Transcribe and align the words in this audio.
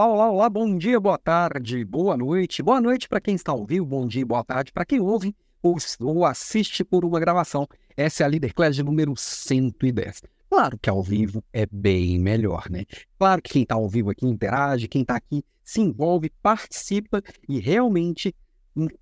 Olá, 0.00 0.08
olá, 0.14 0.30
olá, 0.30 0.48
bom 0.48 0.78
dia, 0.78 0.98
boa 0.98 1.18
tarde, 1.18 1.84
boa 1.84 2.16
noite. 2.16 2.62
Boa 2.62 2.80
noite 2.80 3.06
para 3.06 3.20
quem 3.20 3.34
está 3.34 3.52
ao 3.52 3.66
vivo, 3.66 3.84
bom 3.84 4.06
dia, 4.06 4.24
boa 4.24 4.42
tarde 4.42 4.72
para 4.72 4.86
quem 4.86 4.98
ouve 4.98 5.36
ou, 5.62 5.76
ou, 6.00 6.24
assiste 6.24 6.82
por 6.82 7.04
uma 7.04 7.20
gravação. 7.20 7.68
Essa 7.94 8.22
é 8.22 8.24
a 8.24 8.28
Leader 8.30 8.54
Class 8.54 8.78
número 8.78 9.12
110. 9.14 10.22
Claro 10.48 10.78
que 10.78 10.88
ao 10.88 11.02
vivo 11.02 11.44
é 11.52 11.66
bem 11.70 12.18
melhor, 12.18 12.70
né? 12.70 12.86
Claro 13.18 13.42
que 13.42 13.50
quem 13.50 13.62
está 13.62 13.74
ao 13.74 13.86
vivo 13.90 14.08
aqui 14.08 14.26
interage, 14.26 14.88
quem 14.88 15.02
está 15.02 15.16
aqui 15.16 15.44
se 15.62 15.82
envolve, 15.82 16.32
participa 16.42 17.22
e 17.46 17.60
realmente 17.60 18.34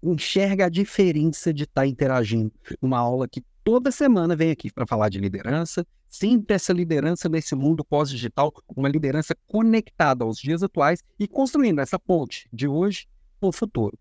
enxerga 0.02 0.66
a 0.66 0.68
diferença 0.68 1.54
de 1.54 1.62
estar 1.62 1.82
tá 1.82 1.86
interagindo. 1.86 2.52
Uma 2.82 2.98
aula 2.98 3.28
que 3.28 3.44
toda 3.62 3.92
semana 3.92 4.34
vem 4.34 4.50
aqui 4.50 4.68
para 4.72 4.84
falar 4.84 5.10
de 5.10 5.20
liderança, 5.20 5.86
sempre 6.08 6.54
essa 6.54 6.72
liderança 6.72 7.28
nesse 7.28 7.54
mundo 7.54 7.84
pós-digital, 7.84 8.52
uma 8.76 8.88
liderança 8.88 9.36
conectada 9.46 10.24
aos 10.24 10.38
dias 10.38 10.62
atuais 10.62 11.02
e 11.18 11.28
construindo 11.28 11.80
essa 11.80 11.98
ponte 11.98 12.48
de 12.52 12.66
hoje 12.66 13.06
para 13.40 13.48
o 13.48 13.52
futuro. 13.52 13.96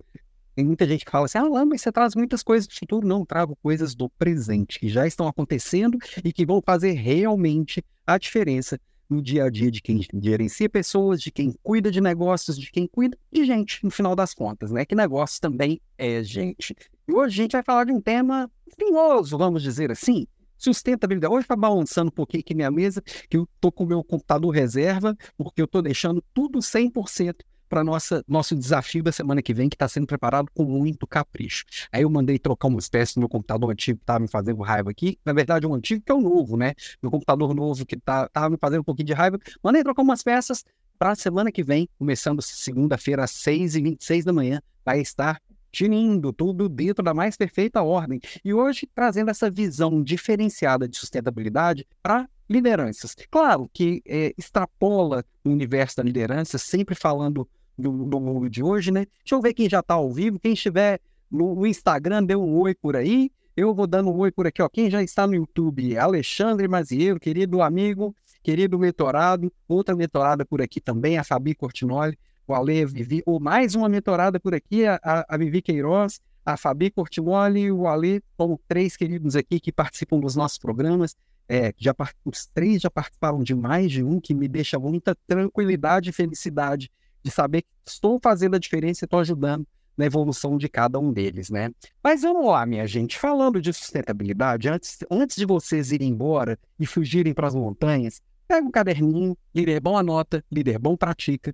Tem 0.56 0.66
muita 0.66 0.88
gente 0.88 1.06
que 1.06 1.12
fala 1.12 1.26
assim, 1.26 1.38
ah, 1.38 1.66
mas 1.66 1.82
você 1.82 1.92
traz 1.92 2.16
muitas 2.16 2.42
coisas 2.42 2.68
do 2.68 2.74
futuro. 2.74 3.08
Não, 3.08 3.24
trago 3.24 3.56
coisas 3.62 3.94
do 3.94 4.10
presente, 4.10 4.80
que 4.80 4.90
já 4.90 5.06
estão 5.06 5.28
acontecendo 5.28 6.00
e 6.24 6.34
que 6.34 6.48
vão 6.48 6.62
fazer 6.66 6.94
realmente 6.94 7.86
a 8.08 8.18
diferença 8.18 8.80
no 9.10 9.22
dia 9.22 9.46
a 9.46 9.50
dia 9.50 9.70
de 9.70 9.82
quem 9.82 10.02
gerencia 10.22 10.70
pessoas, 10.70 11.22
de 11.22 11.32
quem 11.32 11.54
cuida 11.64 11.92
de 11.92 12.02
negócios, 12.02 12.58
de 12.58 12.72
quem 12.72 12.88
cuida 12.88 13.18
de 13.32 13.46
gente, 13.46 13.84
no 13.84 13.92
final 13.92 14.16
das 14.16 14.34
contas, 14.34 14.72
né? 14.72 14.84
Que 14.84 14.96
negócio 14.96 15.40
também 15.40 15.80
é 15.98 16.24
gente. 16.24 16.76
E 17.08 17.14
hoje 17.14 17.40
a 17.40 17.44
gente 17.44 17.52
vai 17.52 17.64
falar 17.64 17.86
de 17.86 17.92
um 17.92 18.02
tema 18.02 18.50
espinhoso, 18.68 19.38
vamos 19.38 19.62
dizer 19.62 19.92
assim, 19.92 20.26
sustentabilidade. 20.58 21.34
Hoje 21.34 21.44
está 21.44 21.56
balançando 21.56 22.10
um 22.10 22.12
pouquinho 22.12 22.42
aqui 22.42 22.54
minha 22.54 22.72
mesa, 22.72 23.02
que 23.30 23.38
eu 23.38 23.44
estou 23.44 23.72
com 23.72 23.84
o 23.84 23.88
meu 23.88 24.04
computador 24.04 24.50
reserva, 24.54 25.16
porque 25.38 25.62
eu 25.62 25.66
estou 25.66 25.82
deixando 25.82 26.24
tudo 26.34 26.60
100% 26.60 27.36
para 27.70 27.84
nosso 27.84 28.56
desafio 28.56 29.04
da 29.04 29.12
semana 29.12 29.42
que 29.42 29.54
vem, 29.54 29.70
que 29.70 29.76
está 29.76 29.88
sendo 29.88 30.08
preparado 30.08 30.50
com 30.54 30.64
muito 30.64 31.06
capricho. 31.06 31.66
Aí 31.92 32.04
eu 32.04 32.10
mandei 32.10 32.40
trocar 32.40 32.70
uma 32.70 32.80
espécie 32.80 33.16
do 33.16 33.20
meu 33.20 33.30
computador 33.30 33.70
antigo 33.72 33.98
que 33.98 34.04
estava 34.04 34.20
me 34.20 34.28
fazendo 34.28 34.62
raiva 34.62 34.90
aqui. 34.90 35.20
Na 35.26 35.34
verdade, 35.34 35.68
um 35.68 35.74
antigo 35.74 36.02
que 36.02 36.12
é 36.12 36.16
o 36.16 36.22
novo, 36.22 36.56
né? 36.56 36.74
Meu 37.02 37.12
computador 37.12 37.54
novo 37.54 37.86
que 37.86 37.96
estava 37.96 38.30
tá, 38.30 38.50
me 38.50 38.58
fazendo 38.58 38.82
um 38.82 38.86
pouquinho 38.86 39.08
de 39.08 39.14
raiva. 39.14 39.38
Mandei 39.62 39.84
trocar 39.84 40.02
umas 40.02 40.24
peças 40.24 40.64
para 40.98 41.12
a 41.12 41.16
semana 41.16 41.52
que 41.52 41.64
vem, 41.64 41.88
começando 42.00 42.42
segunda-feira 42.42 43.24
às 43.24 43.32
6h26 43.32 44.24
da 44.24 44.34
manhã, 44.34 44.62
vai 44.84 45.00
estar 45.00 45.40
tinindo 45.78 46.34
tudo 46.34 46.68
dentro 46.68 47.04
da 47.04 47.14
mais 47.14 47.38
perfeita 47.38 47.84
ordem. 47.84 48.20
E 48.44 48.52
hoje 48.52 48.90
trazendo 48.96 49.30
essa 49.30 49.48
visão 49.48 50.02
diferenciada 50.02 50.88
de 50.88 50.98
sustentabilidade 50.98 51.86
para 52.02 52.28
lideranças. 52.50 53.16
Claro 53.30 53.70
que 53.72 54.02
é, 54.04 54.34
extrapola 54.36 55.24
o 55.44 55.50
universo 55.52 55.98
da 55.98 56.04
liderança, 56.04 56.58
sempre 56.58 56.96
falando 56.96 57.48
do, 57.78 57.92
do 58.06 58.20
mundo 58.20 58.50
de 58.50 58.64
hoje, 58.64 58.90
né? 58.90 59.06
Deixa 59.20 59.36
eu 59.36 59.42
ver 59.42 59.54
quem 59.54 59.70
já 59.70 59.82
está 59.82 59.94
ao 59.94 60.12
vivo, 60.12 60.40
quem 60.40 60.54
estiver 60.54 61.00
no, 61.30 61.54
no, 61.54 61.68
Instagram, 61.68 62.24
dê 62.24 62.36
um 62.36 62.58
oi 62.58 62.74
por 62.74 62.96
aí. 62.96 63.30
Eu 63.56 63.76
vou 63.76 63.86
dando 63.86 64.10
um 64.10 64.18
oi 64.18 64.32
por 64.32 64.48
aqui, 64.48 64.64
ó. 64.64 64.70
Quem 64.70 64.90
já 64.90 65.04
está 65.04 65.28
no 65.28 65.36
YouTube? 65.36 65.96
Alexandre 65.96 66.68
Mazieiro, 66.68 67.20
querido 67.20 67.62
amigo, 67.62 68.16
querido 68.42 68.80
mentorado. 68.80 69.54
Outra 69.68 69.96
mentorada 69.96 70.44
por 70.44 70.60
aqui 70.60 70.82
também, 70.82 71.20
a 71.20 71.24
Fabi 71.24 71.54
Cortinoli, 71.54 72.18
o 72.48 72.56
Ale, 72.56 72.86
Vivi. 72.86 73.22
Ou 73.26 73.40
mais 73.40 73.76
uma 73.76 73.90
mentorada 73.90 74.40
por 74.40 74.54
aqui, 74.54 74.86
a, 74.86 75.00
a 75.28 75.38
Vivi 75.38 75.62
Queiroz, 75.62 76.20
a 76.46 76.56
Fabi 76.56 76.90
Cortinoli 76.90 77.62
e 77.62 77.72
o 77.72 77.88
Ale. 77.88 78.24
São 78.38 78.60
três 78.68 78.96
queridos 78.96 79.36
aqui 79.36 79.60
que 79.60 79.72
participam 79.72 80.20
dos 80.20 80.36
nossos 80.36 80.58
programas. 80.58 81.16
É, 81.50 81.74
já, 81.78 81.96
os 82.26 82.46
três 82.48 82.82
já 82.82 82.90
participaram 82.90 83.44
de 83.44 83.56
mais 83.56 83.92
de 83.92 84.04
um, 84.04 84.20
que 84.20 84.34
me 84.34 84.48
deixa 84.48 84.78
muita 84.78 85.16
tranquilidade 85.28 86.10
e 86.10 86.14
felicidade 86.14 86.92
de 87.24 87.32
saber 87.32 87.62
que 87.62 87.70
estou 87.86 88.20
fazendo 88.22 88.56
a 88.56 88.60
diferença 88.60 89.04
e 89.04 89.06
estou 89.06 89.20
ajudando 89.20 89.66
na 89.98 90.06
evolução 90.06 90.58
de 90.58 90.70
cada 90.70 91.00
um 91.00 91.12
deles, 91.12 91.50
né? 91.50 91.72
Mas 92.04 92.22
vamos 92.22 92.46
lá, 92.46 92.66
minha 92.66 92.86
gente, 92.86 93.18
falando 93.18 93.60
de 93.60 93.74
sustentabilidade, 93.74 94.70
antes, 94.70 95.00
antes 95.10 95.36
de 95.36 95.46
vocês 95.46 95.92
irem 95.92 96.10
embora 96.10 96.60
e 96.80 96.86
fugirem 96.86 97.34
para 97.34 97.48
as 97.48 97.56
montanhas, 97.56 98.22
pega 98.48 98.66
um 98.66 98.72
caderninho, 98.72 99.36
líder 99.54 99.80
bom 99.80 99.98
anota, 99.98 100.44
líder 100.52 100.78
bom 100.78 100.96
pratica. 100.96 101.54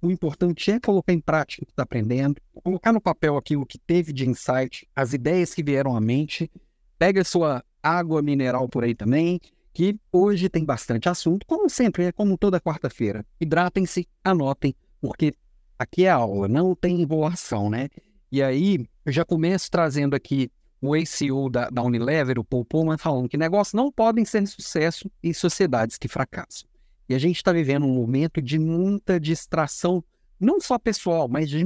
O 0.00 0.10
importante 0.10 0.70
é 0.70 0.78
colocar 0.78 1.12
em 1.12 1.20
prática 1.20 1.62
o 1.62 1.66
que 1.66 1.72
está 1.72 1.82
aprendendo, 1.82 2.40
colocar 2.62 2.92
no 2.92 3.00
papel 3.00 3.36
aquilo 3.36 3.66
que 3.66 3.78
teve 3.78 4.12
de 4.12 4.28
insight, 4.28 4.88
as 4.94 5.12
ideias 5.12 5.52
que 5.52 5.62
vieram 5.62 5.96
à 5.96 6.00
mente, 6.00 6.50
pega 6.98 7.22
a 7.22 7.24
sua 7.24 7.64
água 7.82 8.22
mineral 8.22 8.68
por 8.68 8.84
aí 8.84 8.94
também, 8.94 9.40
que 9.72 9.98
hoje 10.12 10.48
tem 10.48 10.64
bastante 10.64 11.08
assunto, 11.08 11.46
como 11.46 11.68
sempre, 11.68 12.04
é 12.04 12.12
como 12.12 12.38
toda 12.38 12.60
quarta-feira. 12.60 13.24
Hidratem-se, 13.40 14.08
anotem, 14.24 14.74
porque 15.00 15.34
aqui 15.78 16.04
é 16.04 16.10
aula, 16.10 16.48
não 16.48 16.74
tem 16.74 17.00
enrolação, 17.00 17.70
né? 17.70 17.88
E 18.30 18.42
aí, 18.42 18.86
eu 19.04 19.12
já 19.12 19.24
começo 19.24 19.70
trazendo 19.70 20.14
aqui 20.14 20.50
o 20.80 20.94
ACO 20.94 21.50
da, 21.50 21.70
da 21.70 21.82
Unilever, 21.82 22.38
o 22.38 22.44
Paul 22.44 22.64
Pullman, 22.64 22.98
falando 22.98 23.28
que 23.28 23.36
negócios 23.36 23.74
não 23.74 23.90
podem 23.90 24.24
ser 24.24 24.46
sucesso 24.46 25.10
em 25.22 25.32
sociedades 25.32 25.96
que 25.96 26.08
fracassam. 26.08 26.67
E 27.08 27.14
a 27.14 27.18
gente 27.18 27.36
está 27.36 27.52
vivendo 27.52 27.86
um 27.86 27.94
momento 27.94 28.42
de 28.42 28.58
muita 28.58 29.18
distração, 29.18 30.04
não 30.38 30.60
só 30.60 30.78
pessoal, 30.78 31.26
mas 31.26 31.48
de 31.48 31.64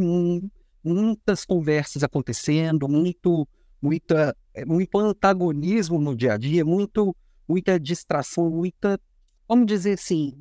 muitas 0.85 1.45
conversas 1.45 2.05
acontecendo, 2.05 2.89
muito, 2.89 3.49
muita, 3.81 4.37
muito 4.67 4.99
antagonismo 4.99 5.99
no 5.99 6.15
dia 6.15 6.35
a 6.35 6.37
dia, 6.37 6.65
muito, 6.65 7.15
muita 7.49 7.79
distração, 7.81 8.49
muita, 8.51 9.01
vamos 9.49 9.67
dizer 9.67 9.95
assim, 9.95 10.33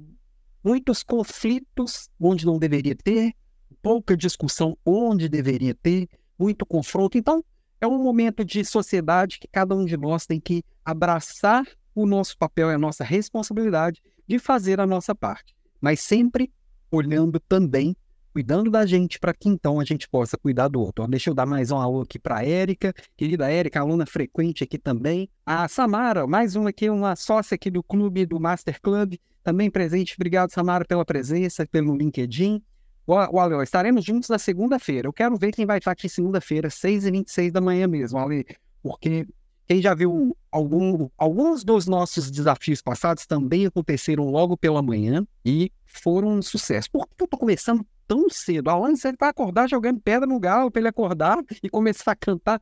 muitos 0.63 1.01
conflitos 1.01 2.09
onde 2.19 2.45
não 2.45 2.59
deveria 2.59 2.95
ter, 2.95 3.33
pouca 3.81 4.15
discussão 4.15 4.77
onde 4.85 5.27
deveria 5.27 5.73
ter, 5.73 6.07
muito 6.37 6.63
confronto. 6.63 7.17
Então, 7.17 7.43
é 7.79 7.87
um 7.87 8.03
momento 8.03 8.45
de 8.45 8.63
sociedade 8.63 9.39
que 9.39 9.47
cada 9.47 9.75
um 9.75 9.83
de 9.83 9.97
nós 9.97 10.27
tem 10.27 10.39
que 10.39 10.63
abraçar 10.85 11.65
o 11.95 12.05
nosso 12.05 12.37
papel 12.37 12.69
e 12.69 12.73
a 12.75 12.77
nossa 12.77 13.03
responsabilidade 13.03 14.01
de 14.31 14.39
fazer 14.39 14.79
a 14.79 14.87
nossa 14.87 15.13
parte, 15.13 15.53
mas 15.81 15.99
sempre 15.99 16.49
olhando 16.89 17.37
também, 17.37 17.93
cuidando 18.31 18.71
da 18.71 18.85
gente 18.85 19.19
para 19.19 19.33
que 19.33 19.49
então 19.49 19.77
a 19.77 19.83
gente 19.83 20.07
possa 20.07 20.37
cuidar 20.37 20.69
do 20.69 20.79
outro. 20.79 21.05
Deixa 21.05 21.29
eu 21.29 21.33
dar 21.33 21.45
mais 21.45 21.69
um 21.69 21.75
alô 21.75 21.99
aqui 21.99 22.17
para 22.17 22.37
a 22.37 22.45
Érica, 22.45 22.93
querida 23.17 23.51
Érica, 23.51 23.81
aluna 23.81 24.05
frequente 24.05 24.63
aqui 24.63 24.77
também. 24.77 25.27
A 25.45 25.67
Samara, 25.67 26.25
mais 26.25 26.55
uma 26.55 26.69
aqui, 26.69 26.89
uma 26.89 27.13
sócia 27.17 27.55
aqui 27.55 27.69
do 27.69 27.83
clube 27.83 28.25
do 28.25 28.39
Master 28.39 28.79
Club, 28.81 29.15
também 29.43 29.69
presente. 29.69 30.15
Obrigado, 30.15 30.49
Samara, 30.51 30.85
pela 30.85 31.03
presença, 31.03 31.67
pelo 31.67 31.93
LinkedIn. 31.93 32.63
O 33.05 33.37
Ale, 33.37 33.61
estaremos 33.61 34.05
juntos 34.05 34.29
na 34.29 34.39
segunda-feira. 34.39 35.09
Eu 35.09 35.13
quero 35.13 35.35
ver 35.35 35.51
quem 35.51 35.65
vai 35.65 35.79
estar 35.79 35.91
aqui 35.91 36.07
segunda-feira, 36.07 36.69
6h26 36.69 37.51
da 37.51 37.59
manhã 37.59 37.85
mesmo, 37.85 38.17
Ale, 38.17 38.45
porque 38.81 39.27
quem 39.71 39.81
já 39.81 39.93
viu 39.93 40.35
algum, 40.51 41.07
alguns 41.17 41.63
dos 41.63 41.87
nossos 41.87 42.29
desafios 42.29 42.81
passados 42.81 43.25
também 43.25 43.65
aconteceram 43.65 44.29
logo 44.29 44.57
pela 44.57 44.81
manhã 44.81 45.25
e 45.45 45.71
foram 45.85 46.27
um 46.27 46.41
sucesso. 46.41 46.91
Por 46.91 47.07
que 47.07 47.23
eu 47.23 47.23
estou 47.23 47.39
começando 47.39 47.85
tão 48.05 48.29
cedo? 48.29 48.69
Alan, 48.69 48.93
você 48.93 49.13
vai 49.17 49.29
acordar 49.29 49.69
jogando 49.69 50.01
pedra 50.01 50.27
no 50.27 50.37
galo 50.41 50.69
para 50.69 50.81
ele 50.81 50.89
acordar 50.89 51.37
e 51.63 51.69
começar 51.69 52.11
a 52.11 52.15
cantar. 52.17 52.61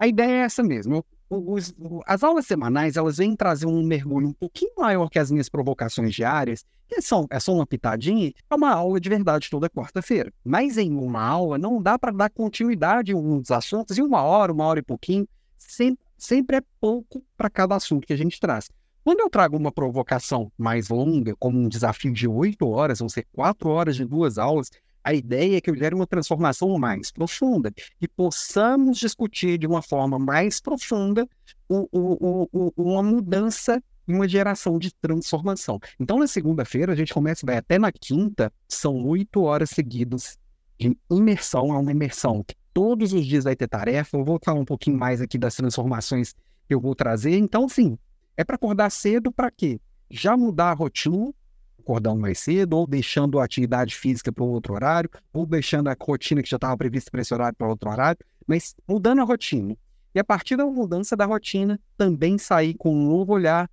A 0.00 0.08
ideia 0.08 0.32
é 0.32 0.38
essa 0.38 0.60
mesmo. 0.60 1.06
Os, 1.30 1.72
as 2.04 2.24
aulas 2.24 2.44
semanais 2.44 2.96
elas 2.96 3.18
vêm 3.18 3.36
trazer 3.36 3.66
um 3.66 3.80
mergulho 3.84 4.26
um 4.26 4.32
pouquinho 4.32 4.72
maior 4.76 5.08
que 5.08 5.20
as 5.20 5.30
minhas 5.30 5.48
provocações 5.48 6.12
diárias, 6.12 6.64
que 6.88 6.96
é 6.96 7.00
só, 7.00 7.24
é 7.30 7.38
só 7.38 7.54
uma 7.54 7.68
pitadinha, 7.68 8.32
é 8.50 8.54
uma 8.56 8.72
aula 8.72 8.98
de 8.98 9.08
verdade 9.08 9.48
toda 9.48 9.70
quarta-feira. 9.70 10.32
Mas 10.44 10.76
em 10.76 10.92
uma 10.92 11.22
aula 11.22 11.56
não 11.56 11.80
dá 11.80 11.96
para 11.96 12.10
dar 12.10 12.30
continuidade 12.30 13.12
em 13.12 13.14
uns 13.14 13.48
assuntos, 13.52 13.96
em 13.96 14.02
uma 14.02 14.22
hora, 14.22 14.52
uma 14.52 14.64
hora 14.64 14.80
e 14.80 14.82
pouquinho, 14.82 15.24
sempre, 15.56 16.07
sempre 16.18 16.56
é 16.56 16.62
pouco 16.80 17.24
para 17.36 17.48
cada 17.48 17.76
assunto 17.76 18.06
que 18.06 18.12
a 18.12 18.16
gente 18.16 18.40
traz. 18.40 18.68
Quando 19.04 19.20
eu 19.20 19.30
trago 19.30 19.56
uma 19.56 19.72
provocação 19.72 20.52
mais 20.58 20.88
longa, 20.88 21.34
como 21.38 21.58
um 21.58 21.68
desafio 21.68 22.12
de 22.12 22.28
oito 22.28 22.68
horas, 22.68 22.98
vão 22.98 23.08
ser 23.08 23.26
quatro 23.32 23.70
horas 23.70 23.96
de 23.96 24.04
duas 24.04 24.36
aulas, 24.36 24.70
a 25.02 25.14
ideia 25.14 25.56
é 25.56 25.60
que 25.62 25.70
eu 25.70 25.76
gere 25.76 25.94
uma 25.94 26.06
transformação 26.06 26.76
mais 26.78 27.10
profunda 27.10 27.72
e 28.00 28.06
possamos 28.06 28.98
discutir 28.98 29.56
de 29.56 29.66
uma 29.66 29.80
forma 29.80 30.18
mais 30.18 30.60
profunda 30.60 31.26
o, 31.66 31.88
o, 31.90 32.48
o, 32.52 32.72
uma 32.76 33.02
mudança 33.02 33.82
e 34.06 34.12
uma 34.12 34.28
geração 34.28 34.78
de 34.78 34.92
transformação. 34.94 35.78
Então, 35.98 36.18
na 36.18 36.26
segunda-feira, 36.26 36.92
a 36.92 36.96
gente 36.96 37.14
começa, 37.14 37.46
vai 37.46 37.56
até 37.56 37.78
na 37.78 37.90
quinta, 37.90 38.52
são 38.68 39.06
oito 39.06 39.42
horas 39.42 39.70
seguidas 39.70 40.38
de 40.78 40.96
imersão, 41.10 41.74
é 41.74 41.78
uma 41.78 41.92
imersão 41.92 42.44
todos 42.78 43.12
os 43.12 43.26
dias 43.26 43.42
vai 43.42 43.56
ter 43.56 43.66
tarefa. 43.66 44.16
Eu 44.16 44.24
vou 44.24 44.38
falar 44.40 44.60
um 44.60 44.64
pouquinho 44.64 44.96
mais 44.96 45.20
aqui 45.20 45.36
das 45.36 45.56
transformações 45.56 46.32
que 46.68 46.72
eu 46.72 46.80
vou 46.80 46.94
trazer. 46.94 47.36
Então, 47.36 47.68
sim, 47.68 47.98
é 48.36 48.44
para 48.44 48.54
acordar 48.54 48.88
cedo 48.90 49.32
para 49.32 49.50
quê? 49.50 49.80
Já 50.08 50.36
mudar 50.36 50.70
a 50.70 50.74
rotina 50.74 51.34
acordando 51.80 52.20
mais 52.20 52.38
cedo, 52.38 52.74
ou 52.74 52.86
deixando 52.86 53.40
a 53.40 53.44
atividade 53.44 53.96
física 53.96 54.30
para 54.30 54.44
outro 54.44 54.74
horário, 54.74 55.10
ou 55.32 55.44
deixando 55.44 55.88
a 55.88 55.96
rotina 55.98 56.40
que 56.40 56.48
já 56.48 56.56
estava 56.56 56.76
prevista 56.76 57.10
para 57.10 57.20
esse 57.20 57.34
horário 57.34 57.56
para 57.56 57.66
outro 57.66 57.90
horário, 57.90 58.18
mas 58.46 58.76
mudando 58.86 59.22
a 59.22 59.24
rotina. 59.24 59.74
E 60.14 60.20
a 60.20 60.24
partir 60.24 60.54
da 60.54 60.64
mudança 60.64 61.16
da 61.16 61.24
rotina, 61.24 61.80
também 61.96 62.38
sair 62.38 62.74
com 62.74 62.94
um 62.94 63.08
novo 63.08 63.32
olhar 63.32 63.68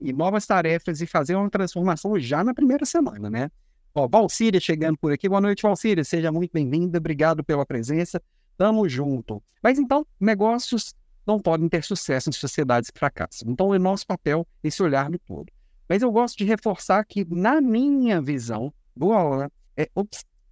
e 0.00 0.12
novas 0.12 0.46
tarefas 0.46 1.00
e 1.00 1.06
fazer 1.06 1.36
uma 1.36 1.50
transformação 1.50 2.18
já 2.18 2.42
na 2.42 2.54
primeira 2.54 2.84
semana, 2.84 3.30
né? 3.30 3.50
Ó, 3.94 4.08
Valcíria 4.08 4.60
chegando 4.60 4.96
por 4.96 5.12
aqui. 5.12 5.28
Boa 5.28 5.40
noite, 5.40 5.62
Valcíria. 5.62 6.02
Seja 6.02 6.32
muito 6.32 6.52
bem-vinda. 6.52 6.98
Obrigado 6.98 7.44
pela 7.44 7.64
presença. 7.64 8.20
Tamo 8.58 8.86
junto. 8.88 9.42
Mas 9.62 9.78
então, 9.78 10.06
negócios 10.20 10.94
não 11.26 11.38
podem 11.38 11.68
ter 11.68 11.84
sucesso 11.84 12.28
em 12.28 12.32
sociedades 12.32 12.90
que 12.90 12.98
fracassam. 12.98 13.50
Então, 13.50 13.72
é 13.72 13.78
nosso 13.78 14.06
papel 14.06 14.46
esse 14.62 14.82
olhar 14.82 15.08
no 15.08 15.18
todo. 15.18 15.50
Mas 15.88 16.02
eu 16.02 16.12
gosto 16.12 16.36
de 16.36 16.44
reforçar 16.44 17.04
que, 17.04 17.24
na 17.24 17.60
minha 17.60 18.20
visão, 18.20 18.72
boa, 18.94 19.50
é, 19.76 19.88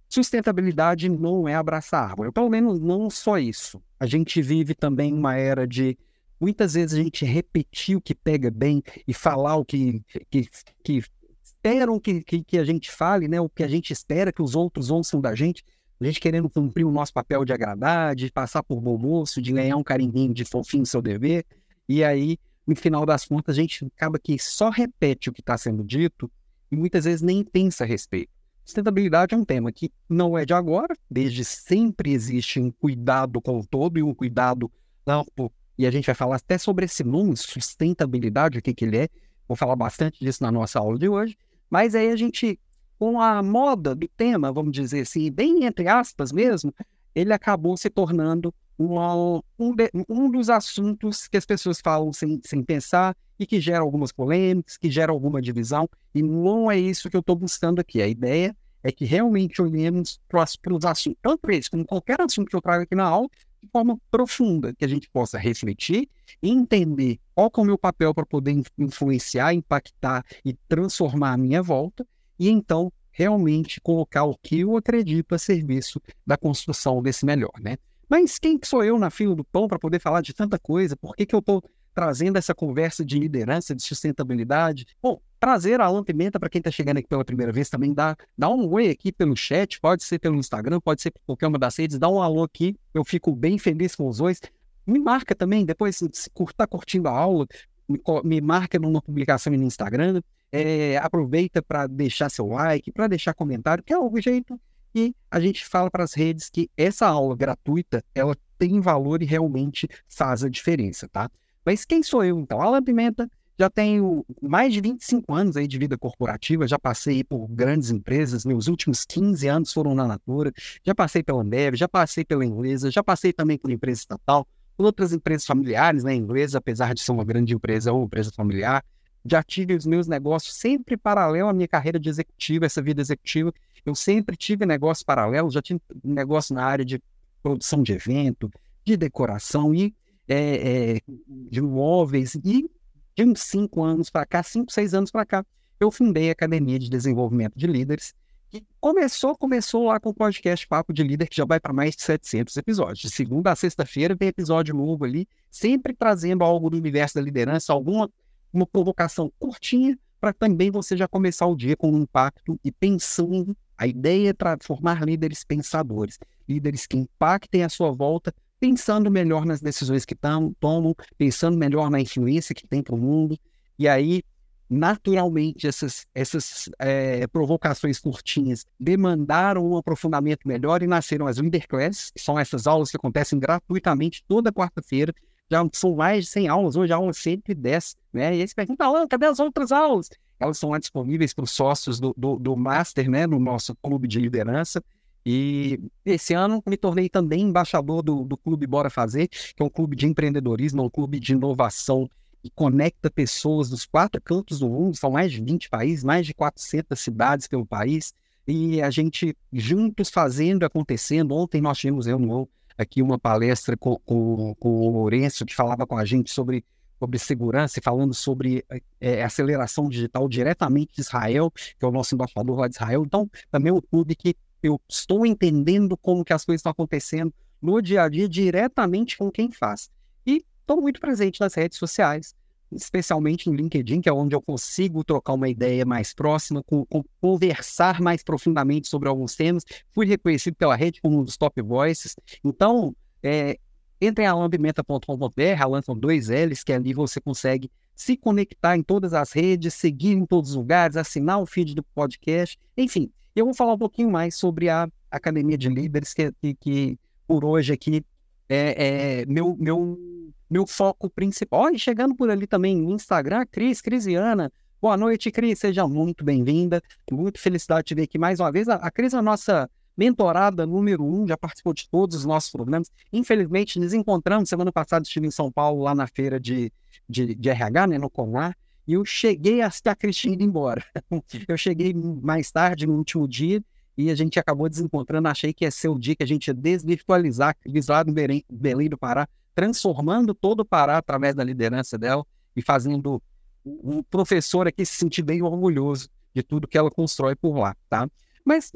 sustentabilidade 0.09 1.09
não 1.09 1.47
é 1.47 1.53
abraçar 1.53 2.09
árvore. 2.09 2.31
Pelo 2.31 2.49
menos 2.49 2.79
não 2.79 3.09
só 3.09 3.37
isso. 3.37 3.81
A 3.99 4.05
gente 4.05 4.41
vive 4.41 4.73
também 4.73 5.13
uma 5.13 5.35
era 5.35 5.67
de 5.67 5.97
muitas 6.39 6.75
vezes 6.75 6.97
a 6.97 7.03
gente 7.03 7.25
repetir 7.25 7.97
o 7.97 8.01
que 8.01 8.15
pega 8.15 8.49
bem 8.49 8.81
e 9.07 9.13
falar 9.13 9.57
o 9.57 9.65
que, 9.65 10.01
que, 10.29 10.47
que 10.83 11.03
esperam 11.43 11.99
que, 11.99 12.23
que, 12.23 12.43
que, 12.43 12.57
a 12.57 12.63
gente 12.63 12.91
fale, 12.91 13.27
né? 13.27 13.41
o 13.41 13.49
que 13.49 13.63
a 13.63 13.67
gente 13.67 13.91
espera 13.91 14.31
que 14.31 14.41
os 14.41 14.55
outros 14.55 14.89
ouçam 14.89 15.19
da 15.19 15.35
gente. 15.35 15.63
A 15.99 16.05
gente 16.05 16.19
querendo 16.19 16.49
cumprir 16.49 16.85
o 16.85 16.91
nosso 16.91 17.13
papel 17.13 17.43
de 17.43 17.53
agradar, 17.53 18.15
de 18.15 18.31
passar 18.31 18.61
por 18.63 18.79
bom 18.79 18.97
moço, 18.97 19.41
de 19.41 19.51
ganhar 19.51 19.77
um 19.77 19.83
carimbinho 19.83 20.33
de 20.33 20.45
fofinho 20.45 20.85
seu 20.85 21.01
dever. 21.01 21.45
E 21.89 22.03
aí, 22.03 22.37
no 22.65 22.75
final 22.75 23.05
das 23.05 23.25
contas, 23.25 23.57
a 23.57 23.61
gente 23.61 23.85
acaba 23.95 24.19
que 24.19 24.37
só 24.37 24.69
repete 24.69 25.29
o 25.29 25.33
que 25.33 25.41
está 25.41 25.57
sendo 25.57 25.83
dito 25.83 26.29
e 26.71 26.75
muitas 26.75 27.05
vezes 27.05 27.21
nem 27.21 27.43
pensa 27.43 27.83
a 27.83 27.87
respeito. 27.87 28.29
Sustentabilidade 28.63 29.33
é 29.33 29.37
um 29.37 29.45
tema 29.45 29.71
que 29.71 29.91
não 30.09 30.37
é 30.37 30.45
de 30.45 30.53
agora, 30.53 30.93
desde 31.09 31.45
sempre 31.45 32.11
existe 32.11 32.59
um 32.59 32.69
cuidado 32.69 33.41
com 33.41 33.59
o 33.59 33.65
todo 33.65 33.97
e 33.97 34.03
um 34.03 34.13
cuidado 34.13 34.69
amplo. 35.07 35.51
E 35.77 35.87
a 35.87 35.91
gente 35.91 36.05
vai 36.05 36.15
falar 36.15 36.35
até 36.35 36.57
sobre 36.57 36.85
esse 36.85 37.03
nome, 37.03 37.37
sustentabilidade, 37.37 38.59
o 38.59 38.61
que, 38.61 38.73
que 38.73 38.83
ele 38.83 38.97
é. 38.97 39.09
Vou 39.47 39.55
falar 39.55 39.75
bastante 39.77 40.19
disso 40.19 40.43
na 40.43 40.51
nossa 40.51 40.79
aula 40.79 40.99
de 40.99 41.07
hoje. 41.07 41.37
Mas 41.69 41.95
aí 41.95 42.09
a 42.09 42.15
gente, 42.17 42.59
com 42.99 43.21
a 43.21 43.41
moda 43.43 43.93
do 43.93 44.07
tema, 44.07 44.51
vamos 44.51 44.71
dizer 44.71 45.01
assim, 45.01 45.31
bem 45.31 45.65
entre 45.65 45.87
aspas 45.87 46.31
mesmo, 46.31 46.73
ele 47.13 47.33
acabou 47.33 47.75
se 47.77 47.89
tornando 47.89 48.53
um, 48.77 49.41
um, 49.57 49.75
de, 49.75 49.89
um 50.07 50.29
dos 50.29 50.49
assuntos 50.49 51.27
que 51.27 51.37
as 51.37 51.45
pessoas 51.45 51.79
falam 51.81 52.13
sem, 52.13 52.39
sem 52.43 52.63
pensar 52.63 53.15
e 53.39 53.45
que 53.45 53.59
gera 53.59 53.79
algumas 53.79 54.11
polêmicas, 54.11 54.77
que 54.77 54.89
gera 54.89 55.11
alguma 55.11 55.41
divisão, 55.41 55.89
e 56.13 56.21
não 56.21 56.71
é 56.71 56.77
isso 56.77 57.09
que 57.09 57.15
eu 57.15 57.21
estou 57.21 57.35
buscando 57.35 57.79
aqui. 57.79 58.01
A 58.01 58.07
ideia 58.07 58.55
é 58.83 58.91
que 58.91 59.05
realmente 59.05 59.61
olhemos 59.61 60.19
para 60.27 60.43
os 60.73 60.85
assuntos, 60.85 61.19
tanto 61.21 61.49
esse 61.51 61.69
como 61.69 61.85
qualquer 61.85 62.21
assunto 62.21 62.49
que 62.49 62.55
eu 62.55 62.61
trago 62.61 62.83
aqui 62.83 62.95
na 62.95 63.03
aula, 63.03 63.27
de 63.61 63.69
forma 63.69 63.99
profunda, 64.09 64.73
que 64.73 64.85
a 64.85 64.87
gente 64.87 65.09
possa 65.09 65.37
refletir 65.37 66.07
e 66.41 66.49
entender 66.49 67.19
qual 67.33 67.51
é 67.55 67.61
o 67.61 67.65
meu 67.65 67.77
papel 67.77 68.13
para 68.13 68.25
poder 68.25 68.55
influenciar, 68.77 69.53
impactar 69.53 70.23
e 70.45 70.53
transformar 70.67 71.33
a 71.33 71.37
minha 71.37 71.61
volta, 71.61 72.07
e 72.39 72.49
então 72.49 72.91
realmente 73.11 73.81
colocar 73.81 74.23
o 74.23 74.37
que 74.37 74.59
eu 74.59 74.77
acredito 74.77 75.33
a 75.33 75.39
serviço 75.39 76.01
da 76.25 76.37
construção 76.37 77.01
desse 77.01 77.25
melhor, 77.25 77.53
né? 77.59 77.77
Mas 78.09 78.39
quem 78.39 78.59
sou 78.63 78.83
eu 78.83 78.97
na 78.97 79.09
fila 79.09 79.35
do 79.35 79.43
pão 79.43 79.67
para 79.67 79.79
poder 79.79 79.99
falar 79.99 80.21
de 80.21 80.33
tanta 80.33 80.57
coisa? 80.57 80.95
Por 80.95 81.15
que, 81.15 81.25
que 81.25 81.35
eu 81.35 81.39
estou 81.39 81.61
trazendo 81.97 82.37
essa 82.37 82.53
conversa 82.53 83.03
de 83.03 83.17
liderança, 83.17 83.73
de 83.73 83.81
sustentabilidade. 83.81 84.85
Bom, 85.01 85.19
trazer 85.39 85.81
a 85.81 85.85
Alan 85.85 86.03
Pimenta 86.03 86.39
para 86.39 86.47
quem 86.47 86.59
está 86.59 86.69
chegando 86.69 86.97
aqui 86.97 87.07
pela 87.07 87.25
primeira 87.25 87.51
vez 87.51 87.71
também, 87.71 87.91
dá, 87.91 88.15
dá 88.37 88.47
um 88.49 88.71
oi 88.71 88.91
aqui 88.91 89.11
pelo 89.11 89.35
chat, 89.35 89.81
pode 89.81 90.03
ser 90.03 90.19
pelo 90.19 90.35
Instagram, 90.35 90.79
pode 90.79 91.01
ser 91.01 91.09
por 91.09 91.21
qualquer 91.25 91.47
uma 91.47 91.57
das 91.57 91.75
redes, 91.75 91.97
dá 91.97 92.07
um 92.07 92.21
alô 92.21 92.43
aqui, 92.43 92.75
eu 92.93 93.03
fico 93.03 93.35
bem 93.35 93.57
feliz 93.57 93.95
com 93.95 94.07
os 94.07 94.19
dois. 94.19 94.39
Me 94.85 94.99
marca 94.99 95.33
também, 95.33 95.65
depois 95.65 95.95
se 95.95 96.05
está 96.05 96.67
curtindo 96.67 97.07
a 97.07 97.11
aula, 97.11 97.47
me, 97.89 97.99
me, 98.23 98.41
marca 98.41 98.77
numa 98.77 99.01
publicação 99.01 99.51
no 99.51 99.63
Instagram, 99.63 100.21
é, 100.51 100.97
aproveita 100.97 101.61
para 101.61 101.87
deixar 101.87 102.29
seu 102.29 102.47
like, 102.47 102.91
para 102.91 103.07
deixar 103.07 103.33
comentário, 103.33 103.83
que 103.83 103.93
é 103.93 103.97
o 103.97 104.11
jeito 104.19 104.59
que 104.93 105.13
a 105.29 105.39
gente 105.39 105.65
fala 105.65 105.91
para 105.91 106.03
as 106.03 106.13
redes 106.13 106.49
que 106.49 106.69
essa 106.77 107.07
aula 107.07 107.35
gratuita, 107.35 108.03
ela 108.15 108.35
tem 108.57 108.79
valor 108.79 109.21
e 109.21 109.25
realmente 109.25 109.87
faz 110.07 110.43
a 110.43 110.49
diferença, 110.49 111.07
tá? 111.07 111.29
Mas 111.65 111.85
quem 111.85 112.01
sou 112.01 112.23
eu, 112.23 112.39
então? 112.39 112.61
Alan 112.61 112.81
Pimenta, 112.81 113.29
já 113.59 113.69
tenho 113.69 114.25
mais 114.41 114.71
de 114.71 114.79
25 114.79 115.33
anos 115.33 115.57
aí 115.57 115.67
de 115.67 115.77
vida 115.77 115.97
corporativa, 115.97 116.67
já 116.67 116.77
passei 116.77 117.23
por 117.23 117.47
grandes 117.47 117.89
empresas, 117.89 118.45
meus 118.45 118.67
últimos 118.67 119.03
15 119.03 119.47
anos 119.47 119.73
foram 119.73 119.95
na 119.95 120.07
Natura, 120.07 120.51
já 120.83 120.93
passei 120.93 121.23
pela 121.23 121.41
Ambev, 121.41 121.75
já 121.75 121.87
passei 121.87 122.23
pela 122.23 122.45
Inglesa, 122.45 122.91
já 122.91 123.03
passei 123.03 123.33
também 123.33 123.57
por 123.57 123.71
empresa 123.71 124.01
estatal, 124.01 124.47
por 124.75 124.85
outras 124.85 125.11
empresas 125.11 125.45
familiares, 125.45 126.03
né, 126.03 126.13
Inglesa, 126.13 126.59
apesar 126.59 126.93
de 126.93 127.01
ser 127.01 127.11
uma 127.11 127.25
grande 127.25 127.53
empresa 127.53 127.91
ou 127.91 128.05
empresa 128.05 128.31
familiar, 128.35 128.83
já 129.29 129.43
tive 129.43 129.75
os 129.75 129.85
meus 129.85 130.07
negócios 130.07 130.55
sempre 130.55 130.95
paralelo 130.95 131.49
à 131.49 131.53
minha 131.53 131.67
carreira 131.67 131.99
de 131.99 132.09
executivo, 132.09 132.65
essa 132.65 132.81
vida 132.81 133.01
executiva, 133.01 133.53
eu 133.85 133.95
sempre 133.95 134.35
tive 134.35 134.65
negócios 134.65 135.03
paralelos, 135.03 135.53
já 135.53 135.61
tive 135.61 135.79
negócio 136.03 136.53
na 136.53 136.63
área 136.63 136.83
de 136.83 137.01
produção 137.41 137.81
de 137.81 137.93
evento, 137.93 138.51
de 138.85 138.97
decoração 138.97 139.73
e 139.73 139.95
é, 140.27 140.95
é, 140.95 141.01
de 141.27 141.59
imóveis. 141.59 142.35
E 142.35 142.69
de 143.15 143.23
uns 143.23 143.41
cinco 143.41 143.83
anos 143.83 144.09
para 144.09 144.25
cá, 144.25 144.43
cinco, 144.43 144.71
seis 144.71 144.93
anos 144.93 145.09
para 145.09 145.25
cá, 145.25 145.45
eu 145.79 145.89
fundei 145.89 146.29
a 146.29 146.33
Academia 146.33 146.77
de 146.77 146.89
Desenvolvimento 146.89 147.53
de 147.55 147.65
Líderes, 147.65 148.13
que 148.49 148.65
começou, 148.79 149.35
começou 149.37 149.85
lá 149.85 149.99
com 149.99 150.09
o 150.09 150.13
podcast 150.13 150.67
Papo 150.67 150.93
de 150.93 151.03
Líder, 151.03 151.27
que 151.27 151.35
já 151.35 151.45
vai 151.45 151.59
para 151.59 151.73
mais 151.73 151.95
de 151.95 152.01
700 152.03 152.55
episódios. 152.57 152.99
De 152.99 153.09
segunda 153.09 153.51
a 153.51 153.55
sexta-feira 153.55 154.15
tem 154.15 154.27
episódio 154.27 154.75
novo 154.75 155.05
ali, 155.05 155.27
sempre 155.49 155.93
trazendo 155.93 156.43
algo 156.43 156.69
do 156.69 156.77
universo 156.77 157.15
da 157.15 157.21
liderança, 157.21 157.73
alguma 157.73 158.09
uma 158.51 158.65
provocação 158.65 159.31
curtinha, 159.39 159.97
para 160.19 160.33
também 160.33 160.71
você 160.71 160.97
já 160.97 161.07
começar 161.07 161.45
o 161.45 161.55
dia 161.55 161.75
com 161.75 161.91
um 161.91 162.01
impacto 162.01 162.59
e 162.63 162.71
pensando. 162.71 163.55
A 163.77 163.85
ideia 163.85 164.29
é 164.29 164.33
para 164.33 164.57
formar 164.61 165.03
líderes 165.03 165.43
pensadores, 165.43 166.17
líderes 166.47 166.87
que 166.87 166.97
impactem 166.97 167.63
a 167.63 167.69
sua 167.69 167.91
volta 167.91 168.33
pensando 168.59 169.09
melhor 169.11 169.45
nas 169.45 169.61
decisões 169.61 170.05
que 170.05 170.15
tam, 170.15 170.53
tomam, 170.59 170.95
pensando 171.17 171.57
melhor 171.57 171.89
na 171.89 171.99
influência 171.99 172.55
que 172.55 172.67
tem 172.67 172.81
para 172.81 172.95
o 172.95 172.97
mundo. 172.97 173.37
E 173.77 173.87
aí, 173.87 174.23
naturalmente, 174.69 175.67
essas, 175.67 176.05
essas 176.13 176.69
é, 176.79 177.27
provocações 177.27 177.99
curtinhas 177.99 178.65
demandaram 178.79 179.65
um 179.65 179.77
aprofundamento 179.77 180.47
melhor 180.47 180.81
e 180.81 180.87
nasceram 180.87 181.27
as 181.27 181.37
Winterclass, 181.37 182.11
que 182.11 182.21
são 182.21 182.39
essas 182.39 182.67
aulas 182.67 182.89
que 182.89 182.97
acontecem 182.97 183.39
gratuitamente 183.39 184.23
toda 184.27 184.51
quarta-feira. 184.51 185.13
Já 185.49 185.67
são 185.73 185.95
mais 185.95 186.25
de 186.25 186.31
100 186.31 186.47
aulas, 186.49 186.75
hoje 186.75 186.91
aula 186.91 187.09
é 187.09 187.13
110, 187.13 187.95
né? 188.11 188.35
E 188.35 188.41
aí 188.41 188.47
você 188.47 188.53
pergunta, 188.53 188.83
Alan, 188.83 189.07
cadê 189.07 189.27
as 189.27 189.39
outras 189.39 189.71
aulas? 189.71 190.09
Elas 190.39 190.57
são 190.57 190.69
lá 190.69 190.77
disponíveis 190.77 191.33
para 191.33 191.45
os 191.45 191.51
sócios 191.51 191.99
do, 191.99 192.13
do, 192.17 192.37
do 192.37 192.55
Master, 192.55 193.09
né? 193.09 193.25
No 193.25 193.39
nosso 193.39 193.75
clube 193.75 194.07
de 194.07 194.19
liderança. 194.19 194.83
E 195.25 195.79
esse 196.05 196.33
ano 196.33 196.61
me 196.65 196.77
tornei 196.77 197.09
também 197.09 197.41
embaixador 197.41 198.01
do, 198.01 198.23
do 198.23 198.37
Clube 198.37 198.65
Bora 198.67 198.89
Fazer, 198.89 199.27
que 199.27 199.61
é 199.61 199.63
um 199.63 199.69
clube 199.69 199.95
de 199.95 200.05
empreendedorismo, 200.05 200.83
um 200.83 200.89
clube 200.89 201.19
de 201.19 201.33
inovação 201.33 202.09
que 202.41 202.49
conecta 202.49 203.09
pessoas 203.09 203.69
dos 203.69 203.85
quatro 203.85 204.21
cantos 204.21 204.59
do 204.59 204.69
mundo, 204.69 204.95
são 204.95 205.11
mais 205.11 205.31
de 205.31 205.41
20 205.41 205.69
países, 205.69 206.03
mais 206.03 206.25
de 206.25 206.33
400 206.33 206.97
cidades 206.97 207.47
pelo 207.47 207.65
país, 207.65 208.13
e 208.47 208.81
a 208.81 208.89
gente 208.89 209.35
juntos 209.51 210.09
fazendo, 210.09 210.63
acontecendo. 210.63 211.35
Ontem 211.35 211.59
nós 211.59 211.77
tivemos 211.77 212.05
reunião 212.05 212.47
aqui, 212.77 213.01
uma 213.01 213.17
palestra 213.17 213.75
com, 213.75 213.97
com, 214.05 214.55
com 214.55 214.69
o 214.69 214.91
Lourenço, 214.91 215.45
que 215.45 215.55
falava 215.55 215.85
com 215.87 215.97
a 215.97 216.05
gente 216.05 216.31
sobre, 216.31 216.63
sobre 216.99 217.17
segurança, 217.17 217.81
falando 217.83 218.13
sobre 218.13 218.63
é, 218.99 219.23
aceleração 219.23 219.89
digital 219.89 220.27
diretamente 220.29 220.93
de 220.95 221.01
Israel, 221.01 221.51
que 221.51 221.83
é 221.83 221.87
o 221.87 221.91
nosso 221.91 222.15
embaixador 222.15 222.59
lá 222.59 222.67
de 222.67 222.75
Israel. 222.75 223.03
Então, 223.05 223.29
também 223.49 223.71
é 223.71 223.73
um 223.73 223.81
clube 223.81 224.15
que 224.15 224.35
eu 224.61 224.79
estou 224.87 225.25
entendendo 225.25 225.97
como 225.97 226.23
que 226.23 226.33
as 226.33 226.45
coisas 226.45 226.59
estão 226.59 226.71
acontecendo 226.71 227.33
no 227.61 227.81
dia 227.81 228.03
a 228.03 228.09
dia 228.09 228.27
diretamente 228.27 229.17
com 229.17 229.31
quem 229.31 229.51
faz. 229.51 229.89
E 230.25 230.43
estou 230.59 230.81
muito 230.81 230.99
presente 230.99 231.39
nas 231.39 231.53
redes 231.53 231.77
sociais, 231.77 232.35
especialmente 232.71 233.49
no 233.49 233.55
LinkedIn, 233.55 234.01
que 234.01 234.09
é 234.09 234.13
onde 234.13 234.35
eu 234.35 234.41
consigo 234.41 235.03
trocar 235.03 235.33
uma 235.33 235.49
ideia 235.49 235.85
mais 235.85 236.13
próxima, 236.13 236.63
com, 236.63 236.85
com, 236.85 237.03
conversar 237.21 238.01
mais 238.01 238.23
profundamente 238.23 238.87
sobre 238.87 239.07
alguns 239.07 239.35
temas. 239.35 239.63
Fui 239.91 240.05
reconhecido 240.05 240.55
pela 240.55 240.75
rede 240.75 241.01
como 241.01 241.19
um 241.19 241.23
dos 241.23 241.37
top 241.37 241.61
voices. 241.61 242.15
Então, 242.43 242.95
é, 243.23 243.57
entre 243.99 244.23
em 244.23 244.27
alambimenta.com.br, 244.27 245.61
Alan 245.61 245.81
com 245.81 245.97
dois 245.97 246.29
L's, 246.29 246.63
que 246.63 246.73
ali 246.73 246.93
você 246.93 247.19
consegue 247.19 247.71
se 247.95 248.15
conectar 248.15 248.77
em 248.77 248.83
todas 248.83 249.13
as 249.13 249.31
redes, 249.31 249.73
seguir 249.73 250.11
em 250.11 250.25
todos 250.25 250.51
os 250.51 250.55
lugares, 250.55 250.95
assinar 250.95 251.41
o 251.41 251.47
feed 251.47 251.73
do 251.73 251.81
podcast, 251.81 252.59
enfim, 252.77 253.11
eu 253.35 253.45
vou 253.45 253.53
falar 253.53 253.73
um 253.73 253.77
pouquinho 253.77 254.11
mais 254.11 254.35
sobre 254.35 254.69
a 254.69 254.87
Academia 255.09 255.57
de 255.57 255.69
Líderes, 255.69 256.13
que, 256.13 256.31
que, 256.41 256.53
que 256.55 256.99
por 257.27 257.43
hoje 257.43 257.73
aqui 257.73 258.03
é, 258.49 259.21
é, 259.21 259.25
meu, 259.25 259.55
meu, 259.59 259.99
meu 260.49 260.65
foco 260.65 261.09
principal. 261.09 261.69
E 261.71 261.79
chegando 261.79 262.15
por 262.15 262.29
ali 262.29 262.47
também 262.47 262.75
no 262.75 262.91
Instagram, 262.91 263.45
Cris, 263.51 263.81
Crisiana. 263.81 264.51
Boa 264.81 264.95
noite, 264.95 265.31
Cris, 265.31 265.59
seja 265.59 265.87
muito 265.87 266.23
bem-vinda. 266.23 266.81
Muito 267.11 267.39
felicidade 267.39 267.87
de 267.87 267.95
ver 267.95 268.03
aqui 268.03 268.17
mais 268.17 268.39
uma 268.39 268.51
vez. 268.51 268.67
A, 268.67 268.75
a 268.75 268.91
Cris 268.91 269.13
é 269.13 269.17
a 269.17 269.21
nossa 269.21 269.69
mentorada 269.97 270.65
número 270.65 271.03
um, 271.03 271.27
já 271.27 271.35
participou 271.35 271.73
de 271.73 271.89
todos 271.89 272.17
os 272.17 272.25
nossos 272.25 272.51
programas. 272.51 272.91
Infelizmente, 273.11 273.79
nos 273.79 273.93
encontramos 273.93 274.47
semana 274.47 274.71
passada, 274.71 275.03
estive 275.03 275.25
em 275.25 275.31
São 275.31 275.51
Paulo, 275.51 275.81
lá 275.81 275.95
na 275.95 276.05
feira 276.05 276.39
de, 276.39 276.71
de, 277.09 277.33
de 277.33 277.49
RH, 277.49 277.87
né, 277.87 277.97
no 277.97 278.09
Conar, 278.09 278.55
E 278.87 278.93
eu 278.93 279.03
cheguei 279.03 279.61
até 279.61 279.89
a 279.89 279.95
Cristina 279.95 280.35
ir 280.35 280.43
embora. 280.43 280.83
Eu 281.47 281.57
cheguei 281.57 281.93
mais 281.93 282.51
tarde, 282.51 282.85
no 282.85 282.93
último 282.93 283.27
dia, 283.27 283.61
e 283.97 284.11
a 284.11 284.15
gente 284.15 284.39
acabou 284.39 284.69
desencontrando. 284.69 285.27
Achei 285.27 285.51
que 285.51 285.65
ia 285.65 285.71
ser 285.71 285.89
o 285.89 285.97
dia 285.97 286.15
que 286.15 286.23
a 286.23 286.27
gente 286.27 286.47
ia 286.47 286.53
desvirtualizar 286.53 287.57
Cris 287.59 287.87
lá 287.87 288.03
do 288.03 288.13
Belém, 288.13 288.45
Belém 288.47 288.87
do 288.87 288.97
Pará, 288.97 289.27
transformando 289.57 290.35
todo 290.35 290.59
o 290.59 290.65
Pará 290.65 290.99
através 290.99 291.33
da 291.33 291.43
liderança 291.43 291.97
dela 291.97 292.23
e 292.55 292.61
fazendo 292.61 293.19
um 293.65 294.03
professor 294.03 294.67
aqui 294.67 294.85
se 294.85 294.93
sentir 294.93 295.23
bem 295.23 295.41
orgulhoso 295.41 296.09
de 296.31 296.43
tudo 296.43 296.67
que 296.67 296.77
ela 296.77 296.91
constrói 296.91 297.35
por 297.35 297.57
lá, 297.57 297.75
tá? 297.89 298.07
Mas 298.45 298.71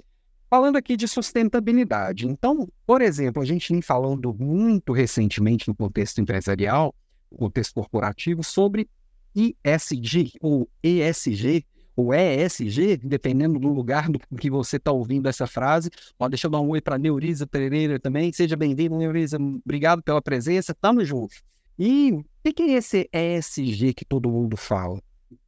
falando 0.50 0.78
aqui 0.78 0.98
de 0.98 1.08
sustentabilidade, 1.08 2.28
então, 2.28 2.68
por 2.84 3.00
exemplo, 3.00 3.44
a 3.44 3.46
gente 3.46 3.72
vem 3.72 3.80
falando 3.80 4.34
muito 4.34 4.92
recentemente 4.92 5.68
no 5.68 5.76
contexto 5.76 6.20
empresarial, 6.20 6.96
no 7.32 7.38
contexto 7.38 7.76
corporativo, 7.76 8.44
sobre 8.44 8.90
ISG 9.36 10.32
ou 10.42 10.68
ESG 10.82 11.64
ou 11.96 12.14
ESG, 12.14 12.98
dependendo 12.98 13.60
do 13.60 13.68
lugar 13.68 14.10
do 14.10 14.20
que 14.38 14.50
você 14.50 14.78
está 14.78 14.92
ouvindo 14.92 15.28
essa 15.28 15.46
frase. 15.46 15.90
Ó, 16.18 16.28
deixa 16.28 16.48
eu 16.48 16.52
dar 16.52 16.62
um 16.62 16.70
oi 16.70 16.82
para 16.82 16.98
Neuriza 16.98 17.46
Pereira 17.46 18.00
também. 18.00 18.32
Seja 18.32 18.56
bem-vindo, 18.56 18.98
Neuriza. 18.98 19.38
Obrigado 19.38 20.02
pela 20.02 20.22
presença. 20.22 20.74
Tamo 20.74 21.04
junto. 21.04 21.36
E 21.78 22.12
o 22.14 22.54
que 22.54 22.64
é 22.64 22.72
esse 22.74 23.10
ESG 23.12 23.94
que 23.94 24.06
todo 24.06 24.30
mundo 24.30 24.56
fala? 24.56 25.02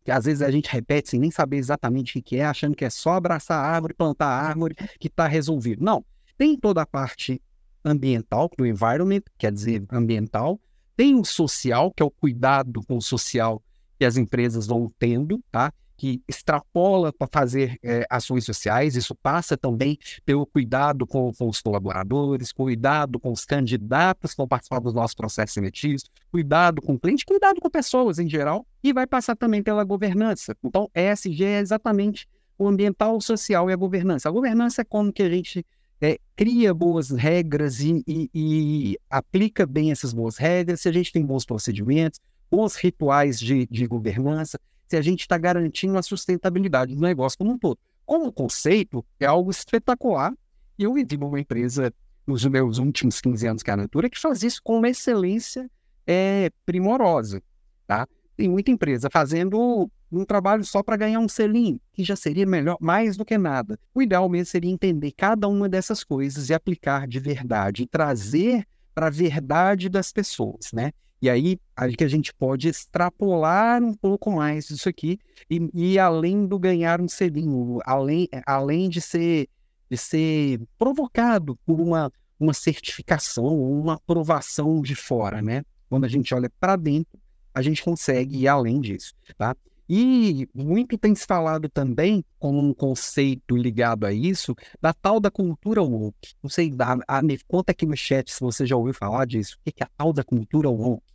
Que 0.04 0.12
às 0.12 0.26
vezes 0.26 0.42
a 0.42 0.52
gente 0.52 0.70
repete 0.70 1.10
sem 1.10 1.20
nem 1.20 1.32
saber 1.32 1.58
exatamente 1.58 2.18
o 2.18 2.24
que 2.24 2.38
é, 2.38 2.46
achando 2.46 2.76
que 2.76 2.84
é 2.84 2.90
só 2.90 3.14
abraçar 3.14 3.64
a 3.64 3.68
árvore, 3.68 3.94
plantar 3.94 4.28
a 4.28 4.42
árvore, 4.42 4.76
que 5.00 5.08
está 5.08 5.28
resolvido. 5.28 5.84
Não. 5.84 6.04
Tem 6.38 6.58
toda 6.58 6.82
a 6.82 6.86
parte 6.86 7.42
ambiental, 7.86 8.50
do 8.58 8.66
environment, 8.66 9.22
quer 9.38 9.52
dizer 9.52 9.86
ambiental. 9.92 10.60
Tem 10.96 11.16
o 11.16 11.24
social, 11.24 11.92
que 11.92 12.04
é 12.04 12.06
o 12.06 12.12
cuidado 12.12 12.82
com 12.88 12.98
o 12.98 13.02
social 13.02 13.62
que 13.98 14.06
as 14.06 14.18
empresas 14.18 14.68
vão 14.68 14.92
tendo, 15.00 15.42
tá? 15.52 15.72
Que 15.96 16.22
extrapola 16.28 17.14
para 17.14 17.28
fazer 17.32 17.78
é, 17.84 18.06
ações 18.10 18.46
sociais, 18.46 18.96
isso 18.96 19.16
passa 19.16 19.56
também 19.56 19.98
pelo 20.26 20.46
cuidado 20.46 21.06
com, 21.06 21.32
com, 21.34 21.48
os 21.48 21.62
colaboradores, 21.62 22.52
cuidado 22.52 23.20
com 23.20 23.32
os 23.32 23.46
candidatos 23.46 24.32
que 24.32 24.38
vão 24.38 24.48
participar 24.48 24.80
dos 24.80 24.94
nossos 24.94 25.16
processos 25.16 25.54
seletivos, 25.54 26.04
cuidado 26.32 26.82
com 26.82 26.94
o 26.94 27.00
cliente, 27.00 27.26
cuidado 27.26 27.62
com 27.62 27.70
pessoas 27.70 28.20
em 28.20 28.28
geral, 28.28 28.66
e 28.84 28.92
vai 28.92 29.08
passar 29.08 29.36
também 29.36 29.62
pela 29.62 29.84
governança. 29.84 30.56
Então, 30.64 30.90
ESG 30.96 31.44
é 31.44 31.60
exatamente 31.60 32.28
o 32.58 32.68
ambiental, 32.68 33.18
o 33.18 33.22
social 33.22 33.70
e 33.70 33.74
a 33.74 33.76
governança. 33.76 34.30
A 34.30 34.32
governança 34.32 34.82
é 34.82 34.86
como 34.86 35.12
que 35.12 35.24
a 35.24 35.30
gente 35.30 35.66
é, 36.02 36.18
cria 36.36 36.74
boas 36.74 37.12
regras 37.12 37.80
e, 37.80 38.04
e, 38.06 38.30
e, 38.34 38.98
aplica 39.10 39.66
bem 39.66 39.92
essas 39.92 40.14
boas 40.14 40.38
regras, 40.38 40.82
se 40.82 40.90
a 40.90 40.92
gente 40.92 41.12
tem 41.12 41.26
bons 41.26 41.46
procedimentos, 41.46 42.20
bons 42.52 42.76
rituais 42.76 43.40
de, 43.40 43.66
de 43.68 43.88
governança, 43.88 44.60
se 44.94 44.98
a 44.98 45.02
gente 45.02 45.22
está 45.22 45.40
garantindo 45.40 45.98
a 45.98 46.04
sustentabilidade 46.04 46.94
do 46.94 47.02
negócio 47.02 47.36
como 47.36 47.54
um 47.54 47.58
todo. 47.58 47.80
Como 48.06 48.32
conceito, 48.32 49.04
é 49.20 49.26
algo 49.26 49.50
espetacular. 49.50 50.32
E 50.78 50.84
eu 50.84 50.94
vivi 50.94 51.18
numa 51.18 51.40
empresa 51.40 51.92
nos 52.28 52.46
meus 52.46 52.78
últimos 52.78 53.20
15 53.20 53.48
anos 53.48 53.64
que 53.64 53.72
é 53.72 53.74
a 53.74 53.78
Natura 53.78 54.08
que 54.08 54.20
faz 54.20 54.44
isso 54.44 54.62
com 54.64 54.78
uma 54.78 54.90
excelência 54.90 55.68
é, 56.06 56.52
primorosa. 56.64 57.42
Tá? 57.88 58.08
Tem 58.38 58.48
muita 58.48 58.70
empresa 58.70 59.10
fazendo 59.10 59.90
um 60.12 60.24
trabalho 60.24 60.64
só 60.64 60.84
para 60.84 60.96
ganhar 60.96 61.20
um 61.20 61.28
selinho, 61.28 61.82
que 61.92 62.04
já 62.04 62.16
seria 62.16 62.46
melhor, 62.46 62.78
mais 62.80 63.18
do 63.18 63.26
que 63.26 63.36
nada. 63.36 63.80
O 63.96 64.02
ideal 64.02 64.30
mesmo 64.30 64.46
seria 64.46 64.70
entender 64.70 65.12
cada 65.18 65.48
uma 65.48 65.68
dessas 65.68 66.04
coisas 66.04 66.52
e 66.52 66.54
aplicar 66.54 67.08
de 67.08 67.20
verdade, 67.20 67.88
trazer 67.88 68.64
para 68.94 69.08
a 69.08 69.10
verdade 69.10 69.90
das 69.90 70.12
pessoas, 70.12 70.72
né? 70.72 70.92
E 71.24 71.30
aí, 71.30 71.58
aí 71.74 71.96
que 71.96 72.04
a 72.04 72.08
gente 72.10 72.34
pode 72.34 72.68
extrapolar 72.68 73.82
um 73.82 73.94
pouco 73.94 74.30
mais 74.30 74.70
isso 74.70 74.90
aqui 74.90 75.18
e, 75.50 75.70
e 75.74 75.98
além 75.98 76.46
do 76.46 76.60
ganhar 76.60 77.00
um 77.00 77.08
selinho, 77.08 77.80
além, 77.86 78.28
além 78.46 78.90
de 78.90 79.00
ser, 79.00 79.48
de 79.90 79.96
ser 79.96 80.60
provocado 80.78 81.58
por 81.66 81.80
uma, 81.80 82.12
uma 82.38 82.54
certificação 82.54 83.46
ou 83.46 83.80
uma 83.80 83.94
aprovação 83.94 84.82
de 84.82 84.96
fora, 84.96 85.42
né? 85.42 85.64
Quando 85.90 86.04
a 86.04 86.10
gente 86.10 86.36
olha 86.36 86.52
para 86.60 86.76
dentro, 86.76 87.18
a 87.54 87.62
gente 87.62 87.82
consegue 87.82 88.40
ir 88.40 88.50
além 88.50 88.82
disso, 88.82 89.14
tá? 89.38 89.56
E 89.88 90.46
muito 90.54 90.98
tem 90.98 91.16
se 91.16 91.26
falado 91.26 91.70
também, 91.70 92.22
como 92.38 92.60
um 92.60 92.74
conceito 92.74 93.56
ligado 93.56 94.06
a 94.06 94.12
isso, 94.12 94.54
da 94.82 94.92
tal 94.92 95.22
da 95.22 95.32
cultura 95.32 95.82
woke. 95.82 96.34
Não 96.44 96.50
sei, 96.50 96.74
a, 96.80 97.20
a, 97.20 97.22
me 97.22 97.40
conta 97.48 97.72
aqui 97.72 97.86
no 97.86 97.96
chat 97.96 98.30
se 98.30 98.42
você 98.42 98.66
já 98.66 98.76
ouviu 98.76 98.94
falar 98.94 99.26
disso. 99.26 99.56
O 99.66 99.72
que 99.72 99.82
é 99.82 99.86
a 99.86 99.90
tal 99.96 100.12
da 100.12 100.22
cultura 100.22 100.70
woke? 100.70 101.13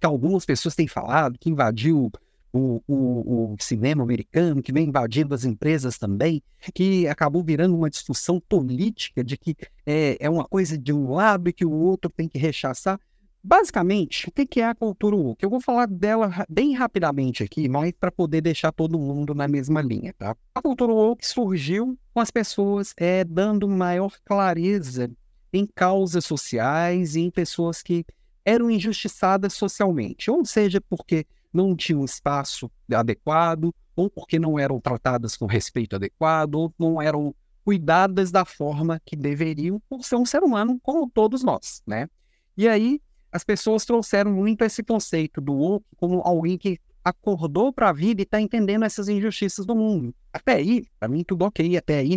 Que 0.00 0.06
algumas 0.06 0.44
pessoas 0.44 0.74
têm 0.74 0.86
falado, 0.86 1.38
que 1.38 1.50
invadiu 1.50 2.10
o, 2.52 2.82
o, 2.86 3.52
o, 3.52 3.56
cinema 3.60 4.02
americano, 4.02 4.62
que 4.62 4.72
vem 4.72 4.88
invadindo 4.88 5.34
as 5.34 5.44
empresas 5.44 5.98
também, 5.98 6.42
que 6.74 7.06
acabou 7.06 7.42
virando 7.42 7.76
uma 7.76 7.90
discussão 7.90 8.40
política 8.40 9.22
de 9.22 9.36
que 9.36 9.56
é, 9.84 10.16
é 10.18 10.30
uma 10.30 10.44
coisa 10.44 10.78
de 10.78 10.92
um 10.92 11.12
lado 11.12 11.48
e 11.48 11.52
que 11.52 11.64
o 11.64 11.72
outro 11.72 12.10
tem 12.10 12.28
que 12.28 12.38
rechaçar. 12.38 12.98
Basicamente, 13.42 14.28
o 14.28 14.32
que 14.32 14.60
é 14.60 14.64
a 14.64 14.74
cultura 14.74 15.14
woke? 15.14 15.44
Eu 15.44 15.50
vou 15.50 15.60
falar 15.60 15.86
dela 15.86 16.44
bem 16.48 16.74
rapidamente 16.74 17.44
aqui, 17.44 17.68
mas 17.68 17.92
para 17.92 18.10
poder 18.10 18.40
deixar 18.40 18.72
todo 18.72 18.98
mundo 18.98 19.34
na 19.36 19.46
mesma 19.46 19.80
linha, 19.80 20.12
tá? 20.18 20.34
A 20.52 20.60
cultura 20.60 20.92
woke 20.92 21.24
surgiu 21.24 21.96
com 22.12 22.18
as 22.18 22.30
pessoas 22.30 22.92
é, 22.96 23.22
dando 23.22 23.68
maior 23.68 24.10
clareza 24.24 25.08
em 25.52 25.64
causas 25.64 26.24
sociais 26.24 27.14
e 27.14 27.20
em 27.20 27.30
pessoas 27.30 27.82
que 27.82 28.04
eram 28.46 28.70
injustiçadas 28.70 29.54
socialmente, 29.54 30.30
ou 30.30 30.44
seja, 30.44 30.80
porque 30.80 31.26
não 31.52 31.74
tinham 31.74 32.04
espaço 32.04 32.70
adequado, 32.94 33.74
ou 33.96 34.08
porque 34.08 34.38
não 34.38 34.56
eram 34.56 34.80
tratadas 34.80 35.36
com 35.36 35.46
respeito 35.46 35.96
adequado, 35.96 36.54
ou 36.54 36.74
não 36.78 37.02
eram 37.02 37.34
cuidadas 37.64 38.30
da 38.30 38.44
forma 38.44 39.02
que 39.04 39.16
deveriam 39.16 39.82
por 39.88 40.04
ser 40.04 40.14
um 40.14 40.24
ser 40.24 40.44
humano 40.44 40.78
como 40.80 41.10
todos 41.10 41.42
nós, 41.42 41.82
né? 41.84 42.08
E 42.56 42.68
aí 42.68 43.00
as 43.32 43.42
pessoas 43.42 43.84
trouxeram 43.84 44.32
muito 44.32 44.62
esse 44.62 44.82
conceito 44.84 45.40
do 45.40 45.54
outro 45.54 45.88
como 45.96 46.20
alguém 46.20 46.56
que 46.56 46.78
acordou 47.02 47.72
para 47.72 47.88
a 47.88 47.92
vida 47.92 48.22
e 48.22 48.24
está 48.24 48.40
entendendo 48.40 48.84
essas 48.84 49.08
injustiças 49.08 49.66
do 49.66 49.74
mundo. 49.74 50.14
Até 50.32 50.54
aí, 50.54 50.84
para 50.98 51.08
mim 51.08 51.24
tudo 51.24 51.44
ok, 51.44 51.76
até 51.76 51.98
aí 51.98 52.16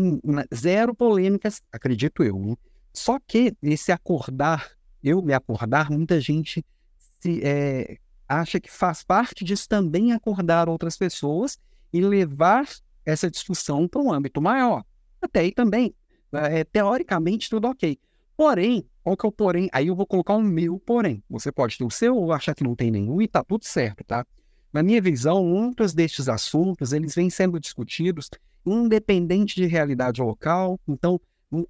zero 0.54 0.94
polêmicas, 0.94 1.62
acredito 1.72 2.24
eu. 2.24 2.38
Né? 2.38 2.56
Só 2.94 3.20
que 3.20 3.56
esse 3.64 3.92
acordar 3.92 4.79
eu 5.04 5.22
me 5.22 5.34
acordar, 5.34 5.90
muita 5.90 6.20
gente 6.20 6.66
se, 7.20 7.42
é, 7.44 7.98
acha 8.28 8.60
que 8.60 8.72
faz 8.72 9.04
parte 9.04 9.44
disso 9.44 9.68
também 9.68 10.12
acordar 10.12 10.70
outras 10.70 10.98
pessoas 10.98 11.58
e 11.92 12.02
levar 12.02 12.68
essa 13.06 13.30
discussão 13.30 13.88
para 13.88 14.02
um 14.02 14.12
âmbito 14.12 14.42
maior. 14.42 14.84
Até 15.22 15.42
aí 15.42 15.52
também, 15.52 15.94
é, 16.32 16.64
teoricamente, 16.64 17.50
tudo 17.50 17.68
ok. 17.68 17.98
Porém, 18.38 18.86
qual 19.04 19.18
que 19.18 19.26
é 19.26 19.30
o 19.30 19.32
porém? 19.32 19.70
Aí 19.74 19.88
eu 19.88 19.96
vou 19.96 20.06
colocar 20.06 20.36
um 20.36 20.42
meu 20.42 20.80
porém. 20.80 21.24
Você 21.30 21.52
pode 21.52 21.78
ter 21.78 21.84
o 21.84 21.90
seu 21.90 22.16
ou 22.16 22.32
achar 22.32 22.56
que 22.56 22.64
não 22.64 22.76
tem 22.76 22.92
nenhum 22.92 23.22
e 23.22 23.28
tá 23.28 23.44
tudo 23.44 23.66
certo, 23.66 24.04
tá? 24.04 24.26
Na 24.72 24.84
minha 24.84 25.02
visão, 25.02 25.44
muitos 25.44 25.94
destes 25.94 26.30
assuntos, 26.30 26.94
eles 26.94 27.16
vêm 27.16 27.30
sendo 27.30 27.60
discutidos 27.60 28.30
independente 28.66 29.56
de 29.56 29.66
realidade 29.66 30.22
local. 30.22 30.80
Então, 30.88 31.20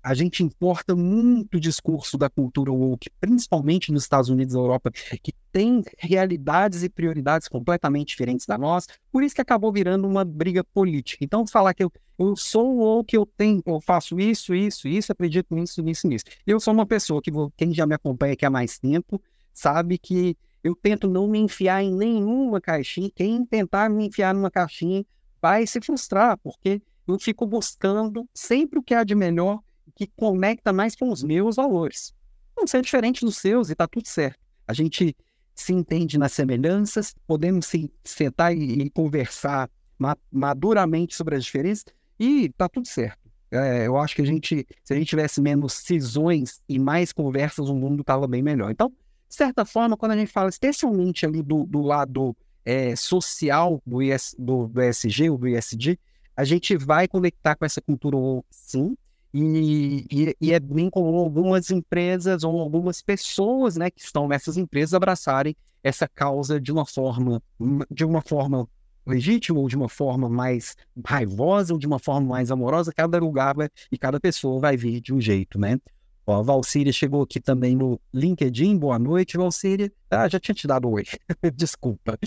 a 0.04 0.14
gente 0.14 0.44
importa 0.44 0.96
muito 0.96 1.60
discurso 1.60 2.18
da 2.18 2.30
cultura 2.30 2.72
woke, 2.72 3.10
principalmente 3.20 3.92
nos 3.92 4.04
Estados 4.04 4.30
Unidos 4.30 4.54
e 4.54 4.58
Europa, 4.58 4.92
que 5.24 5.34
tem 5.52 5.84
realidades 5.98 6.84
e 6.84 6.90
prioridades 6.90 7.48
completamente 7.48 8.10
diferentes 8.10 8.46
da 8.46 8.58
nossa, 8.58 8.88
por 9.12 9.24
isso 9.24 9.34
que 9.34 9.42
acabou 9.42 9.72
virando 9.72 10.08
uma 10.08 10.26
briga 10.26 10.64
política. 10.64 11.24
Então, 11.24 11.48
falar 11.48 11.74
que 11.74 11.84
eu, 11.84 11.92
eu 12.18 12.36
sou 12.36 12.78
woke, 12.78 13.16
eu 13.16 13.26
tenho, 13.26 13.62
eu 13.66 13.80
faço 13.80 14.20
isso, 14.20 14.54
isso, 14.54 14.88
isso, 14.88 15.12
acredito 15.12 15.56
nisso, 15.56 15.82
nisso, 15.82 16.08
nisso. 16.08 16.26
Eu 16.46 16.60
sou 16.60 16.74
uma 16.74 16.86
pessoa 16.86 17.22
que, 17.22 17.32
quem 17.56 17.74
já 17.74 17.86
me 17.86 17.96
acompanha 17.96 18.34
aqui 18.34 18.46
há 18.46 18.50
mais 18.50 18.78
tempo, 18.78 19.22
sabe 19.54 19.98
que 19.98 20.38
eu 20.62 20.76
tento 20.76 21.08
não 21.08 21.28
me 21.28 21.40
enfiar 21.40 21.82
em 21.82 21.96
nenhuma 21.96 22.60
caixinha. 22.60 23.10
Quem 23.16 23.46
tentar 23.46 23.90
me 23.90 24.08
enfiar 24.08 24.34
numa 24.34 24.52
caixinha 24.52 25.06
vai 25.42 25.66
se 25.66 25.80
frustrar, 25.80 26.38
porque 26.40 26.82
eu 27.08 27.18
fico 27.18 27.48
buscando 27.48 28.28
sempre 28.34 28.78
o 28.78 28.84
que 28.84 28.94
há 28.94 29.06
de 29.06 29.16
melhor 29.16 29.62
que 30.00 30.08
conecta 30.16 30.72
mais 30.72 30.96
com 30.96 31.12
os 31.12 31.22
meus 31.22 31.58
valores. 31.58 32.14
Não 32.56 32.66
ser 32.66 32.82
diferente 32.82 33.26
dos 33.26 33.36
seus 33.36 33.70
e 33.70 33.76
tá 33.76 33.86
tudo 33.86 34.08
certo. 34.08 34.40
A 34.66 34.74
gente 34.74 35.14
se 35.54 35.74
entende 35.74 36.18
nas 36.18 36.32
semelhanças, 36.32 37.14
podemos 37.28 37.66
se 37.66 37.92
sentar 38.02 38.56
e, 38.56 38.84
e 38.84 38.90
conversar 38.90 39.70
ma 39.98 40.16
maduramente 40.32 41.14
sobre 41.14 41.36
as 41.36 41.44
diferenças 41.44 41.84
e 42.18 42.48
tá 42.48 42.70
tudo 42.70 42.88
certo. 42.88 43.20
É, 43.52 43.88
eu 43.88 43.98
acho 43.98 44.16
que 44.16 44.22
a 44.22 44.26
gente, 44.26 44.66
se 44.86 44.94
a 44.94 44.96
gente 44.96 45.10
tivesse 45.10 45.42
menos 45.42 45.74
cisões 45.74 46.62
e 46.70 46.80
mais 46.80 47.12
conversas, 47.12 47.68
o 47.68 47.76
mundo 47.76 48.00
estava 48.00 48.26
bem 48.26 48.42
melhor. 48.42 48.72
Então, 48.72 48.88
de 49.28 49.36
certa 49.36 49.66
forma, 49.66 49.98
quando 49.98 50.14
a 50.14 50.18
gente 50.18 50.32
fala 50.32 50.48
especialmente 50.48 51.26
ali 51.26 51.44
do, 51.44 51.66
do 51.66 51.82
lado 51.82 52.34
é, 52.64 52.96
social 52.96 53.82
do, 53.86 54.02
IS, 54.02 54.34
do, 54.40 54.68
do 54.68 54.82
ESG 54.82 55.30
ou 55.30 55.38
do 55.38 55.48
ISD, 55.50 56.00
a 56.38 56.46
gente 56.46 56.78
vai 56.78 57.06
conectar 57.06 57.56
com 57.58 57.66
essa 57.66 57.82
cultura 57.82 58.16
sim, 58.50 58.96
e, 59.34 60.06
e, 60.12 60.36
e, 60.42 60.54
é 60.54 60.60
bem 60.60 60.90
comum 60.90 61.18
algumas 61.18 61.70
empresas 61.70 62.44
ou 62.44 62.60
algumas 62.60 63.02
pessoas 63.02 63.76
né, 63.78 63.92
que 63.92 64.02
estão 64.02 64.28
nessas 64.28 64.58
empresas 64.58 64.94
abraçarem 64.94 65.56
essa 65.84 66.08
causa 66.08 66.60
de 66.60 66.72
uma 66.72 66.86
forma, 66.86 67.42
de 67.92 68.04
uma 68.04 68.22
forma 68.22 68.68
legítima 69.06 69.60
ou 69.60 69.68
de 69.68 69.76
uma 69.76 69.90
forma 69.90 70.30
mais 70.30 70.76
raivosa 71.06 71.74
ou 71.74 71.80
de 71.80 71.88
uma 71.88 72.00
forma 72.00 72.28
mais 72.28 72.52
amorosa, 72.52 72.92
cada 72.94 73.18
lugar 73.20 73.56
vai, 73.56 73.70
e 73.92 73.98
cada 73.98 74.20
pessoa 74.20 74.60
vai 74.60 74.76
vir 74.76 75.02
de 75.02 75.14
um 75.14 75.22
jeito, 75.22 75.60
né? 75.60 75.80
Ó, 76.26 76.40
a 76.40 76.42
Valcíria 76.44 76.94
chegou 76.94 77.24
aqui 77.24 77.40
também 77.40 77.76
no 77.76 78.00
LinkedIn. 78.14 78.78
Boa 78.78 79.00
noite, 79.00 79.36
Valcíria. 79.36 79.92
Ah, 80.12 80.28
já 80.30 80.40
tinha 80.40 80.54
te 80.54 80.68
dado 80.68 80.90
oi. 80.90 81.04
Desculpa. 81.56 82.20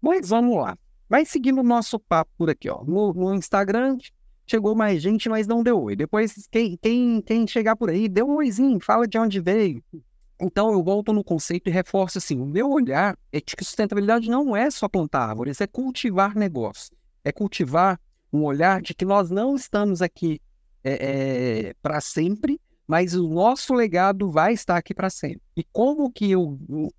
Mas 0.00 0.28
vamos 0.28 0.56
lá. 0.56 0.78
Vai 1.08 1.24
seguindo 1.24 1.58
o 1.58 1.64
nosso 1.64 1.98
papo 1.98 2.30
por 2.38 2.48
aqui, 2.48 2.70
ó. 2.70 2.84
No, 2.84 3.12
no, 3.12 3.34
Instagram 3.34 3.98
chegou 4.50 4.74
mais 4.74 5.00
gente, 5.00 5.28
mas 5.28 5.46
não 5.46 5.62
deu 5.62 5.80
oi. 5.80 5.94
Depois, 5.94 6.48
quem, 6.50 6.76
quem, 6.76 7.22
quem 7.22 7.46
chegar 7.46 7.76
por 7.76 7.88
aí, 7.88 8.08
deu 8.08 8.28
um 8.28 8.36
oizinho, 8.36 8.80
fala 8.80 9.06
de 9.06 9.16
onde 9.16 9.40
veio. 9.40 9.82
Então, 10.40 10.72
eu 10.72 10.82
volto 10.82 11.12
no 11.12 11.22
conceito 11.22 11.68
e 11.68 11.72
reforço 11.72 12.18
assim: 12.18 12.40
o 12.40 12.46
meu 12.46 12.68
olhar 12.70 13.16
é 13.32 13.40
que 13.40 13.64
sustentabilidade 13.64 14.28
não 14.28 14.56
é 14.56 14.70
só 14.70 14.88
plantar 14.88 15.28
árvores, 15.28 15.60
é 15.60 15.66
cultivar 15.66 16.34
negócio. 16.34 16.92
É 17.24 17.30
cultivar 17.30 18.00
um 18.32 18.42
olhar 18.44 18.80
de 18.82 18.94
que 18.94 19.04
nós 19.04 19.30
não 19.30 19.54
estamos 19.54 20.02
aqui 20.02 20.40
é, 20.82 21.68
é, 21.68 21.74
para 21.82 22.00
sempre, 22.00 22.60
mas 22.86 23.14
o 23.14 23.28
nosso 23.28 23.74
legado 23.74 24.30
vai 24.30 24.52
estar 24.52 24.76
aqui 24.76 24.94
para 24.94 25.10
sempre. 25.10 25.42
E 25.56 25.62
como 25.62 26.10
que 26.10 26.30
eu 26.30 26.58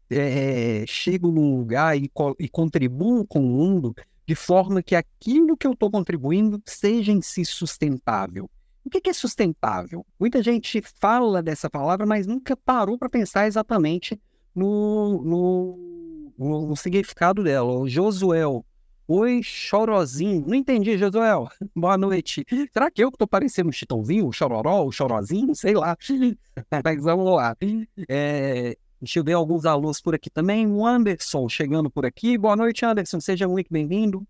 é, 0.10 0.86
chego 0.88 1.32
num 1.32 1.58
lugar 1.58 1.98
e, 1.98 2.10
e 2.40 2.48
contribuo 2.48 3.26
com 3.26 3.40
o 3.40 3.50
mundo 3.50 3.94
de 4.32 4.36
forma 4.36 4.82
que 4.82 4.96
aquilo 4.96 5.58
que 5.58 5.68
eu 5.68 5.74
estou 5.74 5.92
contribuindo 5.92 6.62
seja 6.66 7.12
em 7.12 7.22
si 7.22 7.44
sustentável? 7.44 8.50
O 8.82 8.90
que 8.90 9.10
é 9.10 9.12
sustentável? 9.14 10.06
Muita 10.18 10.42
gente 10.42 10.82
fala 11.02 11.44
dessa 11.44 11.70
palavra, 11.70 12.06
mas 12.06 12.26
nunca 12.26 12.56
parou 12.56 12.98
para 12.98 13.10
pensar 13.10 13.46
exatamente 13.46 14.18
no, 14.56 15.22
no, 15.22 16.34
no, 16.40 16.68
no 16.68 16.76
significado 16.78 17.44
dela. 17.44 17.74
O 17.74 17.90
Josuel, 17.90 18.66
oi, 19.06 19.42
chorozinho. 19.44 20.46
Não 20.48 20.56
entendi, 20.56 20.98
Josuel. 20.98 21.50
Boa 21.76 21.98
noite. 21.98 22.46
Será 22.72 22.90
que 22.90 23.04
eu 23.04 23.12
que 23.12 23.16
estou 23.16 23.28
parecendo 23.28 23.68
um 23.68 23.74
chitãozinho, 23.74 24.28
um 24.28 24.32
chororó, 24.32 24.86
um 24.86 24.94
chorozinho? 24.94 25.54
Sei 25.54 25.74
lá. 25.74 25.98
mas 26.86 27.04
vamos 27.04 27.36
lá. 27.36 27.54
É, 28.08 28.78
deixa 29.02 29.20
eu 29.20 29.24
ver 29.24 29.34
alguns 29.34 29.66
alunos 29.66 30.00
por 30.00 30.14
aqui 30.14 30.30
também. 30.30 30.68
O 30.68 30.86
Anderson 30.86 31.50
chegando 31.50 31.90
por 31.90 32.06
aqui. 32.06 32.38
Boa 32.38 32.56
noite, 32.56 32.86
Anderson. 32.86 33.20
Seja 33.20 33.48
muito 33.48 33.68
bem-vindo 33.72 34.26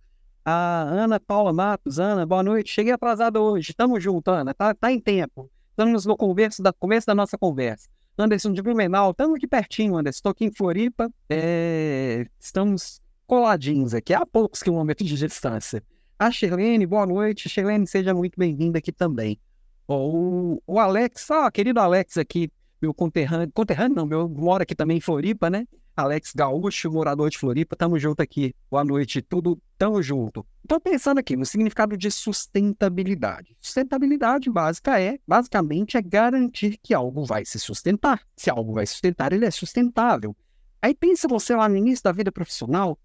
a 0.46 0.84
Ana 0.84 1.20
Paula 1.20 1.52
Matos. 1.52 2.00
Ana, 2.00 2.26
boa 2.26 2.42
noite. 2.42 2.72
Cheguei 2.72 2.94
atrasada 2.94 3.40
hoje. 3.40 3.74
Tamo 3.74 4.00
junto, 4.00 4.32
Ana. 4.32 4.54
Tá, 4.54 4.74
tá 4.74 4.92
em 4.92 5.00
tempo. 5.00 5.52
Estamos 5.72 6.06
no 6.06 6.16
converso 6.16 6.64
da, 6.64 6.72
começo 6.72 7.06
da 7.06 7.14
nossa 7.14 7.38
conversa. 7.38 7.90
Anderson 8.18 8.54
de 8.54 8.62
Blumenau, 8.62 9.12
estamos 9.12 9.36
aqui 9.36 9.48
pertinho, 9.48 9.98
Anderson. 9.98 10.18
Estou 10.18 10.32
aqui 10.32 10.46
em 10.46 10.52
Floripa. 10.52 11.12
É... 11.30 12.26
Estamos 12.40 13.02
coladinhos 13.26 13.94
aqui, 13.94 14.14
a 14.14 14.26
poucos 14.26 14.62
quilômetros 14.62 15.08
de 15.08 15.18
distância. 15.18 15.84
A 16.20 16.30
Sherlene, 16.30 16.86
boa 16.86 17.06
noite. 17.06 17.50
Sherlene, 17.50 17.88
seja 17.88 18.14
muito 18.14 18.38
bem-vinda 18.38 18.78
aqui 18.78 18.92
também. 18.92 19.40
O, 19.88 20.62
o 20.66 20.80
Alex, 20.80 21.30
ó, 21.30 21.50
querido 21.50 21.80
Alex 21.80 22.18
aqui, 22.18 22.50
meu 22.82 22.94
conterrâneo, 22.94 23.52
conterrâneo 23.54 23.96
não, 23.96 24.06
meu, 24.06 24.28
mora 24.28 24.64
aqui 24.64 24.74
também 24.74 24.98
em 24.98 25.02
Floripa, 25.02 25.50
né? 25.50 25.68
Alex 25.96 26.34
Gaúcho, 26.34 26.90
morador 26.90 27.30
de 27.30 27.38
Floripa, 27.38 27.76
tamo 27.76 28.00
junto 28.00 28.22
aqui. 28.22 28.56
Boa 28.70 28.84
noite, 28.84 29.22
tudo 29.22 29.62
tamo 29.78 30.02
junto. 30.02 30.46
Estou 30.64 30.80
pensando 30.80 31.20
aqui 31.20 31.36
no 31.36 31.46
significado 31.46 31.96
de 31.96 32.10
sustentabilidade. 32.10 33.56
Sustentabilidade 33.60 34.50
básica 34.50 35.00
é, 35.00 35.20
basicamente, 35.28 35.98
é 35.98 36.02
garantir 36.02 36.80
que 36.82 36.94
algo 36.94 37.24
vai 37.26 37.46
se 37.46 37.60
sustentar. 37.60 38.22
Se 38.36 38.50
algo 38.50 38.74
vai 38.74 38.86
sustentar, 38.88 39.34
ele 39.34 39.46
é 39.46 39.52
sustentável. 39.52 40.36
Aí 40.82 40.96
pensa 40.96 41.28
você 41.28 41.56
lá 41.56 41.70
no 41.70 41.78
início 41.78 42.04
da 42.04 42.12
vida 42.12 42.32
profissional, 42.32 42.98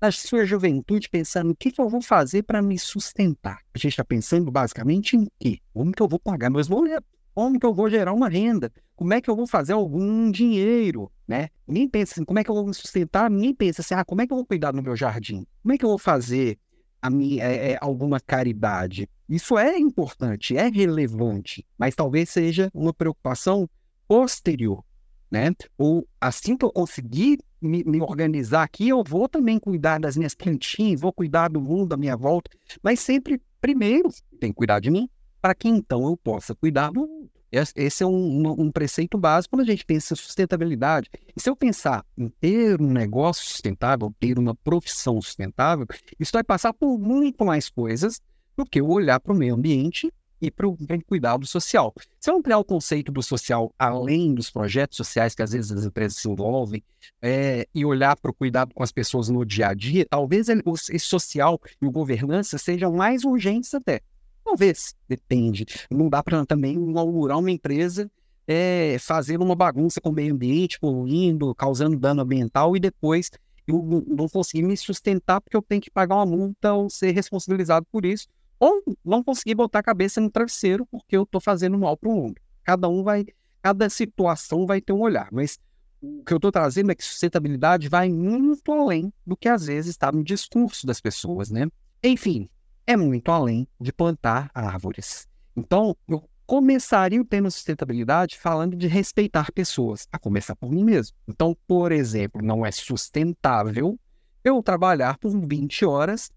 na 0.00 0.10
sua 0.10 0.44
juventude, 0.44 1.08
pensando 1.08 1.52
o 1.52 1.56
que, 1.56 1.70
que 1.70 1.80
eu 1.80 1.88
vou 1.88 2.02
fazer 2.02 2.42
para 2.42 2.60
me 2.60 2.78
sustentar. 2.78 3.60
A 3.72 3.78
gente 3.78 3.92
está 3.92 4.04
pensando 4.04 4.50
basicamente 4.50 5.16
em 5.16 5.26
quê? 5.38 5.60
Como 5.72 5.92
que 5.92 6.02
eu 6.02 6.08
vou 6.08 6.18
pagar 6.18 6.50
meus 6.50 6.68
boletos? 6.68 7.08
Como 7.34 7.58
que 7.58 7.66
eu 7.66 7.74
vou 7.74 7.90
gerar 7.90 8.12
uma 8.12 8.28
renda? 8.28 8.72
Como 8.94 9.12
é 9.12 9.20
que 9.20 9.28
eu 9.28 9.34
vou 9.34 9.46
fazer 9.46 9.72
algum 9.72 10.30
dinheiro, 10.30 11.10
né? 11.26 11.48
Ninguém 11.66 11.88
pensa 11.88 12.14
assim, 12.14 12.24
como 12.24 12.38
é 12.38 12.44
que 12.44 12.50
eu 12.50 12.54
vou 12.54 12.66
me 12.66 12.72
sustentar? 12.72 13.28
Ninguém 13.28 13.52
pensa 13.52 13.82
assim, 13.82 13.94
ah, 13.94 14.04
como 14.04 14.22
é 14.22 14.26
que 14.26 14.32
eu 14.32 14.36
vou 14.36 14.46
cuidar 14.46 14.70
do 14.70 14.82
meu 14.82 14.94
jardim? 14.94 15.44
Como 15.62 15.74
é 15.74 15.78
que 15.78 15.84
eu 15.84 15.88
vou 15.88 15.98
fazer 15.98 16.58
a 17.02 17.10
minha, 17.10 17.42
é, 17.42 17.72
é, 17.72 17.78
alguma 17.80 18.20
caridade? 18.20 19.08
Isso 19.28 19.58
é 19.58 19.76
importante, 19.76 20.56
é 20.56 20.68
relevante, 20.68 21.66
mas 21.76 21.94
talvez 21.96 22.30
seja 22.30 22.70
uma 22.72 22.94
preocupação 22.94 23.68
posterior, 24.06 24.84
né? 25.28 25.50
Ou 25.76 26.06
assim 26.20 26.56
que 26.56 26.64
eu 26.64 26.70
conseguir 26.70 27.38
me, 27.60 27.82
me, 27.82 28.00
organizar 28.00 28.62
aqui, 28.62 28.90
eu 28.90 29.02
vou 29.02 29.28
também 29.28 29.58
cuidar 29.58 29.98
das 29.98 30.16
minhas 30.16 30.34
plantinhas, 30.34 31.00
vou 31.00 31.12
cuidar 31.12 31.48
do 31.48 31.60
mundo 31.60 31.94
à 31.94 31.96
minha 31.96 32.16
volta, 32.16 32.50
mas 32.82 33.00
sempre, 33.00 33.40
primeiro, 33.60 34.10
tem 34.38 34.50
que 34.50 34.56
cuidar 34.56 34.78
de 34.78 34.90
mim, 34.90 35.08
para 35.44 35.54
que 35.54 35.68
então 35.68 36.06
eu 36.06 36.16
possa 36.16 36.54
cuidar 36.54 36.90
do 36.90 37.00
mundo. 37.06 37.30
Esse 37.52 38.02
é 38.02 38.06
um, 38.06 38.62
um, 38.62 38.72
preceito 38.72 39.18
básico 39.18 39.54
quando 39.54 39.68
a 39.68 39.70
gente 39.70 39.84
pensa 39.84 40.14
em 40.14 40.16
sustentabilidade. 40.16 41.10
E 41.36 41.38
se 41.38 41.50
eu 41.50 41.54
pensar 41.54 42.02
em 42.16 42.30
ter 42.30 42.80
um 42.80 42.90
negócio 42.90 43.44
sustentável, 43.44 44.10
ter 44.18 44.38
uma 44.38 44.54
profissão 44.54 45.20
sustentável, 45.20 45.86
isso 46.18 46.32
vai 46.32 46.42
passar 46.42 46.72
por 46.72 46.98
muito 46.98 47.44
mais 47.44 47.68
coisas 47.68 48.22
do 48.56 48.64
que 48.64 48.80
eu 48.80 48.88
olhar 48.88 49.20
para 49.20 49.34
o 49.34 49.36
meio 49.36 49.54
ambiente 49.54 50.10
e 50.40 50.50
para 50.50 50.66
o 50.66 50.78
cuidado 51.06 51.46
social. 51.46 51.92
Se 52.18 52.30
eu 52.30 52.36
ampliar 52.38 52.56
o 52.56 52.64
conceito 52.64 53.12
do 53.12 53.22
social 53.22 53.70
além 53.78 54.34
dos 54.34 54.50
projetos 54.50 54.96
sociais 54.96 55.34
que 55.34 55.42
às 55.42 55.52
vezes 55.52 55.70
as 55.70 55.84
empresas 55.84 56.16
se 56.16 56.26
envolvem 56.26 56.82
é, 57.20 57.68
e 57.74 57.84
olhar 57.84 58.16
para 58.16 58.30
o 58.30 58.34
cuidado 58.34 58.72
com 58.74 58.82
as 58.82 58.90
pessoas 58.90 59.28
no 59.28 59.44
dia 59.44 59.68
a 59.68 59.74
dia, 59.74 60.06
talvez 60.08 60.48
ele, 60.48 60.62
esse 60.66 61.00
social 61.00 61.60
e 61.82 61.86
o 61.86 61.90
governança 61.90 62.56
sejam 62.56 62.94
mais 62.94 63.24
urgentes 63.24 63.74
até. 63.74 64.00
Talvez, 64.44 64.94
depende. 65.08 65.64
Não 65.90 66.08
dá 66.08 66.22
para 66.22 66.44
também 66.44 66.74
inaugurar 66.74 67.38
uma 67.38 67.50
empresa 67.50 68.10
é, 68.46 68.96
fazendo 69.00 69.42
uma 69.42 69.56
bagunça 69.56 70.00
com 70.00 70.10
o 70.10 70.12
meio 70.12 70.34
ambiente, 70.34 70.78
poluindo, 70.78 71.54
causando 71.54 71.98
dano 71.98 72.22
ambiental 72.22 72.76
e 72.76 72.80
depois 72.80 73.30
eu 73.66 74.04
não 74.06 74.28
conseguir 74.28 74.62
me 74.62 74.76
sustentar 74.76 75.40
porque 75.40 75.56
eu 75.56 75.62
tenho 75.62 75.80
que 75.80 75.90
pagar 75.90 76.16
uma 76.16 76.26
multa 76.26 76.74
ou 76.74 76.90
ser 76.90 77.12
responsabilizado 77.12 77.86
por 77.90 78.04
isso, 78.04 78.28
ou 78.60 78.82
não 79.04 79.24
conseguir 79.24 79.54
botar 79.54 79.78
a 79.78 79.82
cabeça 79.82 80.20
no 80.20 80.30
travesseiro 80.30 80.86
porque 80.86 81.16
eu 81.16 81.22
estou 81.22 81.40
fazendo 81.40 81.78
mal 81.78 81.96
para 81.96 82.10
o 82.10 82.14
mundo. 82.14 82.34
Cada 82.62 82.88
um 82.88 83.02
vai, 83.02 83.24
cada 83.62 83.88
situação 83.88 84.66
vai 84.66 84.80
ter 84.80 84.92
um 84.92 85.00
olhar, 85.00 85.28
mas 85.32 85.58
o 86.02 86.22
que 86.22 86.34
eu 86.34 86.36
estou 86.36 86.52
trazendo 86.52 86.92
é 86.92 86.94
que 86.94 87.02
sustentabilidade 87.02 87.88
vai 87.88 88.10
muito 88.10 88.70
além 88.70 89.10
do 89.26 89.36
que 89.36 89.48
às 89.48 89.66
vezes 89.66 89.90
está 89.90 90.12
no 90.12 90.22
discurso 90.22 90.86
das 90.86 91.00
pessoas, 91.00 91.50
né? 91.50 91.66
Enfim, 92.02 92.48
é 92.86 92.96
muito 92.96 93.30
além 93.30 93.66
de 93.80 93.92
plantar 93.92 94.50
árvores. 94.54 95.26
Então, 95.56 95.96
eu 96.08 96.28
começaria 96.46 97.20
o 97.20 97.24
tema 97.24 97.50
sustentabilidade 97.50 98.38
falando 98.38 98.76
de 98.76 98.86
respeitar 98.86 99.50
pessoas, 99.52 100.06
a 100.12 100.18
começar 100.18 100.54
por 100.54 100.70
mim 100.70 100.84
mesmo. 100.84 101.16
Então, 101.28 101.56
por 101.66 101.92
exemplo, 101.92 102.42
não 102.42 102.64
é 102.64 102.70
sustentável 102.70 103.98
eu 104.42 104.62
trabalhar 104.62 105.16
por 105.18 105.30
20 105.30 105.86
horas 105.86 106.30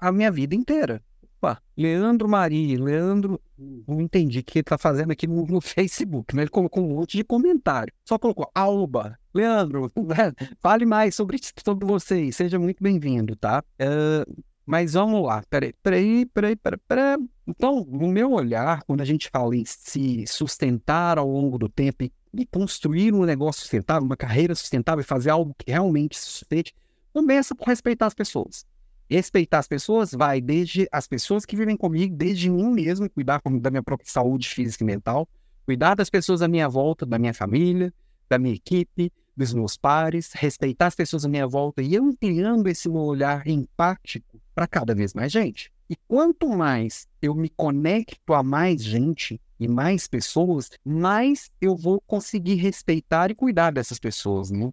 a 0.00 0.12
minha 0.12 0.30
vida 0.30 0.54
inteira. 0.54 1.02
Opa, 1.38 1.60
Leandro 1.76 2.28
Maria, 2.28 2.82
Leandro, 2.82 3.40
não 3.58 4.00
entendi 4.00 4.40
o 4.40 4.44
que 4.44 4.58
ele 4.58 4.62
está 4.62 4.78
fazendo 4.78 5.10
aqui 5.10 5.26
no, 5.26 5.46
no, 5.46 5.60
Facebook, 5.60 6.34
né? 6.34 6.42
Ele 6.42 6.50
colocou 6.50 6.82
um 6.82 6.94
monte 6.94 7.16
de 7.16 7.24
comentário. 7.24 7.92
Só 8.04 8.18
colocou 8.18 8.50
Alba, 8.54 9.18
Leandro, 9.32 9.90
fale 10.60 10.86
mais 10.86 11.14
sobre, 11.14 11.38
sobre 11.64 11.86
vocês, 11.86 12.36
seja 12.36 12.58
muito 12.58 12.82
bem-vindo, 12.82 13.36
tá? 13.36 13.62
Uh, 13.80 14.44
mas 14.66 14.94
vamos 14.94 15.26
lá, 15.26 15.42
peraí, 15.50 15.74
peraí, 15.82 16.26
peraí, 16.26 16.56
peraí, 16.56 16.80
peraí. 16.88 17.16
Então, 17.46 17.86
no 17.86 18.08
meu 18.08 18.32
olhar, 18.32 18.82
quando 18.84 19.02
a 19.02 19.04
gente 19.04 19.28
fala 19.28 19.54
em 19.54 19.64
se 19.66 20.26
sustentar 20.26 21.18
ao 21.18 21.28
longo 21.28 21.58
do 21.58 21.68
tempo 21.68 22.04
e 22.32 22.46
construir 22.46 23.12
um 23.12 23.24
negócio 23.24 23.60
sustentável, 23.60 24.04
uma 24.04 24.16
carreira 24.16 24.54
sustentável 24.54 25.02
e 25.02 25.04
fazer 25.04 25.30
algo 25.30 25.54
que 25.58 25.70
realmente 25.70 26.16
se 26.16 26.26
sustente, 26.26 26.74
começa 27.12 27.54
por 27.54 27.68
respeitar 27.68 28.06
as 28.06 28.14
pessoas. 28.14 28.64
Respeitar 29.08 29.58
as 29.58 29.68
pessoas 29.68 30.12
vai 30.12 30.40
desde 30.40 30.88
as 30.90 31.06
pessoas 31.06 31.44
que 31.44 31.54
vivem 31.54 31.76
comigo, 31.76 32.16
desde 32.16 32.48
mim 32.48 32.70
mesmo, 32.70 33.08
cuidar 33.10 33.42
da 33.60 33.70
minha 33.70 33.82
própria 33.82 34.10
saúde 34.10 34.48
física 34.48 34.82
e 34.82 34.86
mental, 34.86 35.28
cuidar 35.66 35.94
das 35.94 36.08
pessoas 36.08 36.40
à 36.40 36.48
minha 36.48 36.68
volta, 36.70 37.04
da 37.04 37.18
minha 37.18 37.34
família, 37.34 37.92
da 38.30 38.38
minha 38.38 38.54
equipe, 38.54 39.12
dos 39.36 39.52
meus 39.52 39.76
pares, 39.76 40.32
respeitar 40.32 40.86
as 40.86 40.94
pessoas 40.94 41.26
à 41.26 41.28
minha 41.28 41.46
volta 41.46 41.82
e 41.82 41.98
ampliando 41.98 42.66
esse 42.66 42.88
meu 42.88 43.02
olhar 43.02 43.46
empático 43.46 44.40
para 44.54 44.66
cada 44.66 44.94
vez 44.94 45.12
mais 45.14 45.32
gente. 45.32 45.72
E 45.88 45.96
quanto 46.08 46.48
mais 46.48 47.06
eu 47.20 47.34
me 47.34 47.48
conecto 47.48 48.32
a 48.32 48.42
mais 48.42 48.82
gente 48.82 49.40
e 49.58 49.68
mais 49.68 50.06
pessoas, 50.06 50.70
mais 50.84 51.50
eu 51.60 51.76
vou 51.76 52.00
conseguir 52.06 52.54
respeitar 52.54 53.30
e 53.30 53.34
cuidar 53.34 53.70
dessas 53.72 53.98
pessoas, 53.98 54.50
né? 54.50 54.72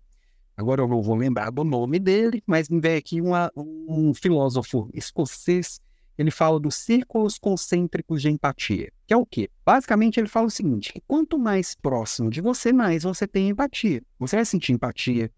Agora 0.55 0.81
eu 0.81 0.87
não 0.87 1.01
vou 1.01 1.15
lembrar 1.15 1.49
do 1.49 1.63
nome 1.63 1.97
dele, 1.97 2.43
mas 2.45 2.69
me 2.69 2.79
veio 2.79 2.97
aqui 2.97 3.19
uma, 3.21 3.51
um 3.55 4.13
filósofo 4.13 4.89
escocês 4.93 5.81
ele 6.21 6.31
fala 6.31 6.59
dos 6.59 6.75
círculos 6.75 7.39
concêntricos 7.39 8.21
de 8.21 8.29
empatia, 8.29 8.91
que 9.07 9.13
é 9.13 9.17
o 9.17 9.25
quê? 9.25 9.49
Basicamente, 9.65 10.19
ele 10.19 10.27
fala 10.27 10.47
o 10.47 10.51
seguinte: 10.51 10.93
quanto 11.07 11.37
mais 11.39 11.75
próximo 11.75 12.29
de 12.29 12.41
você, 12.41 12.71
mais 12.71 13.03
você 13.03 13.27
tem 13.27 13.49
empatia. 13.49 14.03
Você 14.19 14.35
vai 14.35 14.45
sentir 14.45 14.73
empatia 14.73 15.31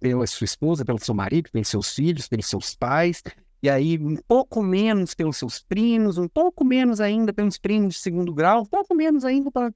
pela 0.00 0.26
sua 0.26 0.44
esposa, 0.44 0.84
pelo 0.84 0.98
seu 0.98 1.14
marido, 1.14 1.50
pelos 1.50 1.68
seus 1.68 1.94
filhos, 1.94 2.28
pelos 2.28 2.46
seus 2.46 2.74
pais, 2.74 3.22
e 3.62 3.68
aí 3.68 3.98
um 3.98 4.16
pouco 4.16 4.62
menos 4.62 5.14
pelos 5.14 5.36
seus 5.36 5.60
primos, 5.60 6.18
um 6.18 6.28
pouco 6.28 6.64
menos 6.64 7.00
ainda 7.00 7.32
pelos 7.32 7.58
primos 7.58 7.94
de 7.94 8.00
segundo 8.00 8.32
grau, 8.32 8.62
um 8.62 8.66
pouco 8.66 8.94
menos 8.94 9.24
ainda 9.24 9.50
para 9.50 9.72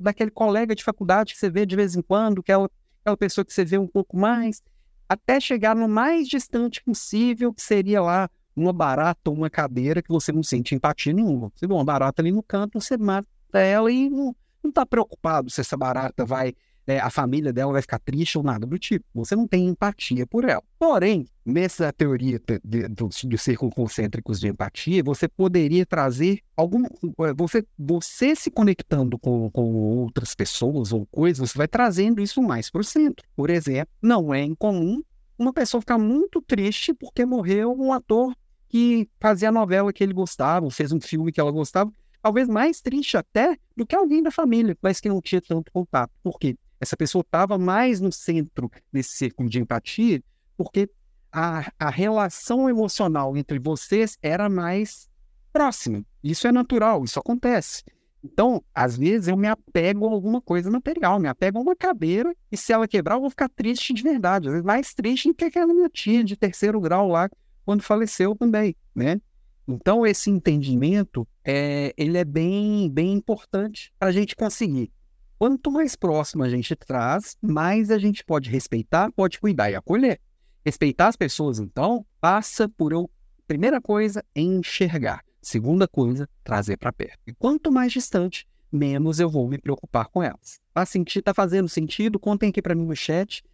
daquele 0.00 0.30
colega 0.30 0.74
de 0.74 0.82
faculdade 0.82 1.34
que 1.34 1.38
você 1.38 1.50
vê 1.50 1.66
de 1.66 1.76
vez 1.76 1.96
em 1.96 2.02
quando, 2.02 2.42
que 2.42 2.52
é 2.52 2.54
aquela 2.54 3.16
pessoa 3.16 3.44
que 3.44 3.52
você 3.52 3.64
vê 3.64 3.76
um 3.76 3.86
pouco 3.86 4.16
mais, 4.16 4.62
até 5.08 5.38
chegar 5.38 5.74
no 5.74 5.88
mais 5.88 6.28
distante 6.28 6.82
possível, 6.82 7.52
que 7.52 7.60
seria 7.60 8.00
lá 8.00 8.30
uma 8.54 8.72
barata 8.72 9.28
ou 9.28 9.36
uma 9.36 9.50
cadeira 9.50 10.00
que 10.00 10.08
você 10.08 10.32
não 10.32 10.42
sente 10.42 10.74
empatia 10.74 11.12
nenhuma. 11.12 11.52
Você 11.54 11.66
vê 11.66 11.74
uma 11.74 11.84
barata 11.84 12.22
ali 12.22 12.32
no 12.32 12.42
canto, 12.42 12.80
você 12.80 12.96
mata 12.96 13.26
ela 13.52 13.90
e 13.90 14.08
não 14.08 14.34
está 14.64 14.86
preocupado 14.86 15.50
se 15.50 15.60
essa 15.60 15.76
barata 15.76 16.24
vai 16.24 16.54
né, 16.86 17.00
a 17.00 17.10
família 17.10 17.52
dela 17.52 17.72
vai 17.72 17.82
ficar 17.82 17.98
triste 17.98 18.38
ou 18.38 18.44
nada 18.44 18.66
do 18.66 18.78
tipo. 18.78 19.04
Você 19.14 19.34
não 19.34 19.46
tem 19.46 19.66
empatia 19.66 20.26
por 20.26 20.44
ela. 20.44 20.62
Porém, 20.78 21.26
nessa 21.46 21.92
teoria 21.92 22.40
de, 22.64 22.88
dos, 22.88 23.24
círculos 23.38 23.72
concêntricos 23.72 24.40
de 24.40 24.48
empatia, 24.48 25.02
você 25.04 25.28
poderia 25.28 25.86
trazer 25.86 26.40
algum. 26.56 26.84
Eh, 26.84 27.34
você, 27.36 27.64
você 27.78 28.34
se 28.34 28.50
conectando 28.50 29.16
com, 29.16 29.48
com 29.52 29.74
outras 29.74 30.34
pessoas 30.34 30.92
ou 30.92 31.06
coisas, 31.06 31.50
você 31.50 31.56
vai 31.56 31.68
trazendo 31.68 32.20
isso 32.20 32.42
mais 32.42 32.68
para 32.68 32.80
o 32.80 32.84
centro. 32.84 33.24
Por 33.36 33.48
exemplo, 33.48 33.94
não 34.02 34.34
é 34.34 34.42
incomum 34.42 35.00
uma 35.38 35.52
pessoa 35.52 35.80
ficar 35.80 35.98
muito 35.98 36.42
triste 36.42 36.92
porque 36.92 37.24
morreu 37.24 37.72
um 37.78 37.92
ator 37.92 38.34
que 38.68 39.08
fazia 39.20 39.50
a 39.50 39.52
novela 39.52 39.92
que 39.92 40.02
ele 40.02 40.12
gostava, 40.12 40.68
fez 40.70 40.90
um 40.90 41.00
filme 41.00 41.30
que 41.30 41.38
ela 41.38 41.52
gostava, 41.52 41.92
talvez 42.20 42.48
mais 42.48 42.80
triste 42.80 43.16
até 43.16 43.56
do 43.76 43.86
que 43.86 43.94
alguém 43.94 44.20
da 44.20 44.32
família, 44.32 44.76
mas 44.82 44.98
que 44.98 45.08
não 45.08 45.20
tinha 45.20 45.40
tanto 45.40 45.70
contato. 45.70 46.10
Por 46.24 46.38
quê? 46.40 46.56
Essa 46.80 46.96
pessoa 46.96 47.22
estava 47.22 47.56
mais 47.56 48.00
no 48.00 48.10
centro 48.10 48.70
desse 48.92 49.10
círculo 49.10 49.48
de 49.48 49.60
empatia, 49.60 50.20
porque 50.56 50.90
a, 51.36 51.70
a 51.78 51.90
relação 51.90 52.66
emocional 52.66 53.36
entre 53.36 53.58
vocês 53.58 54.16
era 54.22 54.48
mais 54.48 55.06
próxima. 55.52 56.02
Isso 56.24 56.46
é 56.46 56.52
natural, 56.52 57.04
isso 57.04 57.18
acontece. 57.18 57.84
Então, 58.24 58.64
às 58.74 58.96
vezes, 58.96 59.28
eu 59.28 59.36
me 59.36 59.46
apego 59.46 60.08
a 60.08 60.10
alguma 60.10 60.40
coisa 60.40 60.70
material, 60.70 61.20
me 61.20 61.28
apego 61.28 61.58
a 61.58 61.60
uma 61.60 61.76
cadeira, 61.76 62.34
e 62.50 62.56
se 62.56 62.72
ela 62.72 62.88
quebrar, 62.88 63.16
eu 63.16 63.20
vou 63.20 63.28
ficar 63.28 63.50
triste 63.50 63.92
de 63.92 64.02
verdade. 64.02 64.48
Às 64.48 64.52
vezes, 64.52 64.66
mais 64.66 64.94
triste 64.94 65.28
do 65.28 65.34
que 65.34 65.44
aquela 65.44 65.74
minha 65.74 65.90
tia 65.90 66.24
de 66.24 66.36
terceiro 66.36 66.80
grau 66.80 67.06
lá, 67.06 67.28
quando 67.66 67.82
faleceu 67.82 68.34
também, 68.34 68.74
né? 68.94 69.20
Então, 69.68 70.06
esse 70.06 70.30
entendimento, 70.30 71.28
é, 71.44 71.92
ele 71.98 72.16
é 72.16 72.24
bem, 72.24 72.90
bem 72.90 73.12
importante 73.12 73.92
para 73.98 74.08
a 74.08 74.12
gente 74.12 74.34
conseguir 74.34 74.90
Quanto 75.38 75.70
mais 75.70 75.94
próximo 75.94 76.42
a 76.42 76.48
gente 76.48 76.74
traz, 76.74 77.36
mais 77.42 77.90
a 77.90 77.98
gente 77.98 78.24
pode 78.24 78.48
respeitar, 78.48 79.12
pode 79.12 79.38
cuidar 79.38 79.70
e 79.70 79.74
acolher. 79.74 80.18
Respeitar 80.66 81.06
as 81.06 81.14
pessoas, 81.14 81.60
então, 81.60 82.04
passa 82.20 82.68
por 82.68 82.90
eu, 82.90 83.08
primeira 83.46 83.80
coisa, 83.80 84.24
enxergar. 84.34 85.22
Segunda 85.40 85.86
coisa, 85.86 86.28
trazer 86.42 86.76
para 86.76 86.92
perto. 86.92 87.20
E 87.24 87.32
quanto 87.32 87.70
mais 87.70 87.92
distante, 87.92 88.44
menos 88.72 89.20
eu 89.20 89.30
vou 89.30 89.46
me 89.46 89.58
preocupar 89.58 90.06
com 90.06 90.20
elas. 90.20 90.58
Tá, 90.74 90.84
senti, 90.84 91.22
tá 91.22 91.32
fazendo 91.32 91.68
sentido? 91.68 92.18
Contem 92.18 92.48
aqui 92.48 92.60
para 92.60 92.74
mim 92.74 92.84
no 92.84 92.96
chat. 92.96 93.44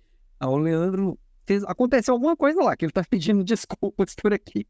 Ah, 0.40 0.48
o 0.48 0.56
Leandro 0.56 1.18
fez, 1.44 1.62
aconteceu 1.64 2.14
alguma 2.14 2.34
coisa 2.34 2.62
lá, 2.62 2.74
que 2.74 2.86
ele 2.86 2.92
tá 2.92 3.04
pedindo 3.04 3.44
desculpas 3.44 4.14
por 4.14 4.32
aqui. 4.32 4.66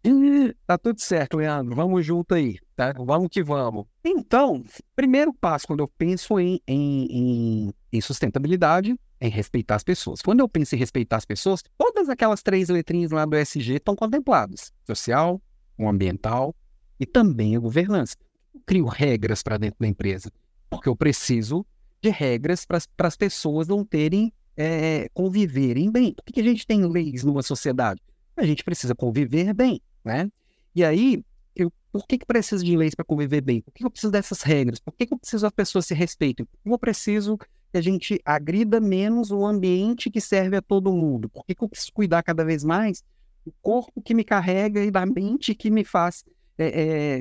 Tá 0.66 0.76
tudo 0.76 1.00
certo, 1.00 1.36
Leandro. 1.36 1.76
Vamos 1.76 2.04
junto 2.04 2.34
aí, 2.34 2.58
tá? 2.74 2.92
Vamos 2.92 3.28
que 3.30 3.44
vamos. 3.44 3.86
Então, 4.04 4.64
primeiro 4.96 5.32
passo 5.32 5.68
quando 5.68 5.78
eu 5.78 5.86
penso 5.86 6.40
em, 6.40 6.60
em, 6.66 7.06
em, 7.06 7.74
em 7.92 8.00
sustentabilidade 8.00 8.98
em 9.22 9.30
respeitar 9.30 9.76
as 9.76 9.84
pessoas. 9.84 10.20
Quando 10.20 10.40
eu 10.40 10.48
penso 10.48 10.74
em 10.74 10.78
respeitar 10.78 11.16
as 11.16 11.24
pessoas, 11.24 11.62
todas 11.78 12.08
aquelas 12.08 12.42
três 12.42 12.68
letrinhas 12.68 13.12
lá 13.12 13.24
do 13.24 13.36
SG 13.36 13.74
estão 13.74 13.94
contempladas: 13.94 14.72
social, 14.84 15.40
o 15.78 15.88
ambiental 15.88 16.54
e 16.98 17.06
também 17.06 17.56
a 17.56 17.60
governança. 17.60 18.16
Eu 18.52 18.60
crio 18.66 18.86
regras 18.86 19.42
para 19.42 19.56
dentro 19.56 19.78
da 19.80 19.86
empresa, 19.86 20.30
porque 20.68 20.88
eu 20.88 20.96
preciso 20.96 21.64
de 22.02 22.10
regras 22.10 22.66
para 22.66 23.06
as 23.06 23.16
pessoas 23.16 23.68
não 23.68 23.84
terem 23.84 24.32
é, 24.56 25.08
conviverem 25.14 25.90
bem. 25.90 26.12
Por 26.12 26.24
que, 26.24 26.32
que 26.32 26.40
a 26.40 26.44
gente 26.44 26.66
tem 26.66 26.84
leis 26.84 27.22
numa 27.22 27.42
sociedade? 27.42 28.02
A 28.36 28.44
gente 28.44 28.64
precisa 28.64 28.94
conviver 28.94 29.54
bem, 29.54 29.80
né? 30.04 30.28
E 30.74 30.84
aí, 30.84 31.22
eu, 31.54 31.72
por 31.92 32.06
que, 32.06 32.18
que 32.18 32.26
precisa 32.26 32.64
de 32.64 32.76
leis 32.76 32.94
para 32.94 33.04
conviver 33.04 33.40
bem? 33.40 33.60
Por 33.60 33.72
que, 33.72 33.80
que 33.80 33.86
eu 33.86 33.90
preciso 33.90 34.10
dessas 34.10 34.42
regras? 34.42 34.80
Por 34.80 34.92
que, 34.94 35.06
que 35.06 35.14
eu 35.14 35.18
preciso 35.18 35.42
que 35.42 35.46
as 35.46 35.52
pessoas 35.52 35.86
se 35.86 35.94
respeitem? 35.94 36.46
Eu 36.64 36.78
preciso 36.78 37.38
que 37.72 37.78
a 37.78 37.80
gente 37.80 38.20
agrida 38.22 38.78
menos 38.78 39.30
o 39.30 39.46
ambiente 39.46 40.10
que 40.10 40.20
serve 40.20 40.56
a 40.56 40.62
todo 40.62 40.92
mundo? 40.92 41.30
Por 41.30 41.44
que, 41.46 41.54
que 41.54 41.64
eu 41.64 41.68
preciso 41.68 41.92
cuidar 41.94 42.22
cada 42.22 42.44
vez 42.44 42.62
mais 42.62 43.02
do 43.44 43.52
corpo 43.62 44.02
que 44.02 44.12
me 44.12 44.22
carrega 44.22 44.84
e 44.84 44.90
da 44.90 45.06
mente 45.06 45.54
que 45.54 45.70
me 45.70 45.82
faz 45.82 46.22
é, 46.58 47.16
é, 47.16 47.20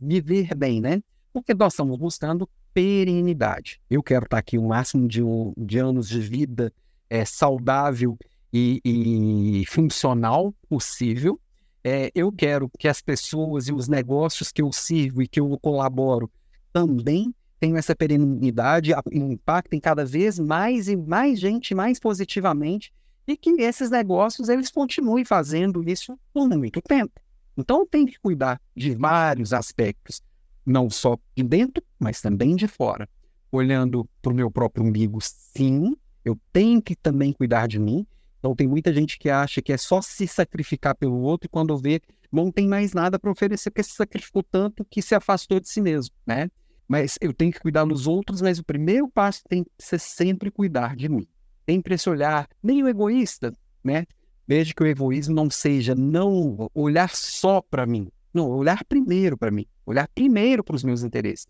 viver 0.00 0.54
bem, 0.54 0.80
né? 0.80 1.02
Porque 1.34 1.52
nós 1.52 1.74
estamos 1.74 1.98
buscando 1.98 2.48
perenidade. 2.72 3.78
Eu 3.90 4.02
quero 4.02 4.24
estar 4.24 4.38
aqui 4.38 4.56
o 4.56 4.68
máximo 4.68 5.06
de, 5.06 5.20
de 5.58 5.78
anos 5.78 6.08
de 6.08 6.18
vida 6.18 6.72
é, 7.10 7.24
saudável 7.26 8.16
e, 8.50 8.80
e, 8.82 9.66
funcional 9.66 10.54
possível. 10.66 11.38
É, 11.84 12.10
eu 12.14 12.32
quero 12.32 12.70
que 12.78 12.88
as 12.88 13.02
pessoas 13.02 13.68
e 13.68 13.72
os 13.72 13.86
negócios 13.86 14.50
que 14.50 14.62
eu 14.62 14.72
sirvo 14.72 15.22
e 15.22 15.28
que 15.28 15.40
eu 15.40 15.58
colaboro 15.60 16.30
também 16.72 17.34
tenham 17.60 17.76
essa 17.76 17.94
perenidade, 17.94 18.92
impactem 19.12 19.78
cada 19.78 20.04
vez 20.04 20.38
mais 20.38 20.88
e 20.88 20.96
mais 20.96 21.38
gente 21.38 21.74
mais 21.74 22.00
positivamente 22.00 22.90
e 23.28 23.36
que 23.36 23.50
esses 23.60 23.90
negócios 23.90 24.48
eles 24.48 24.70
continuem 24.70 25.24
fazendo 25.24 25.86
isso 25.88 26.18
por 26.32 26.48
muito 26.48 26.80
tempo. 26.80 27.20
Então, 27.56 27.86
tem 27.86 28.06
que 28.06 28.18
cuidar 28.18 28.60
de 28.74 28.94
vários 28.94 29.52
aspectos 29.52 30.22
não 30.64 30.88
só 30.88 31.18
de 31.36 31.42
dentro, 31.42 31.84
mas 31.98 32.20
também 32.20 32.56
de 32.56 32.66
fora. 32.66 33.08
Olhando 33.52 34.08
para 34.22 34.32
o 34.32 34.34
meu 34.34 34.50
próprio 34.50 34.84
umbigo, 34.84 35.18
sim, 35.20 35.94
eu 36.24 36.38
tenho 36.52 36.80
que 36.80 36.96
também 36.96 37.32
cuidar 37.32 37.66
de 37.66 37.78
mim. 37.78 38.06
Então, 38.38 38.54
tem 38.54 38.66
muita 38.66 38.92
gente 38.92 39.18
que 39.18 39.28
acha 39.28 39.60
que 39.60 39.72
é 39.72 39.76
só 39.76 40.00
se 40.00 40.26
sacrificar 40.26 40.94
pelo 40.94 41.20
outro 41.20 41.46
e 41.46 41.50
quando 41.50 41.76
vê, 41.76 42.00
não 42.32 42.50
tem 42.50 42.66
mais 42.66 42.94
nada 42.94 43.18
para 43.18 43.30
oferecer, 43.30 43.70
porque 43.70 43.82
se 43.82 43.94
sacrificou 43.94 44.42
tanto 44.42 44.84
que 44.84 45.02
se 45.02 45.14
afastou 45.14 45.60
de 45.60 45.68
si 45.68 45.80
mesmo, 45.80 46.14
né? 46.26 46.48
Mas 46.90 47.16
eu 47.20 47.32
tenho 47.32 47.52
que 47.52 47.60
cuidar 47.60 47.84
dos 47.84 48.08
outros, 48.08 48.42
mas 48.42 48.58
o 48.58 48.64
primeiro 48.64 49.08
passo 49.08 49.42
tem 49.48 49.62
que 49.62 49.70
ser 49.78 50.00
sempre 50.00 50.50
cuidar 50.50 50.96
de 50.96 51.08
mim. 51.08 51.24
Sempre 51.64 51.94
esse 51.94 52.10
olhar 52.10 52.48
meio 52.60 52.88
egoísta, 52.88 53.52
né? 53.84 54.06
Veja 54.44 54.74
que 54.74 54.82
o 54.82 54.86
egoísmo 54.88 55.32
não 55.32 55.48
seja 55.48 55.94
não 55.94 56.68
olhar 56.74 57.10
só 57.10 57.62
para 57.62 57.86
mim, 57.86 58.08
não, 58.34 58.50
olhar 58.50 58.84
primeiro 58.84 59.38
para 59.38 59.52
mim, 59.52 59.66
olhar 59.86 60.08
primeiro 60.12 60.64
para 60.64 60.74
os 60.74 60.82
meus 60.82 61.04
interesses. 61.04 61.46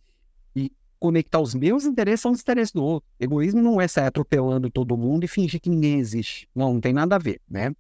E 0.55 0.71
conectar 0.99 1.41
os 1.41 1.55
meus 1.55 1.87
interesses 1.87 2.27
aos 2.27 2.39
interesses 2.39 2.73
do 2.73 2.85
outro. 2.85 3.09
Egoísmo 3.19 3.63
não 3.63 3.81
é 3.81 3.89
sair 3.89 4.09
atropelando 4.09 4.69
todo 4.69 4.95
mundo 4.95 5.25
e 5.25 5.27
fingir 5.27 5.59
que 5.59 5.71
ninguém 5.71 5.99
existe. 5.99 6.47
Não, 6.55 6.75
não 6.75 6.81
tem 6.83 6.93
nada 6.93 7.17
a 7.17 7.19
ver, 7.19 7.41
né? 7.49 7.73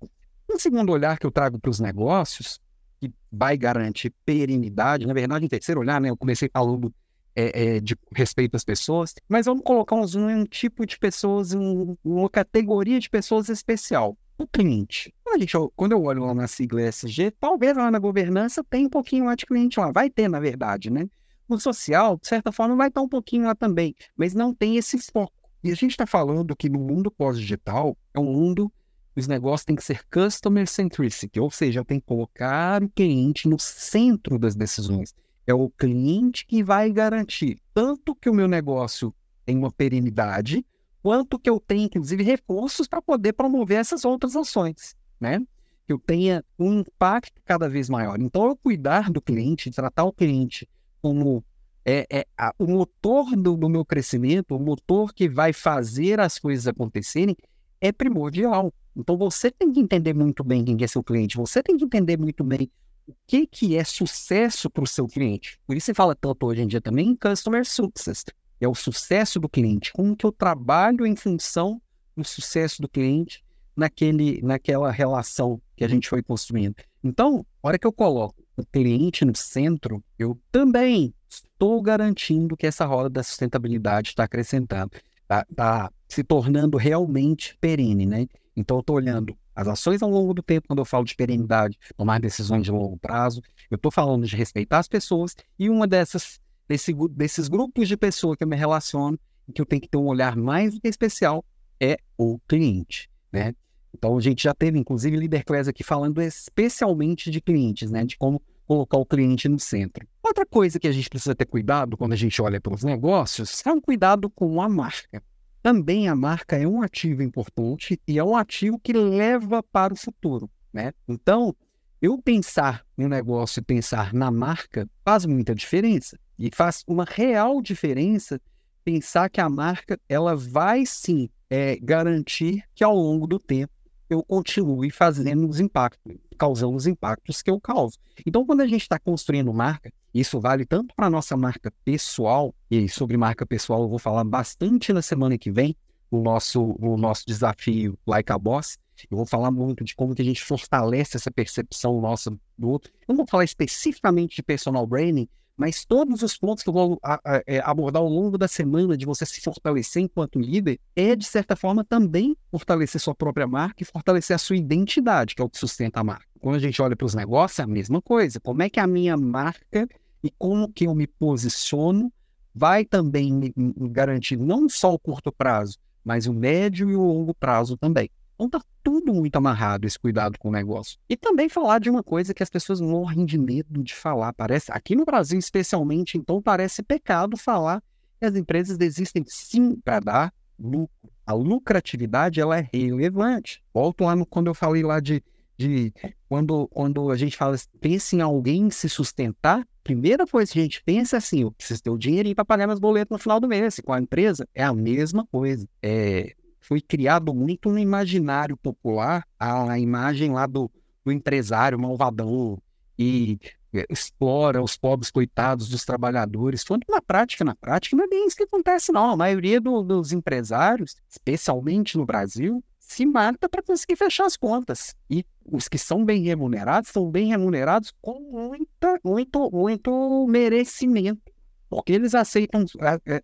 Um 0.51 0.59
segundo 0.59 0.93
olhar 0.93 1.19
que 1.19 1.27
eu 1.27 1.31
trago 1.31 1.59
para 1.59 1.71
os 1.71 1.79
negócios, 1.79 2.59
que 2.99 3.13
vai 3.31 3.59
garantir 3.59 4.15
perenidade, 4.25 5.07
na 5.07 5.13
verdade, 5.13 5.45
um 5.45 5.49
terceiro 5.49 5.83
olhar, 5.83 6.01
né? 6.01 6.09
Eu 6.09 6.17
comecei 6.17 6.49
falando 6.51 6.91
é, 7.35 7.77
é, 7.77 7.81
de 7.81 7.97
respeito 8.15 8.57
às 8.57 8.65
pessoas, 8.65 9.15
mas 9.29 9.47
vamos 9.47 9.63
colocar 9.63 9.97
um, 9.97 10.05
um 10.05 10.45
tipo 10.45 10.85
de 10.85 10.99
pessoas, 10.99 11.53
um, 11.53 11.97
uma 12.05 12.29
categoria 12.29 12.99
de 12.99 13.09
pessoas 13.09 13.49
especial 13.49 14.17
o 14.39 14.47
cliente. 14.47 15.15
Quando, 15.23 15.37
a 15.37 15.39
gente, 15.39 15.57
quando 15.77 15.93
eu 15.93 16.03
olho 16.03 16.25
lá 16.25 16.35
na 16.35 16.49
sigla 16.49 16.83
ESG, 16.83 17.33
talvez 17.39 17.77
lá 17.77 17.91
na 17.91 17.99
governança 17.99 18.65
tenha 18.65 18.87
um 18.87 18.91
pouquinho 18.91 19.27
lá 19.27 19.35
de 19.35 19.45
cliente 19.45 19.79
lá. 19.79 19.93
Vai 19.93 20.09
ter, 20.09 20.29
na 20.29 20.41
verdade, 20.41 20.91
né? 20.91 21.07
No 21.49 21.61
social, 21.61 22.17
de 22.17 22.27
certa 22.27 22.51
forma, 22.51 22.75
vai 22.77 22.89
estar 22.89 23.03
um 23.03 23.09
pouquinho 23.09 23.45
lá 23.45 23.55
também, 23.55 23.95
mas 24.17 24.35
não 24.35 24.55
tem 24.55 24.77
esse 24.77 24.99
foco. 24.99 25.35
E 25.63 25.71
a 25.71 25.75
gente 25.75 25.91
está 25.91 26.07
falando 26.07 26.57
que 26.57 26.71
no 26.71 26.79
mundo 26.79 27.11
pós-digital 27.11 27.97
é 28.15 28.21
um 28.21 28.25
mundo 28.25 28.73
os 29.17 29.27
negócios 29.27 29.65
têm 29.65 29.77
que 29.77 29.85
ser 29.85 30.03
customer 30.09 30.67
centricity, 30.67 31.41
ou 31.41 31.51
seja, 31.51 31.85
tem 31.85 32.01
que 32.01 32.07
colocar 32.07 32.83
o 32.83 32.89
cliente 32.89 33.49
no 33.49 33.59
centro 33.59 34.39
das 34.39 34.55
decisões. 34.55 35.15
É 35.47 35.55
o 35.55 35.71
cliente 35.71 36.47
que 36.47 36.63
vai 36.63 36.91
garantir 36.93 37.59
tanto 37.75 38.15
que 38.15 38.29
o 38.29 38.35
meu 38.35 38.47
negócio 38.47 39.15
tem 39.45 39.57
uma 39.57 39.73
perenidade, 39.73 40.65
quanto 41.03 41.39
que 41.39 41.49
eu 41.49 41.59
tenho, 41.59 41.85
inclusive, 41.85 42.23
recursos 42.23 42.87
para 42.87 43.03
poder 43.03 43.33
promover 43.33 43.79
essas 43.79 44.05
outras 44.05 44.37
ações, 44.37 44.95
né? 45.19 45.41
Que 45.87 45.93
eu 45.93 45.99
tenha 45.99 46.45
um 46.59 46.81
impacto 46.81 47.41
cada 47.45 47.69
vez 47.69 47.89
maior. 47.89 48.21
Então, 48.21 48.47
eu 48.47 48.57
cuidar 48.57 49.11
do 49.11 49.21
cliente, 49.21 49.71
tratar 49.71 50.05
o 50.05 50.13
cliente 50.13 50.69
como 51.03 51.45
é, 51.85 52.07
é 52.11 52.27
a, 52.37 52.55
o 52.59 52.67
motor 52.67 53.35
do, 53.35 53.57
do, 53.57 53.69
meu 53.69 53.85
crescimento, 53.85 54.55
o 54.55 54.61
motor 54.61 55.13
que 55.13 55.29
vai 55.29 55.53
fazer 55.53 56.21
as 56.21 56.39
coisas 56.39 56.67
acontecerem, 56.67 57.37
é 57.81 57.91
primordial. 57.91 58.73
Então, 58.95 59.17
você 59.17 59.51
tem 59.51 59.73
que 59.73 59.81
entender 59.81 60.15
muito 60.15 60.45
bem 60.45 60.65
quem 60.65 60.77
é 60.81 60.87
seu 60.87 61.03
cliente, 61.03 61.37
você 61.37 61.63
tem 61.63 61.77
que 61.77 61.85
entender 61.85 62.19
muito 62.19 62.45
bem 62.45 62.71
o 63.11 63.17
que, 63.27 63.47
que 63.47 63.77
é 63.77 63.85
sucesso 63.85 64.71
para 64.71 64.85
o 64.85 64.87
seu 64.87 65.07
cliente. 65.07 65.59
Por 65.67 65.77
isso 65.77 65.87
se 65.87 65.95
fala 65.95 66.15
tanto 66.15 66.47
hoje 66.47 66.63
em 66.63 66.67
dia 66.67 66.81
também 66.81 67.09
em 67.09 67.17
Customer 67.17 67.65
Success 67.65 68.25
é 68.61 68.69
o 68.69 68.75
sucesso 68.75 69.41
do 69.41 69.49
cliente, 69.49 69.93
como 69.93 70.15
que 70.15 70.27
eu 70.27 70.31
trabalho 70.31 71.07
em 71.07 71.17
função 71.17 71.81
do 72.15 72.23
sucesso 72.23 72.83
do 72.83 72.89
cliente 72.89 73.43
naquele, 73.75 74.43
naquela 74.43 74.91
relação 74.91 75.61
que 75.75 75.83
a 75.83 75.89
gente 75.89 76.09
foi 76.09 76.23
construindo. 76.23 76.75
Então, 77.03 77.47
a 77.63 77.69
hora 77.69 77.79
que 77.79 77.87
eu 77.87 77.93
coloco 77.93 78.43
o 78.57 78.67
cliente 78.67 79.25
no 79.25 79.35
centro, 79.35 80.05
eu 80.19 80.39
também 80.53 81.15
estou 81.29 81.81
garantindo 81.81 82.57
que 82.57 82.67
essa 82.67 82.85
roda 82.85 83.09
da 83.09 83.23
sustentabilidade 83.23 84.11
está 84.11 84.25
acrescentando, 84.25 84.91
está 85.23 85.47
tá 85.57 85.91
se 86.07 86.23
tornando 86.23 86.77
realmente 86.77 87.57
perene, 87.59 88.05
né? 88.05 88.27
Então, 88.55 88.77
eu 88.77 88.81
estou 88.81 88.97
olhando 88.97 89.35
as 89.61 89.69
ações 89.69 90.03
ao 90.03 90.09
longo 90.09 90.33
do 90.33 90.43
tempo, 90.43 90.69
quando 90.69 90.79
eu 90.79 90.85
falo 90.87 91.05
de 91.05 91.15
perenidade, 91.15 91.79
tomar 91.97 92.19
decisões 92.19 92.63
de 92.63 92.71
longo 92.71 92.97
prazo, 92.97 93.43
eu 93.71 93.77
estou 93.77 93.91
falando 93.91 94.27
de 94.27 94.35
respeitar 94.35 94.79
as 94.79 94.89
pessoas 94.89 95.37
e 95.59 95.69
uma 95.69 95.87
dessas 95.87 96.41
desse, 96.67 96.95
desses 97.11 97.47
grupos 97.47 97.87
de 97.87 97.97
pessoas 97.97 98.37
que 98.37 98.45
eu 98.45 98.49
me 98.49 98.57
relaciono, 98.57 99.19
que 99.55 99.61
eu 99.61 99.67
tenho 99.67 99.83
que 99.83 99.89
ter 99.89 99.99
um 99.99 100.07
olhar 100.07 100.35
mais 100.35 100.79
especial, 100.83 101.45
é 101.79 101.99
o 102.17 102.39
cliente, 102.49 103.11
né? 103.31 103.53
Então 103.93 104.17
a 104.17 104.21
gente 104.21 104.45
já 104.45 104.55
teve, 104.55 104.79
inclusive, 104.79 105.17
líder 105.17 105.45
class 105.45 105.69
aqui 105.69 105.83
falando 105.83 106.23
especialmente 106.23 107.31
de 107.31 107.41
clientes, 107.41 107.91
né? 107.91 108.05
De 108.05 108.17
como 108.17 108.41
colocar 108.67 108.97
o 108.97 109.05
cliente 109.05 109.49
no 109.49 109.59
centro. 109.59 110.07
Outra 110.23 110.47
coisa 110.47 110.79
que 110.79 110.87
a 110.87 110.93
gente 110.93 111.11
precisa 111.11 111.35
ter 111.35 111.45
cuidado 111.45 111.97
quando 111.97 112.13
a 112.13 112.17
gente 112.17 112.41
olha 112.41 112.61
para 112.61 112.73
os 112.73 112.85
negócios 112.85 113.61
é 113.67 113.73
um 113.73 113.81
cuidado 113.81 114.31
com 114.31 114.63
a 114.63 114.69
marca. 114.69 115.23
Também 115.63 116.09
a 116.09 116.17
marca 116.17 116.57
é 116.57 116.67
um 116.67 116.83
ativo 116.83 117.23
importante 117.23 118.01
e 118.09 118.19
é 118.19 118.25
um 118.25 118.37
ativo 118.37 118.79
que 118.79 118.93
leva 118.93 119.63
para 119.63 119.93
o 119.93 119.97
futuro, 119.97 120.51
né? 120.73 120.93
Então, 121.07 121.55
eu 122.01 122.21
pensar 122.21 122.85
no 122.97 123.09
negócio 123.09 123.61
e 123.61 123.63
pensar 123.63 124.15
na 124.15 124.31
marca 124.31 124.89
faz 125.05 125.27
muita 125.27 125.55
diferença. 125.55 126.19
E 126.39 126.51
faz 126.55 126.83
uma 126.87 127.05
real 127.05 127.61
diferença 127.61 128.41
pensar 128.83 129.29
que 129.29 129.41
a 129.41 129.51
marca 129.51 130.01
ela 130.09 130.35
vai 130.35 130.87
sim 130.87 131.29
é, 131.51 131.77
garantir 131.77 132.65
que 132.75 132.83
ao 132.83 132.95
longo 132.95 133.27
do 133.27 133.39
tempo 133.39 133.73
eu 134.09 134.25
continue 134.25 134.91
fazendo 134.91 135.47
os 135.47 135.61
impactos, 135.61 136.17
causando 136.41 136.75
os 136.75 136.87
impactos 136.87 137.43
que 137.43 137.51
eu 137.51 137.61
causo. 137.61 137.99
Então, 138.25 138.47
quando 138.47 138.63
a 138.63 138.67
gente 138.67 138.81
está 138.81 138.99
construindo 138.99 139.53
marca, 139.53 139.93
isso 140.15 140.41
vale 140.41 140.65
tanto 140.65 140.95
para 140.95 141.07
a 141.07 141.11
nossa 141.11 141.37
marca 141.37 141.71
pessoal, 141.85 142.55
e 142.71 142.89
sobre 142.89 143.19
marca 143.19 143.45
pessoal 143.45 143.83
eu 143.83 143.89
vou 143.91 143.99
falar 143.99 144.25
bastante 144.25 144.91
na 144.91 145.03
semana 145.03 145.37
que 145.37 145.51
vem, 145.51 145.77
no 146.11 146.23
nosso, 146.23 146.79
no 146.81 146.97
nosso 146.97 147.27
desafio 147.27 147.99
Like 148.07 148.33
a 148.33 148.39
Boss. 148.39 148.79
Eu 149.11 149.19
vou 149.19 149.27
falar 149.27 149.51
muito 149.51 149.85
de 149.85 149.95
como 149.95 150.15
que 150.15 150.23
a 150.23 150.25
gente 150.25 150.43
fortalece 150.43 151.19
essa 151.19 151.31
percepção 151.31 152.01
nossa 152.01 152.35
do 152.57 152.71
outro. 152.71 152.91
Eu 153.01 153.09
não 153.09 153.17
vou 153.17 153.27
falar 153.27 153.45
especificamente 153.45 154.37
de 154.37 154.43
personal 154.43 154.87
branding, 154.87 155.29
mas 155.61 155.85
todos 155.85 156.23
os 156.23 156.39
pontos 156.39 156.65
que 156.65 156.71
eu 156.71 156.73
vou 156.73 156.99
é, 157.47 157.61
abordar 157.61 158.01
ao 158.01 158.09
longo 158.09 158.39
da 158.39 158.49
semana 158.49 158.97
de 158.97 159.05
você 159.05 159.27
se 159.27 159.43
fortalecer 159.43 160.03
enquanto 160.03 160.41
líder 160.41 160.81
é, 160.97 161.15
de 161.15 161.27
certa 161.27 161.55
forma, 161.55 161.85
também 161.85 162.35
fortalecer 162.51 162.99
sua 162.99 163.15
própria 163.15 163.47
marca 163.47 163.83
e 163.83 163.85
fortalecer 163.85 164.35
a 164.35 164.39
sua 164.39 164.57
identidade, 164.57 165.35
que 165.35 165.43
é 165.43 165.45
o 165.45 165.51
que 165.51 165.59
sustenta 165.59 166.01
a 166.01 166.05
marca. 166.05 166.25
Quando 166.41 166.57
a 166.57 166.59
gente 166.59 166.81
olha 166.81 166.97
para 166.97 167.05
os 167.05 167.15
negócios, 167.15 167.59
é 167.59 167.63
a 167.65 167.67
mesma 167.67 168.01
coisa. 168.01 168.41
Como 168.41 168.63
é 168.63 168.71
que 168.71 168.81
a 168.81 168.87
minha 168.87 169.19
marca 169.19 169.87
e 170.25 170.31
como 170.31 170.73
que 170.73 170.87
eu 170.87 170.95
me 170.95 171.07
posiciono 171.07 172.11
vai 172.55 172.83
também 172.83 173.53
me 173.55 173.89
garantir 173.91 174.39
não 174.39 174.67
só 174.67 174.95
o 174.95 174.99
curto 174.99 175.31
prazo, 175.31 175.77
mas 176.03 176.27
o 176.27 176.33
médio 176.33 176.89
e 176.91 176.97
o 176.97 177.03
longo 177.03 177.35
prazo 177.35 177.77
também. 177.77 178.09
Então 178.41 178.49
tá 178.49 178.63
tudo 178.83 179.13
muito 179.13 179.37
amarrado 179.37 179.87
esse 179.87 179.99
cuidado 179.99 180.39
com 180.39 180.49
o 180.49 180.53
negócio. 180.53 180.99
E 181.11 181.15
também 181.15 181.47
falar 181.51 181.79
de 181.79 181.91
uma 181.91 182.03
coisa 182.03 182.33
que 182.33 182.43
as 182.43 182.49
pessoas 182.49 182.81
morrem 182.81 183.27
de 183.27 183.37
medo 183.37 183.83
de 183.83 183.95
falar. 183.95 184.33
Parece, 184.33 184.73
aqui 184.73 184.97
no 184.97 185.05
Brasil 185.05 185.39
especialmente, 185.39 186.17
então 186.17 186.41
parece 186.41 186.83
pecado 186.83 187.37
falar 187.37 187.83
que 188.19 188.25
as 188.25 188.35
empresas 188.35 188.79
desistem 188.79 189.23
sim 189.27 189.77
para 189.77 190.01
dar 190.01 190.35
lucro. 190.59 191.11
A 191.27 191.35
lucratividade 191.35 192.41
ela 192.41 192.59
é 192.59 192.67
relevante. 192.73 193.63
Volto 193.75 194.05
lá 194.05 194.17
no, 194.17 194.25
quando 194.25 194.47
eu 194.47 194.55
falei 194.55 194.83
lá 194.83 195.01
de, 195.01 195.23
de 195.59 195.93
quando, 196.27 196.67
quando 196.69 197.11
a 197.11 197.17
gente 197.19 197.37
fala, 197.37 197.55
pensa 197.79 198.17
em 198.17 198.23
alguém 198.23 198.71
se 198.71 198.89
sustentar, 198.89 199.69
primeira 199.85 200.27
coisa 200.27 200.51
que 200.51 200.61
a 200.61 200.63
gente 200.63 200.83
pensa 200.83 201.19
assim, 201.19 201.43
eu 201.43 201.53
preciso 201.53 201.83
ter 201.83 201.91
o 201.91 201.99
dinheirinho 201.99 202.35
para 202.35 202.45
pagar 202.47 202.67
meus 202.67 202.81
boletos 202.81 203.15
no 203.15 203.19
final 203.19 203.39
do 203.39 203.47
mês. 203.47 203.79
Com 203.85 203.93
a 203.93 204.01
empresa 204.01 204.49
é 204.55 204.65
a 204.65 204.73
mesma 204.73 205.27
coisa. 205.27 205.69
É, 205.83 206.35
foi 206.71 206.81
criado 206.81 207.35
muito 207.35 207.69
no 207.69 207.81
imaginário 207.81 208.57
popular 208.57 209.27
a, 209.37 209.77
imagem 209.77 210.31
lá 210.31 210.47
do, 210.47 210.71
do 211.05 211.11
empresário 211.11 211.77
malvadão 211.77 212.63
e 212.97 213.41
é, 213.75 213.85
explora 213.91 214.63
os 214.63 214.77
pobres 214.77 215.11
coitados 215.11 215.69
dos 215.69 215.85
trabalhadores, 215.85 216.63
quando 216.63 216.85
na 216.89 217.03
prática, 217.03 217.45
na 217.45 217.57
prática, 217.57 217.97
não 217.97 218.05
é 218.05 218.07
bem 218.07 218.25
isso 218.25 218.37
que 218.37 218.45
acontece, 218.45 218.93
não. 218.93 219.11
A 219.11 219.17
maioria 219.17 219.61
do, 219.61 219.83
dos 219.83 220.13
empresários, 220.13 220.95
especialmente 221.09 221.99
no 221.99 222.07
Brasil, 222.07 222.63
se 222.79 223.05
mata 223.05 223.49
para 223.49 223.65
conseguir 223.65 223.97
fechar 223.97 224.27
as 224.27 224.37
contas. 224.37 224.95
E 225.11 225.27
os 225.45 225.67
que 225.67 225.77
são 225.77 226.05
bem 226.05 226.23
remunerados, 226.23 226.91
são 226.91 227.11
bem 227.11 227.27
remunerados 227.27 227.93
com 228.01 228.21
muita, 228.21 228.97
muito, 229.03 229.51
muito 229.51 230.25
merecimento. 230.29 231.33
Porque 231.69 231.93
eles 231.93 232.15
aceitam, 232.15 232.65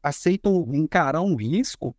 aceitam 0.03 0.69
encarar 0.75 1.21
um 1.21 1.37
risco 1.37 1.95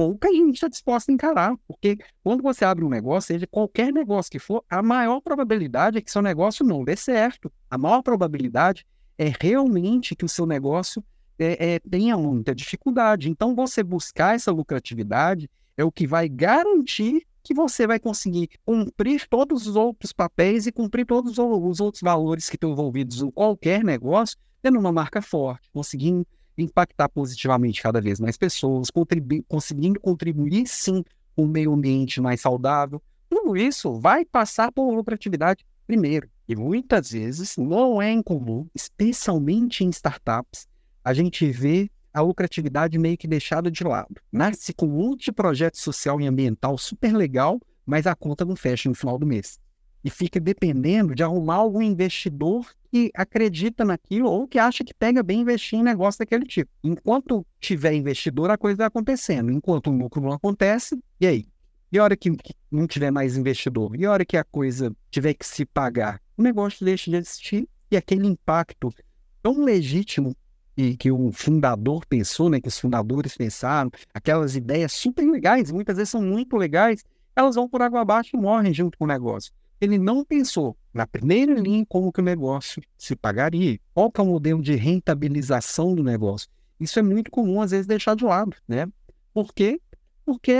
pouca 0.00 0.32
gente 0.32 0.54
está 0.54 0.66
disposta 0.66 1.12
a 1.12 1.14
encarar, 1.14 1.54
porque 1.68 1.98
quando 2.24 2.42
você 2.42 2.64
abre 2.64 2.82
um 2.82 2.88
negócio, 2.88 3.34
seja 3.34 3.46
qualquer 3.46 3.92
negócio 3.92 4.32
que 4.32 4.38
for, 4.38 4.64
a 4.70 4.82
maior 4.82 5.20
probabilidade 5.20 5.98
é 5.98 6.00
que 6.00 6.10
seu 6.10 6.22
negócio 6.22 6.64
não 6.64 6.82
dê 6.82 6.96
certo. 6.96 7.52
A 7.70 7.76
maior 7.76 8.00
probabilidade 8.00 8.86
é 9.18 9.30
realmente 9.38 10.16
que 10.16 10.24
o 10.24 10.28
seu 10.28 10.46
negócio 10.46 11.04
é, 11.38 11.74
é, 11.74 11.78
tenha 11.80 12.16
muita 12.16 12.54
dificuldade. 12.54 13.28
Então, 13.28 13.54
você 13.54 13.82
buscar 13.82 14.34
essa 14.34 14.50
lucratividade 14.50 15.50
é 15.76 15.84
o 15.84 15.92
que 15.92 16.06
vai 16.06 16.30
garantir 16.30 17.26
que 17.42 17.52
você 17.52 17.86
vai 17.86 18.00
conseguir 18.00 18.48
cumprir 18.64 19.28
todos 19.28 19.66
os 19.66 19.76
outros 19.76 20.14
papéis 20.14 20.66
e 20.66 20.72
cumprir 20.72 21.04
todos 21.04 21.38
os 21.38 21.78
outros 21.78 22.00
valores 22.00 22.48
que 22.48 22.56
estão 22.56 22.70
envolvidos 22.70 23.20
em 23.20 23.30
qualquer 23.30 23.84
negócio, 23.84 24.38
tendo 24.62 24.78
uma 24.78 24.92
marca 24.92 25.20
forte, 25.20 25.68
conseguindo 25.70 26.26
impactar 26.56 27.08
positivamente 27.08 27.82
cada 27.82 28.00
vez 28.00 28.20
mais 28.20 28.36
pessoas, 28.36 28.90
contribu 28.90 29.42
conseguindo 29.48 30.00
contribuir 30.00 30.66
sim 30.66 31.04
com 31.34 31.44
um 31.44 31.48
meio 31.48 31.72
ambiente 31.72 32.20
mais 32.20 32.40
saudável. 32.40 33.02
Tudo 33.28 33.56
isso 33.56 33.98
vai 33.98 34.24
passar 34.24 34.72
por 34.72 34.92
lucratividade 34.92 35.64
primeiro. 35.86 36.28
E 36.48 36.56
muitas 36.56 37.12
vezes 37.12 37.56
não 37.56 38.02
é 38.02 38.10
incomum, 38.12 38.66
especialmente 38.74 39.84
em 39.84 39.90
startups, 39.90 40.66
a 41.04 41.14
gente 41.14 41.50
vê 41.50 41.90
a 42.12 42.20
lucratividade 42.20 42.98
meio 42.98 43.16
que 43.16 43.28
deixada 43.28 43.70
de 43.70 43.84
lado. 43.84 44.20
Nasce 44.32 44.72
com 44.72 44.86
um 44.86 44.90
monte 44.90 45.26
de 45.26 45.32
projeto 45.32 45.78
social 45.78 46.20
e 46.20 46.26
ambiental 46.26 46.76
super 46.76 47.14
legal, 47.14 47.60
mas 47.86 48.06
a 48.06 48.14
conta 48.14 48.44
não 48.44 48.56
fecha 48.56 48.88
no 48.88 48.94
final 48.94 49.18
do 49.18 49.26
mês. 49.26 49.58
E 50.02 50.10
fica 50.10 50.40
dependendo 50.40 51.14
de 51.14 51.22
arrumar 51.22 51.56
algum 51.56 51.82
investidor 51.82 52.66
que 52.90 53.10
acredita 53.14 53.84
naquilo 53.84 54.28
ou 54.28 54.48
que 54.48 54.58
acha 54.58 54.82
que 54.82 54.92
pega 54.92 55.22
bem 55.22 55.40
investir 55.40 55.78
em 55.78 55.82
negócio 55.82 56.18
daquele 56.18 56.44
tipo. 56.44 56.70
Enquanto 56.82 57.46
tiver 57.60 57.94
investidor, 57.94 58.50
a 58.50 58.58
coisa 58.58 58.78
vai 58.78 58.86
acontecendo. 58.88 59.52
Enquanto 59.52 59.90
o 59.90 59.96
lucro 59.96 60.20
não 60.20 60.32
acontece, 60.32 60.98
e 61.20 61.26
aí? 61.26 61.46
E 61.92 61.98
a 61.98 62.04
hora 62.04 62.16
que, 62.16 62.36
não 62.70 62.86
tiver 62.86 63.10
mais 63.10 63.36
investidor? 63.36 63.96
E 63.96 64.04
a 64.04 64.10
hora 64.10 64.24
que 64.24 64.36
a 64.36 64.44
coisa 64.44 64.94
tiver 65.10 65.34
que 65.34 65.46
se 65.46 65.64
pagar? 65.64 66.20
O 66.36 66.42
negócio 66.42 66.84
deixa 66.84 67.10
de 67.10 67.16
existir 67.16 67.68
e 67.90 67.96
aquele 67.96 68.26
impacto 68.26 68.92
tão 69.42 69.64
legítimo 69.64 70.34
e 70.76 70.96
que 70.96 71.10
o 71.10 71.30
fundador 71.32 72.06
pensou, 72.06 72.48
né, 72.48 72.60
que 72.60 72.68
os 72.68 72.78
fundadores 72.78 73.36
pensaram, 73.36 73.90
aquelas 74.14 74.56
ideias 74.56 74.92
super 74.92 75.28
legais, 75.28 75.70
muitas 75.70 75.96
vezes 75.96 76.10
são 76.10 76.22
muito 76.22 76.56
legais, 76.56 77.04
elas 77.34 77.56
vão 77.56 77.68
por 77.68 77.82
água 77.82 78.00
abaixo 78.00 78.30
e 78.34 78.40
morrem 78.40 78.72
junto 78.72 78.96
com 78.96 79.04
o 79.04 79.08
negócio 79.08 79.52
ele 79.80 79.98
não 79.98 80.24
pensou 80.24 80.76
na 80.92 81.06
primeira 81.06 81.54
linha 81.54 81.84
como 81.88 82.12
que 82.12 82.20
o 82.20 82.24
negócio 82.24 82.82
se 82.98 83.16
pagaria, 83.16 83.78
qual 83.94 84.10
que 84.10 84.20
é 84.20 84.24
o 84.24 84.26
modelo 84.26 84.62
de 84.62 84.74
rentabilização 84.74 85.94
do 85.94 86.02
negócio. 86.02 86.48
Isso 86.78 86.98
é 86.98 87.02
muito 87.02 87.30
comum, 87.30 87.60
às 87.60 87.70
vezes, 87.70 87.86
deixar 87.86 88.14
de 88.14 88.24
lado, 88.24 88.56
né? 88.68 88.86
Por 89.32 89.54
quê? 89.54 89.80
Porque 90.24 90.52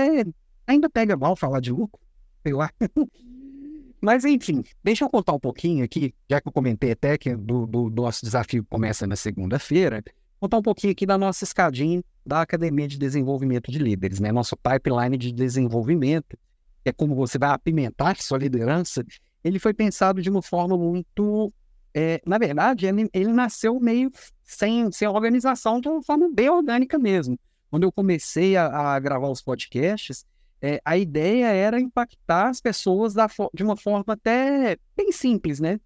ainda 0.67 0.89
pega 0.89 1.17
mal 1.17 1.37
falar 1.37 1.61
de 1.61 1.71
lucro, 1.71 2.01
sei 2.43 2.53
lá. 2.53 2.71
Mas, 4.01 4.25
enfim, 4.25 4.65
deixa 4.83 5.05
eu 5.05 5.11
contar 5.11 5.35
um 5.35 5.41
pouquinho 5.41 5.85
aqui, 5.85 6.15
já 6.29 6.41
que 6.41 6.49
eu 6.49 6.53
comentei 6.53 6.93
até 6.93 7.19
que 7.19 7.37
do, 7.37 7.67
do, 7.67 7.91
nosso 7.91 8.25
desafio 8.25 8.65
começa 8.65 9.07
na 9.07 9.15
segunda-feira, 9.15 10.03
contar 10.39 10.57
um 10.57 10.63
pouquinho 10.63 10.93
aqui 10.93 11.05
da 11.05 11.19
nossa 11.19 11.45
escadinha 11.45 12.03
da 12.25 12.41
Academia 12.41 12.89
de 12.89 12.99
Desenvolvimento 12.99 13.71
de 13.71 13.79
Líderes, 13.79 14.19
né? 14.19 14.33
Nosso 14.33 14.57
pipeline 14.57 15.19
de 15.19 15.33
desenvolvimento 15.33 16.39
é 16.85 16.93
como 16.93 17.15
você 17.15 17.39
vai 17.39 17.51
apimentar 17.51 18.17
sua 18.17 18.39
liderança, 18.39 19.05
ele 19.43 19.59
foi 19.59 19.73
pensado 19.75 20.21
de 20.23 20.31
uma 20.31 20.43
forma 20.43 20.77
muito. 20.77 21.53
É, 21.93 22.21
na 22.25 22.39
verdade, 22.39 22.87
ele, 22.87 23.09
ele, 23.13 23.33
nasceu 23.33 23.81
meio 23.81 24.13
sem, 24.45 24.91
sem 24.93 25.09
organização, 25.09 25.81
de 25.81 25.89
uma 25.89 26.03
forma 26.03 26.31
bem 26.33 26.49
orgânica 26.49 26.99
mesmo. 26.99 27.39
Quando 27.69 27.83
eu 27.83 27.93
comecei 27.93 28.57
a, 28.57 28.95
a 28.95 28.99
gravar 29.01 29.29
os 29.29 29.43
podcasts, 29.43 30.25
é, 30.63 30.81
a 30.85 30.97
ideia 30.97 31.47
era 31.47 31.81
impactar 31.81 32.49
as 32.49 32.61
pessoas 32.61 33.15
da, 33.15 33.29
de 33.53 33.63
uma 33.63 33.77
forma 33.77 34.13
até 34.13 34.77
bem 34.97 35.11
simples, 35.11 35.59
né? 35.59 35.81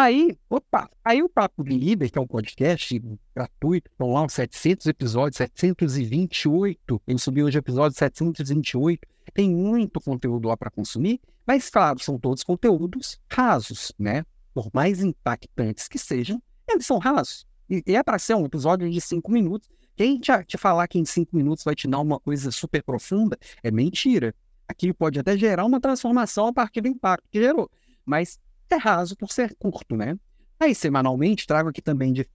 Aí, 0.00 0.38
opa, 0.48 0.88
aí 1.04 1.24
o 1.24 1.28
Papo 1.28 1.64
de 1.64 1.76
Líder, 1.76 2.08
que 2.08 2.16
é 2.16 2.22
um 2.22 2.26
podcast 2.26 3.02
gratuito, 3.34 3.90
estão 3.90 4.12
lá 4.12 4.22
uns 4.22 4.32
700 4.32 4.86
episódios, 4.86 5.38
728. 5.38 7.02
Ele 7.04 7.18
subiu 7.18 7.46
hoje 7.46 7.58
o 7.58 7.60
episódio 7.60 7.98
728. 7.98 9.00
Tem 9.34 9.50
muito 9.50 10.00
conteúdo 10.00 10.46
lá 10.46 10.56
para 10.56 10.70
consumir, 10.70 11.20
mas 11.44 11.68
claro, 11.68 11.98
são 11.98 12.16
todos 12.16 12.44
conteúdos 12.44 13.20
rasos, 13.28 13.92
né? 13.98 14.24
Por 14.54 14.70
mais 14.72 15.02
impactantes 15.02 15.88
que 15.88 15.98
sejam, 15.98 16.40
eles 16.68 16.86
são 16.86 16.98
rasos. 16.98 17.44
E, 17.68 17.82
e 17.84 17.96
é 17.96 18.02
para 18.04 18.20
ser 18.20 18.36
um 18.36 18.46
episódio 18.46 18.88
de 18.88 19.00
cinco 19.00 19.32
minutos. 19.32 19.68
Quem 19.96 20.20
te, 20.20 20.30
te 20.44 20.56
falar 20.56 20.86
que 20.86 21.00
em 21.00 21.04
cinco 21.04 21.36
minutos 21.36 21.64
vai 21.64 21.74
te 21.74 21.88
dar 21.88 21.98
uma 21.98 22.20
coisa 22.20 22.52
super 22.52 22.84
profunda 22.84 23.36
é 23.64 23.70
mentira. 23.72 24.32
Aqui 24.68 24.92
pode 24.92 25.18
até 25.18 25.36
gerar 25.36 25.64
uma 25.64 25.80
transformação 25.80 26.46
a 26.46 26.52
partir 26.52 26.82
do 26.82 26.86
impacto 26.86 27.26
que 27.32 27.40
gerou. 27.40 27.68
Mas 28.06 28.38
é 28.74 28.78
raso 28.78 29.16
por 29.16 29.30
ser 29.30 29.54
curto, 29.58 29.96
né? 29.96 30.16
Aí, 30.60 30.74
semanalmente, 30.74 31.46
trago 31.46 31.68
aqui 31.68 31.80
também 31.80 32.12
de, 32.12 32.28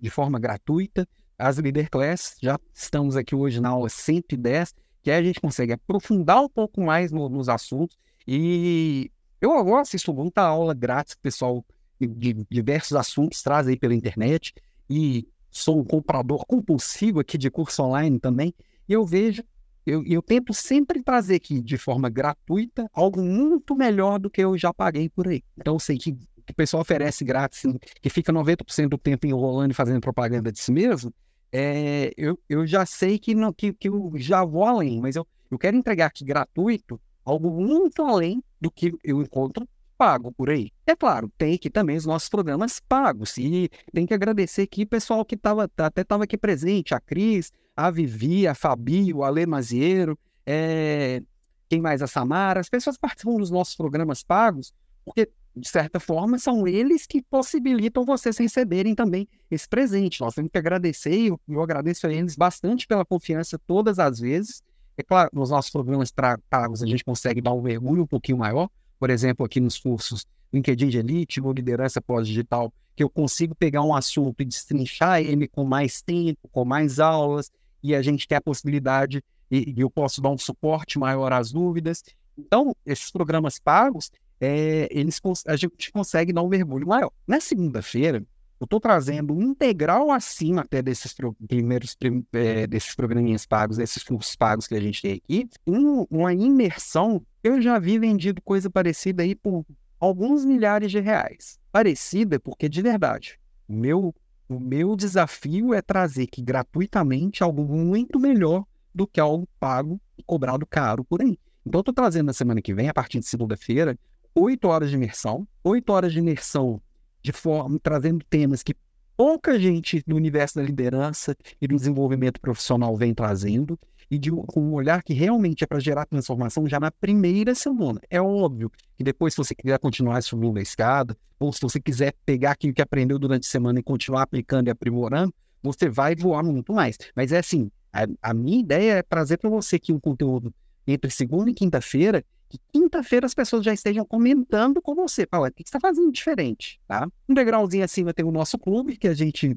de 0.00 0.10
forma 0.10 0.38
gratuita 0.38 1.08
as 1.38 1.58
Leader 1.58 1.90
Class. 1.90 2.36
Já 2.40 2.58
estamos 2.72 3.16
aqui 3.16 3.34
hoje 3.34 3.60
na 3.60 3.70
aula 3.70 3.88
110, 3.88 4.74
que 5.02 5.10
aí 5.10 5.18
a 5.18 5.22
gente 5.22 5.40
consegue 5.40 5.72
aprofundar 5.72 6.42
um 6.42 6.48
pouco 6.48 6.80
mais 6.80 7.12
no, 7.12 7.28
nos 7.28 7.48
assuntos. 7.48 7.96
E 8.26 9.10
eu 9.40 9.52
agora 9.52 9.82
assisto 9.82 10.12
muita 10.14 10.42
aula 10.42 10.74
grátis 10.74 11.14
pessoal 11.16 11.64
de 12.00 12.34
diversos 12.50 12.96
assuntos 12.96 13.42
traz 13.42 13.66
aí 13.66 13.76
pela 13.76 13.94
internet. 13.94 14.54
E 14.88 15.28
sou 15.50 15.78
um 15.80 15.84
comprador 15.84 16.44
compulsivo 16.46 17.20
aqui 17.20 17.36
de 17.36 17.50
curso 17.50 17.82
online 17.82 18.18
também. 18.18 18.54
E 18.88 18.92
eu 18.92 19.04
vejo 19.04 19.42
eu, 19.86 20.02
eu 20.06 20.22
tento 20.22 20.52
sempre 20.52 21.02
trazer 21.02 21.36
aqui 21.36 21.60
de 21.60 21.76
forma 21.76 22.08
gratuita 22.08 22.88
algo 22.92 23.22
muito 23.22 23.76
melhor 23.76 24.18
do 24.18 24.30
que 24.30 24.40
eu 24.40 24.56
já 24.56 24.72
paguei 24.72 25.08
por 25.08 25.28
aí. 25.28 25.42
Então 25.58 25.78
sei 25.78 25.98
que, 25.98 26.12
que 26.12 26.52
o 26.52 26.54
pessoal 26.54 26.80
oferece 26.80 27.24
grátis, 27.24 27.62
que 28.00 28.08
fica 28.08 28.32
90% 28.32 28.88
do 28.88 28.98
tempo 28.98 29.26
enrolando 29.26 29.72
e 29.72 29.74
fazendo 29.74 30.00
propaganda 30.00 30.50
de 30.50 30.58
si 30.58 30.72
mesmo, 30.72 31.12
é, 31.52 32.12
eu, 32.16 32.38
eu 32.48 32.66
já 32.66 32.84
sei 32.84 33.18
que, 33.18 33.34
não, 33.34 33.52
que, 33.52 33.72
que 33.72 33.88
eu 33.88 34.12
já 34.16 34.44
vou 34.44 34.64
além, 34.64 35.00
mas 35.00 35.16
eu, 35.16 35.26
eu 35.50 35.58
quero 35.58 35.76
entregar 35.76 36.06
aqui 36.06 36.24
gratuito 36.24 37.00
algo 37.24 37.50
muito 37.50 38.02
além 38.02 38.42
do 38.60 38.70
que 38.70 38.92
eu 39.02 39.22
encontro 39.22 39.68
pago 40.04 40.30
por 40.32 40.50
aí. 40.50 40.70
É 40.86 40.94
claro, 40.94 41.32
tem 41.38 41.54
aqui 41.54 41.70
também 41.70 41.96
os 41.96 42.04
nossos 42.04 42.28
programas 42.28 42.78
pagos. 42.78 43.38
E 43.38 43.70
tem 43.90 44.04
que 44.04 44.12
agradecer 44.12 44.62
aqui 44.62 44.82
o 44.82 44.86
pessoal 44.86 45.24
que 45.24 45.34
tava, 45.34 45.64
até 45.78 46.02
estava 46.02 46.24
aqui 46.24 46.36
presente, 46.36 46.94
a 46.94 47.00
Cris, 47.00 47.50
a 47.74 47.90
Vivi, 47.90 48.46
a 48.46 48.54
Fabi, 48.54 49.14
o 49.14 49.24
Ale 49.24 49.46
Maziero, 49.46 50.18
é... 50.44 51.22
quem 51.70 51.80
mais? 51.80 52.02
A 52.02 52.06
Samara. 52.06 52.60
As 52.60 52.68
pessoas 52.68 52.98
participam 52.98 53.36
dos 53.36 53.50
nossos 53.50 53.74
programas 53.74 54.22
pagos, 54.22 54.74
porque, 55.06 55.30
de 55.56 55.68
certa 55.68 55.98
forma, 55.98 56.38
são 56.38 56.68
eles 56.68 57.06
que 57.06 57.22
possibilitam 57.22 58.04
vocês 58.04 58.36
receberem 58.36 58.94
também 58.94 59.26
esse 59.50 59.66
presente. 59.66 60.20
Nós 60.20 60.34
temos 60.34 60.50
que 60.50 60.58
agradecer, 60.58 61.14
e 61.14 61.26
eu, 61.28 61.40
eu 61.48 61.62
agradeço 61.62 62.06
a 62.06 62.12
eles 62.12 62.36
bastante 62.36 62.86
pela 62.86 63.06
confiança 63.06 63.58
todas 63.66 63.98
as 63.98 64.20
vezes. 64.20 64.62
É 64.98 65.02
claro, 65.02 65.30
nos 65.32 65.48
nossos 65.48 65.70
programas 65.70 66.12
pagos 66.50 66.82
a 66.82 66.86
gente 66.86 67.02
consegue 67.02 67.40
dar 67.40 67.54
um 67.54 67.62
mergulho 67.62 68.02
um 68.02 68.06
pouquinho 68.06 68.36
maior, 68.36 68.68
por 69.04 69.10
exemplo, 69.10 69.44
aqui 69.44 69.60
nos 69.60 69.78
cursos 69.78 70.24
LinkedIn 70.50 70.88
de 70.88 70.96
Elite 70.96 71.38
ou 71.38 71.52
Liderança 71.52 72.00
Pós-Digital, 72.00 72.72
que 72.96 73.02
eu 73.02 73.10
consigo 73.10 73.54
pegar 73.54 73.82
um 73.82 73.94
assunto 73.94 74.40
e 74.40 74.46
destrinchar 74.46 75.20
ele 75.20 75.46
com 75.46 75.62
mais 75.62 76.00
tempo, 76.00 76.48
com 76.50 76.64
mais 76.64 76.98
aulas, 76.98 77.52
e 77.82 77.94
a 77.94 78.00
gente 78.00 78.26
tem 78.26 78.38
a 78.38 78.40
possibilidade, 78.40 79.22
e, 79.50 79.74
e 79.76 79.80
eu 79.82 79.90
posso 79.90 80.22
dar 80.22 80.30
um 80.30 80.38
suporte 80.38 80.98
maior 80.98 81.34
às 81.34 81.52
dúvidas. 81.52 82.02
Então, 82.38 82.74
esses 82.86 83.10
programas 83.10 83.58
pagos, 83.58 84.10
é, 84.40 84.88
eles, 84.90 85.20
a 85.46 85.54
gente 85.54 85.92
consegue 85.92 86.32
dar 86.32 86.40
um 86.40 86.48
mergulho 86.48 86.86
maior. 86.86 87.10
Na 87.26 87.40
segunda-feira, 87.40 88.24
eu 88.60 88.64
estou 88.64 88.80
trazendo 88.80 89.40
integral 89.42 90.10
acima 90.10 90.62
até 90.62 90.80
desses 90.80 91.14
primeiros 91.46 91.96
é, 92.32 92.66
desses 92.66 92.94
programinhas 92.94 93.44
pagos, 93.44 93.76
desses 93.76 94.02
cursos 94.02 94.36
pagos 94.36 94.66
que 94.66 94.74
a 94.74 94.80
gente 94.80 95.02
tem 95.02 95.12
aqui, 95.14 95.48
um, 95.66 96.06
uma 96.10 96.32
imersão. 96.32 97.24
Eu 97.42 97.60
já 97.60 97.78
vi 97.78 97.98
vendido 97.98 98.40
coisa 98.42 98.70
parecida 98.70 99.22
aí 99.22 99.34
por 99.34 99.66
alguns 99.98 100.44
milhares 100.44 100.90
de 100.90 101.00
reais. 101.00 101.58
Parecida 101.70 102.38
porque 102.38 102.68
de 102.68 102.80
verdade, 102.80 103.38
o 103.68 103.74
meu 103.74 104.14
o 104.46 104.60
meu 104.60 104.94
desafio 104.94 105.72
é 105.72 105.80
trazer 105.80 106.24
aqui 106.24 106.42
gratuitamente 106.42 107.42
algo 107.42 107.64
muito 107.64 108.20
melhor 108.20 108.64
do 108.94 109.06
que 109.06 109.18
algo 109.18 109.48
pago 109.58 109.98
e 110.18 110.22
cobrado 110.22 110.66
caro 110.66 111.02
por 111.02 111.22
aí. 111.22 111.38
Então, 111.66 111.80
estou 111.80 111.94
trazendo 111.94 112.26
na 112.26 112.34
semana 112.34 112.60
que 112.60 112.74
vem, 112.74 112.88
a 112.88 112.94
partir 112.94 113.20
de 113.20 113.26
segunda-feira, 113.26 113.98
oito 114.34 114.68
horas 114.68 114.90
de 114.90 114.96
imersão, 114.96 115.48
oito 115.64 115.90
horas 115.90 116.12
de 116.12 116.18
imersão 116.18 116.80
de 117.24 117.32
forma, 117.32 117.78
trazendo 117.82 118.22
temas 118.28 118.62
que 118.62 118.76
pouca 119.16 119.58
gente 119.58 120.04
no 120.06 120.14
universo 120.14 120.56
da 120.56 120.62
liderança 120.62 121.34
e 121.60 121.66
do 121.66 121.74
desenvolvimento 121.74 122.38
profissional 122.38 122.94
vem 122.94 123.14
trazendo, 123.14 123.78
e 124.10 124.18
de, 124.18 124.30
um 124.30 124.74
olhar 124.74 125.02
que 125.02 125.14
realmente 125.14 125.64
é 125.64 125.66
para 125.66 125.80
gerar 125.80 126.04
transformação 126.04 126.68
já 126.68 126.78
na 126.78 126.90
primeira 126.90 127.54
semana. 127.54 127.98
É 128.10 128.20
óbvio 128.20 128.70
que 128.94 129.02
depois, 129.02 129.32
se 129.32 129.38
você 129.38 129.54
quiser 129.54 129.78
continuar 129.78 130.22
subindo 130.22 130.58
a 130.58 130.62
escada, 130.62 131.16
ou 131.40 131.50
se 131.50 131.60
você 131.62 131.80
quiser 131.80 132.14
pegar 132.26 132.52
aquilo 132.52 132.74
que 132.74 132.82
aprendeu 132.82 133.18
durante 133.18 133.48
a 133.48 133.50
semana 133.50 133.80
e 133.80 133.82
continuar 133.82 134.22
aplicando 134.22 134.68
e 134.68 134.70
aprimorando, 134.70 135.32
você 135.62 135.88
vai 135.88 136.14
voar 136.14 136.42
muito 136.42 136.74
mais. 136.74 136.98
Mas 137.16 137.32
é 137.32 137.38
assim, 137.38 137.70
a, 137.90 138.06
a 138.22 138.34
minha 138.34 138.60
ideia 138.60 138.92
é 138.92 139.02
trazer 139.02 139.38
para 139.38 139.48
você 139.48 139.76
aqui 139.76 139.90
um 139.90 139.98
conteúdo 139.98 140.52
entre 140.86 141.10
segunda 141.10 141.50
e 141.50 141.54
quinta-feira, 141.54 142.22
que 142.54 142.60
quinta-feira 142.72 143.26
as 143.26 143.34
pessoas 143.34 143.64
já 143.64 143.72
estejam 143.72 144.04
comentando 144.04 144.80
com 144.80 144.94
você. 144.94 145.26
Paulo, 145.26 145.48
o 145.48 145.50
que 145.50 145.62
você 145.62 145.62
está 145.68 145.80
fazendo 145.80 146.12
diferente? 146.12 146.80
Tá? 146.86 147.08
Um 147.28 147.34
degrauzinho 147.34 147.84
acima 147.84 148.14
tem 148.14 148.24
o 148.24 148.30
nosso 148.30 148.56
clube, 148.58 148.96
que 148.96 149.08
a 149.08 149.14
gente 149.14 149.56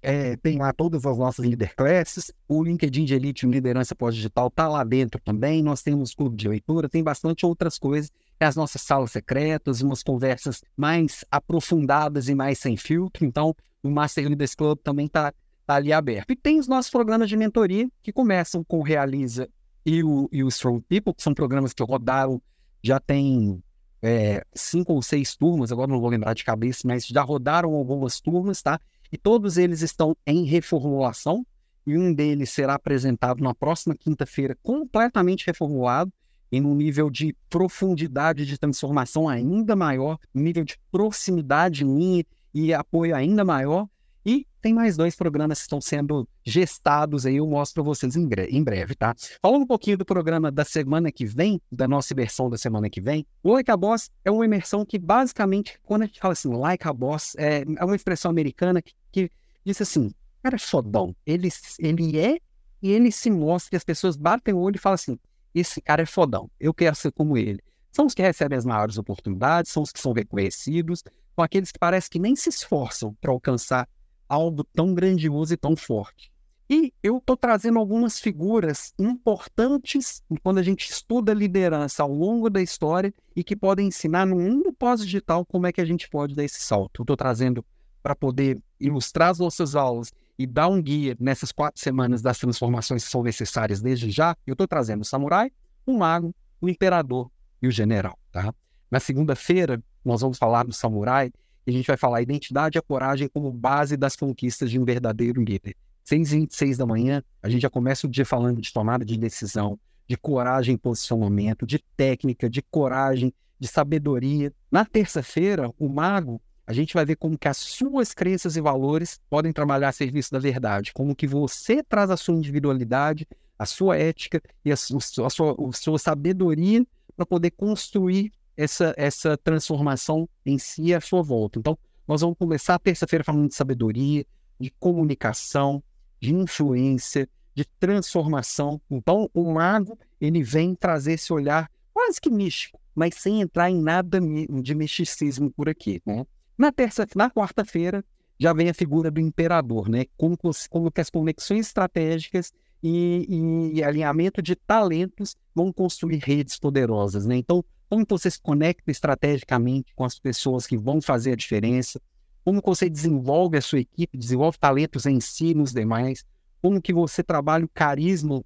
é, 0.00 0.36
tem 0.36 0.58
lá 0.58 0.72
todas 0.72 1.04
as 1.04 1.18
nossas 1.18 1.44
leader 1.44 1.74
classes. 1.74 2.32
O 2.48 2.62
LinkedIn 2.62 3.04
de 3.04 3.14
Elite, 3.14 3.46
Liderança 3.46 3.94
Pós-Digital, 3.94 4.46
está 4.46 4.68
lá 4.68 4.84
dentro 4.84 5.20
também. 5.24 5.62
Nós 5.62 5.82
temos 5.82 6.14
clube 6.14 6.36
de 6.36 6.48
leitura, 6.48 6.88
tem 6.88 7.02
bastante 7.02 7.44
outras 7.44 7.78
coisas. 7.78 8.10
As 8.38 8.54
nossas 8.54 8.82
salas 8.82 9.10
secretas, 9.10 9.82
umas 9.82 10.02
conversas 10.02 10.62
mais 10.76 11.24
aprofundadas 11.30 12.28
e 12.28 12.34
mais 12.34 12.58
sem 12.58 12.76
filtro. 12.76 13.24
Então, 13.24 13.56
o 13.82 13.90
Master 13.90 14.28
Leaders 14.28 14.54
Club 14.54 14.78
também 14.84 15.06
está 15.06 15.32
tá 15.66 15.74
ali 15.74 15.92
aberto. 15.92 16.30
E 16.30 16.36
tem 16.36 16.60
os 16.60 16.68
nossos 16.68 16.90
programas 16.90 17.28
de 17.28 17.36
mentoria, 17.36 17.88
que 18.02 18.12
começam 18.12 18.62
com 18.62 18.78
o 18.78 18.82
Realiza 18.82 19.48
e 19.86 20.02
o, 20.02 20.28
e 20.32 20.42
o 20.42 20.48
Strong 20.48 20.84
People, 20.88 21.14
que 21.14 21.22
são 21.22 21.32
programas 21.32 21.72
que 21.72 21.82
rodaram 21.82 22.42
já 22.82 22.98
tem 22.98 23.62
é, 24.02 24.44
cinco 24.52 24.92
ou 24.92 25.00
seis 25.00 25.36
turmas, 25.36 25.70
agora 25.70 25.90
não 25.90 26.00
vou 26.00 26.10
lembrar 26.10 26.34
de 26.34 26.44
cabeça, 26.44 26.82
mas 26.84 27.06
já 27.06 27.22
rodaram 27.22 27.72
algumas 27.72 28.20
turmas, 28.20 28.60
tá? 28.60 28.80
e 29.10 29.16
todos 29.16 29.56
eles 29.56 29.82
estão 29.82 30.16
em 30.26 30.44
reformulação, 30.44 31.46
e 31.86 31.96
um 31.96 32.12
deles 32.12 32.50
será 32.50 32.74
apresentado 32.74 33.42
na 33.42 33.54
próxima 33.54 33.94
quinta-feira 33.94 34.56
completamente 34.62 35.46
reformulado, 35.46 36.12
em 36.50 36.64
um 36.64 36.74
nível 36.74 37.10
de 37.10 37.34
profundidade 37.48 38.46
de 38.46 38.58
transformação 38.58 39.28
ainda 39.28 39.74
maior, 39.74 40.18
nível 40.34 40.64
de 40.64 40.76
proximidade 40.90 41.84
minha 41.84 42.24
e 42.52 42.72
apoio 42.72 43.14
ainda 43.14 43.44
maior, 43.44 43.88
e 44.26 44.44
tem 44.60 44.74
mais 44.74 44.96
dois 44.96 45.14
programas 45.14 45.58
que 45.58 45.62
estão 45.62 45.80
sendo 45.80 46.28
gestados 46.44 47.24
aí, 47.24 47.36
eu 47.36 47.46
mostro 47.46 47.84
para 47.84 47.88
vocês 47.88 48.16
em, 48.16 48.28
em, 48.48 48.64
breve, 48.64 48.96
tá? 48.96 49.14
Falando 49.40 49.62
um 49.62 49.66
pouquinho 49.66 49.96
do 49.96 50.04
programa 50.04 50.50
da 50.50 50.64
semana 50.64 51.12
que 51.12 51.24
vem, 51.24 51.60
da 51.70 51.86
nossa 51.86 52.12
imersão 52.12 52.50
da 52.50 52.58
semana 52.58 52.90
que 52.90 53.00
vem, 53.00 53.24
o 53.40 53.52
Like 53.52 53.70
a 53.70 53.76
Boss 53.76 54.10
é 54.24 54.30
uma 54.30 54.44
imersão 54.44 54.84
que 54.84 54.98
basicamente, 54.98 55.78
quando 55.84 56.02
a 56.02 56.06
gente 56.06 56.18
fala 56.18 56.32
assim, 56.32 56.52
Like 56.52 56.88
a 56.88 56.92
Boss, 56.92 57.36
é, 57.36 57.62
é 57.62 57.84
uma 57.84 57.94
expressão 57.94 58.28
americana 58.28 58.82
que, 58.82 58.94
que 59.12 59.30
diz 59.64 59.80
assim, 59.80 60.12
cara 60.42 60.58
fodão, 60.58 61.14
ele, 61.24 61.48
ele 61.78 62.18
é 62.18 62.38
e 62.82 62.90
ele 62.90 63.12
se 63.12 63.30
mostra, 63.30 63.74
e 63.74 63.76
as 63.76 63.84
pessoas 63.84 64.16
batem 64.16 64.52
o 64.52 64.58
olho 64.58 64.74
e 64.74 64.80
falam 64.80 64.94
assim, 64.94 65.16
esse 65.54 65.80
cara 65.80 66.02
é 66.02 66.06
fodão, 66.06 66.50
eu 66.58 66.74
quero 66.74 66.96
ser 66.96 67.12
como 67.12 67.38
ele. 67.38 67.62
São 67.92 68.06
os 68.06 68.12
que 68.12 68.22
recebem 68.22 68.58
as 68.58 68.64
maiores 68.64 68.98
oportunidades, 68.98 69.70
são 69.70 69.84
os 69.84 69.92
que 69.92 70.00
são 70.00 70.12
reconhecidos, 70.12 71.02
são 71.34 71.44
aqueles 71.44 71.70
que 71.70 71.78
parecem 71.78 72.10
que 72.10 72.18
nem 72.18 72.34
se 72.34 72.48
esforçam 72.48 73.14
para 73.20 73.30
alcançar 73.30 73.88
algo 74.28 74.64
tão 74.64 74.94
grandioso 74.94 75.54
e 75.54 75.56
tão 75.56 75.76
forte. 75.76 76.30
E 76.68 76.92
eu 77.00 77.18
estou 77.18 77.36
trazendo 77.36 77.78
algumas 77.78 78.18
figuras 78.18 78.92
importantes 78.98 80.20
quando 80.42 80.58
a 80.58 80.62
gente 80.62 80.90
estuda 80.90 81.32
liderança 81.32 82.02
ao 82.02 82.12
longo 82.12 82.50
da 82.50 82.60
história 82.60 83.14
e 83.36 83.44
que 83.44 83.54
podem 83.54 83.86
ensinar 83.86 84.26
no 84.26 84.36
mundo 84.36 84.72
pós-digital 84.72 85.46
como 85.46 85.68
é 85.68 85.72
que 85.72 85.80
a 85.80 85.84
gente 85.84 86.08
pode 86.08 86.34
dar 86.34 86.42
esse 86.42 86.60
salto. 86.60 87.00
Eu 87.00 87.04
estou 87.04 87.16
trazendo 87.16 87.64
para 88.02 88.16
poder 88.16 88.58
ilustrar 88.80 89.30
as 89.30 89.38
nossas 89.38 89.76
aulas 89.76 90.12
e 90.36 90.44
dar 90.44 90.66
um 90.68 90.82
guia 90.82 91.16
nessas 91.20 91.52
quatro 91.52 91.80
semanas 91.80 92.20
das 92.20 92.38
transformações 92.38 93.04
que 93.04 93.10
são 93.10 93.22
necessárias 93.22 93.80
desde 93.80 94.10
já. 94.10 94.36
Eu 94.44 94.52
estou 94.52 94.66
trazendo 94.66 95.02
o 95.02 95.04
samurai, 95.04 95.52
o 95.86 95.96
mago, 95.96 96.34
o 96.60 96.68
imperador 96.68 97.30
e 97.62 97.68
o 97.68 97.70
general. 97.70 98.18
Tá? 98.32 98.52
Na 98.90 98.98
segunda-feira, 98.98 99.82
nós 100.04 100.20
vamos 100.20 100.36
falar 100.36 100.64
do 100.64 100.72
samurai 100.72 101.32
a 101.70 101.72
gente 101.72 101.86
vai 101.86 101.96
falar 101.96 102.22
identidade 102.22 102.76
e 102.76 102.80
a 102.80 102.82
coragem 102.82 103.28
como 103.28 103.50
base 103.50 103.96
das 103.96 104.16
conquistas 104.16 104.70
de 104.70 104.78
um 104.78 104.84
verdadeiro 104.84 105.42
líder. 105.42 105.74
6 106.04 106.32
e 106.32 106.36
26 106.40 106.78
da 106.78 106.86
manhã, 106.86 107.22
a 107.42 107.48
gente 107.48 107.62
já 107.62 107.70
começa 107.70 108.06
o 108.06 108.10
dia 108.10 108.24
falando 108.24 108.60
de 108.60 108.72
tomada 108.72 109.04
de 109.04 109.16
decisão, 109.18 109.78
de 110.08 110.16
coragem 110.16 110.74
em 110.74 110.78
posicionamento, 110.78 111.66
de 111.66 111.80
técnica, 111.96 112.48
de 112.48 112.62
coragem, 112.62 113.34
de 113.58 113.66
sabedoria. 113.66 114.52
Na 114.70 114.84
terça-feira, 114.84 115.68
o 115.78 115.88
mago 115.88 116.40
a 116.66 116.72
gente 116.72 116.94
vai 116.94 117.04
ver 117.04 117.16
como 117.16 117.38
que 117.38 117.46
as 117.46 117.58
suas 117.58 118.12
crenças 118.12 118.56
e 118.56 118.60
valores 118.60 119.20
podem 119.30 119.52
trabalhar 119.52 119.88
a 119.88 119.92
serviço 119.92 120.32
da 120.32 120.38
verdade, 120.38 120.92
como 120.92 121.14
que 121.14 121.26
você 121.26 121.82
traz 121.82 122.10
a 122.10 122.16
sua 122.16 122.34
individualidade, 122.34 123.26
a 123.56 123.64
sua 123.64 123.96
ética 123.96 124.42
e 124.64 124.72
a, 124.72 124.74
a, 124.74 124.76
sua, 124.76 125.26
a 125.26 125.72
sua 125.72 125.98
sabedoria 125.98 126.84
para 127.16 127.24
poder 127.24 127.52
construir 127.52 128.32
essa, 128.56 128.94
essa 128.96 129.36
transformação 129.36 130.28
em 130.44 130.58
si 130.58 130.94
à 130.94 131.00
sua 131.00 131.22
volta. 131.22 131.58
Então, 131.58 131.78
nós 132.06 132.20
vamos 132.20 132.36
começar 132.38 132.78
terça-feira 132.78 133.24
falando 133.24 133.48
de 133.48 133.54
sabedoria, 133.54 134.24
de 134.58 134.70
comunicação, 134.78 135.82
de 136.20 136.34
influência, 136.34 137.28
de 137.54 137.64
transformação. 137.78 138.80
Então, 138.90 139.28
o 139.34 139.52
mago, 139.52 139.98
ele 140.20 140.42
vem 140.42 140.74
trazer 140.74 141.14
esse 141.14 141.32
olhar 141.32 141.70
quase 141.92 142.20
que 142.20 142.30
místico, 142.30 142.80
mas 142.94 143.14
sem 143.14 143.40
entrar 143.40 143.70
em 143.70 143.80
nada 143.80 144.20
de 144.20 144.74
misticismo 144.74 145.50
por 145.50 145.68
aqui, 145.68 146.00
né? 146.06 146.24
Na 146.56 146.72
terça, 146.72 147.06
na 147.14 147.30
quarta-feira, 147.30 148.04
já 148.38 148.52
vem 148.52 148.68
a 148.68 148.74
figura 148.74 149.10
do 149.10 149.20
imperador, 149.20 149.88
né? 149.88 150.06
Como, 150.16 150.38
como 150.70 150.90
que 150.90 151.00
as 151.00 151.10
conexões 151.10 151.66
estratégicas 151.66 152.52
e, 152.82 153.72
e, 153.74 153.82
alinhamento 153.82 154.40
de 154.40 154.54
talentos 154.54 155.36
vão 155.54 155.72
construir 155.72 156.18
redes 156.18 156.58
poderosas, 156.58 157.26
né? 157.26 157.36
Então, 157.36 157.64
como 157.88 158.04
você 158.08 158.30
se 158.30 158.40
conecta 158.40 158.90
estrategicamente 158.90 159.94
com 159.94 160.04
as 160.04 160.18
pessoas 160.18 160.66
que 160.66 160.76
vão 160.76 161.00
fazer 161.00 161.32
a 161.32 161.36
diferença, 161.36 162.00
como 162.44 162.60
você 162.64 162.88
desenvolve 162.88 163.56
a 163.58 163.62
sua 163.62 163.80
equipe, 163.80 164.16
desenvolve 164.16 164.58
talentos 164.58 165.06
em 165.06 165.20
si 165.20 165.54
nos 165.54 165.72
demais, 165.72 166.24
como 166.62 166.80
que 166.80 166.92
você 166.92 167.22
trabalha 167.22 167.64
o 167.64 167.68
carisma 167.68 168.42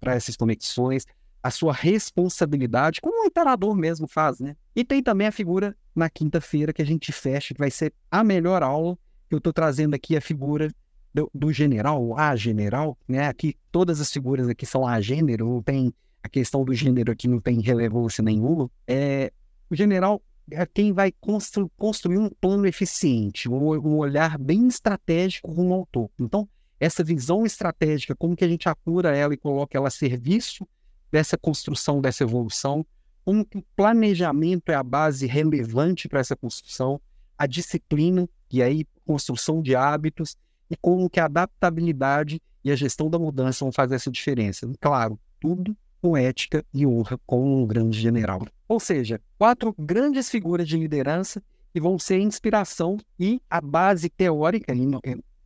para 0.00 0.14
essas 0.14 0.36
conexões, 0.36 1.06
a 1.42 1.50
sua 1.50 1.72
responsabilidade, 1.72 3.00
como 3.00 3.22
o 3.22 3.26
imperador 3.26 3.76
mesmo 3.76 4.08
faz, 4.08 4.40
né? 4.40 4.56
E 4.74 4.84
tem 4.84 5.02
também 5.02 5.26
a 5.26 5.32
figura 5.32 5.76
na 5.94 6.08
quinta-feira 6.08 6.72
que 6.72 6.80
a 6.80 6.86
gente 6.86 7.12
fecha, 7.12 7.52
que 7.52 7.60
vai 7.60 7.70
ser 7.70 7.92
a 8.10 8.24
melhor 8.24 8.62
aula, 8.62 8.96
que 9.28 9.34
eu 9.34 9.38
estou 9.38 9.52
trazendo 9.52 9.94
aqui 9.94 10.16
a 10.16 10.20
figura 10.20 10.72
do, 11.12 11.30
do, 11.34 11.52
general, 11.52 12.18
a 12.18 12.34
general, 12.34 12.96
né? 13.06 13.28
Aqui 13.28 13.54
todas 13.70 14.00
as 14.00 14.10
figuras 14.10 14.48
aqui 14.48 14.64
são 14.64 14.86
a 14.86 15.00
gênero, 15.00 15.62
tem 15.64 15.92
a 16.24 16.28
questão 16.28 16.64
do 16.64 16.72
gênero 16.72 17.12
aqui 17.12 17.28
não 17.28 17.38
tem 17.38 17.60
relevância 17.60 18.24
nenhuma. 18.24 18.70
É, 18.88 19.30
o 19.68 19.76
general 19.76 20.22
é 20.50 20.64
quem 20.64 20.90
vai 20.90 21.12
constru, 21.12 21.70
construir 21.76 22.16
um 22.16 22.30
plano 22.30 22.66
eficiente, 22.66 23.46
um, 23.46 23.72
um 23.74 23.98
olhar 23.98 24.38
bem 24.38 24.66
estratégico 24.66 25.52
rumo 25.52 25.74
ao 25.74 25.86
topo. 25.86 26.14
Então, 26.18 26.48
essa 26.80 27.04
visão 27.04 27.44
estratégica, 27.44 28.16
como 28.16 28.34
que 28.34 28.44
a 28.44 28.48
gente 28.48 28.66
apura 28.70 29.14
ela 29.14 29.34
e 29.34 29.36
coloca 29.36 29.76
ela 29.76 29.88
a 29.88 29.90
serviço 29.90 30.66
dessa 31.12 31.36
construção, 31.36 32.00
dessa 32.00 32.24
evolução, 32.24 32.86
como 33.22 33.44
que 33.44 33.58
o 33.58 33.64
planejamento 33.76 34.70
é 34.70 34.74
a 34.74 34.82
base 34.82 35.26
relevante 35.26 36.08
para 36.08 36.20
essa 36.20 36.34
construção, 36.34 36.98
a 37.36 37.46
disciplina, 37.46 38.26
e 38.50 38.62
aí 38.62 38.86
construção 39.04 39.60
de 39.60 39.76
hábitos, 39.76 40.38
e 40.70 40.76
como 40.76 41.10
que 41.10 41.20
a 41.20 41.26
adaptabilidade 41.26 42.40
e 42.64 42.70
a 42.70 42.76
gestão 42.76 43.10
da 43.10 43.18
mudança 43.18 43.62
vão 43.62 43.70
fazer 43.70 43.96
essa 43.96 44.10
diferença. 44.10 44.66
Claro, 44.80 45.18
tudo 45.38 45.76
com 46.04 46.18
ética 46.18 46.62
e 46.74 46.86
honra 46.86 47.18
com 47.24 47.62
um 47.62 47.66
grande 47.66 47.98
general. 47.98 48.46
Ou 48.68 48.78
seja, 48.78 49.18
quatro 49.38 49.74
grandes 49.78 50.28
figuras 50.28 50.68
de 50.68 50.76
liderança 50.76 51.42
que 51.72 51.80
vão 51.80 51.98
ser 51.98 52.18
inspiração 52.18 52.98
e 53.18 53.40
a 53.48 53.58
base 53.58 54.10
teórica, 54.10 54.74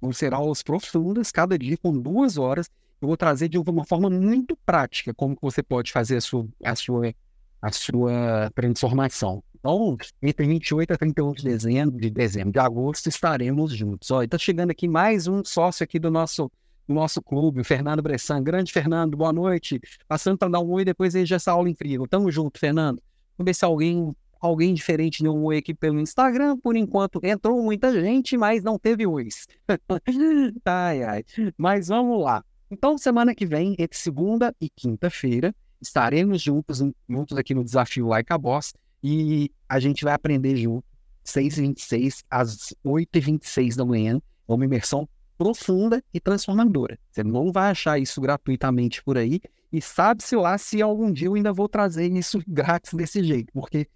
vão 0.00 0.12
ser 0.12 0.34
aulas 0.34 0.60
profundas, 0.60 1.30
cada 1.30 1.56
dia 1.56 1.78
com 1.78 1.92
duas 1.92 2.36
horas, 2.36 2.68
eu 3.00 3.06
vou 3.06 3.16
trazer 3.16 3.48
de 3.48 3.56
uma 3.56 3.84
forma 3.84 4.10
muito 4.10 4.58
prática 4.66 5.14
como 5.14 5.38
você 5.40 5.62
pode 5.62 5.92
fazer 5.92 6.16
a 6.16 6.20
sua, 6.20 6.48
a 6.64 6.74
sua, 6.74 7.14
a 7.62 7.70
sua 7.70 8.50
transformação. 8.52 9.44
Então, 9.60 9.96
entre 10.20 10.44
28 10.44 10.92
a 10.92 10.96
31 10.96 11.32
de 11.34 11.44
dezembro, 11.44 12.00
de 12.00 12.10
dezembro, 12.10 12.50
de 12.50 12.58
agosto, 12.58 13.08
estaremos 13.08 13.72
juntos. 13.72 14.10
Está 14.24 14.36
chegando 14.36 14.72
aqui 14.72 14.88
mais 14.88 15.28
um 15.28 15.44
sócio 15.44 15.84
aqui 15.84 16.00
do 16.00 16.10
nosso, 16.10 16.50
do 16.88 16.94
nosso 16.94 17.22
clube, 17.22 17.60
o 17.60 17.64
Fernando 17.64 18.02
Bressan. 18.02 18.42
Grande 18.42 18.72
Fernando, 18.72 19.16
boa 19.16 19.32
noite. 19.32 19.78
Passando 20.08 20.38
para 20.38 20.48
dar 20.48 20.60
um 20.60 20.70
oi 20.70 20.84
depois 20.84 21.14
aí 21.14 21.24
essa 21.30 21.52
aula 21.52 21.68
incrível. 21.68 22.08
Tamo 22.08 22.30
junto, 22.30 22.58
Fernando. 22.58 23.02
Vamos 23.36 23.50
ver 23.50 23.54
se 23.54 23.64
alguém, 23.64 24.16
alguém 24.40 24.72
diferente 24.72 25.22
deu 25.22 25.36
um 25.36 25.44
oi 25.44 25.58
aqui 25.58 25.74
pelo 25.74 26.00
Instagram. 26.00 26.56
Por 26.56 26.74
enquanto, 26.76 27.20
entrou 27.22 27.62
muita 27.62 27.92
gente, 27.92 28.38
mas 28.38 28.64
não 28.64 28.78
teve 28.78 29.06
ois. 29.06 29.46
ai, 30.64 31.02
ai. 31.02 31.24
Mas 31.58 31.88
vamos 31.88 32.24
lá. 32.24 32.42
Então, 32.70 32.96
semana 32.96 33.34
que 33.34 33.44
vem, 33.44 33.76
entre 33.78 33.98
segunda 33.98 34.54
e 34.58 34.70
quinta-feira, 34.70 35.54
estaremos 35.80 36.40
juntos, 36.40 36.82
juntos 37.08 37.36
aqui 37.36 37.54
no 37.54 37.62
Desafio 37.62 38.08
Like 38.08 38.32
a 38.32 38.38
Boss 38.38 38.72
e 39.02 39.50
a 39.68 39.78
gente 39.78 40.04
vai 40.04 40.14
aprender 40.14 40.56
junto, 40.56 40.84
6h26 41.24 42.24
às 42.30 42.74
8h26 42.84 43.76
da 43.76 43.84
manhã, 43.84 44.20
uma 44.46 44.64
imersão 44.64 45.08
profunda 45.38 46.02
e 46.12 46.18
transformadora. 46.18 46.98
Você 47.10 47.22
não 47.22 47.52
vai 47.52 47.70
achar 47.70 47.98
isso 47.98 48.20
gratuitamente 48.20 49.02
por 49.02 49.16
aí 49.16 49.40
e 49.72 49.80
sabe-se 49.80 50.34
lá 50.34 50.58
se 50.58 50.82
algum 50.82 51.12
dia 51.12 51.28
eu 51.28 51.34
ainda 51.34 51.52
vou 51.52 51.68
trazer 51.68 52.10
isso 52.12 52.42
grátis 52.48 52.92
desse 52.92 53.22
jeito, 53.22 53.52
porque 53.52 53.86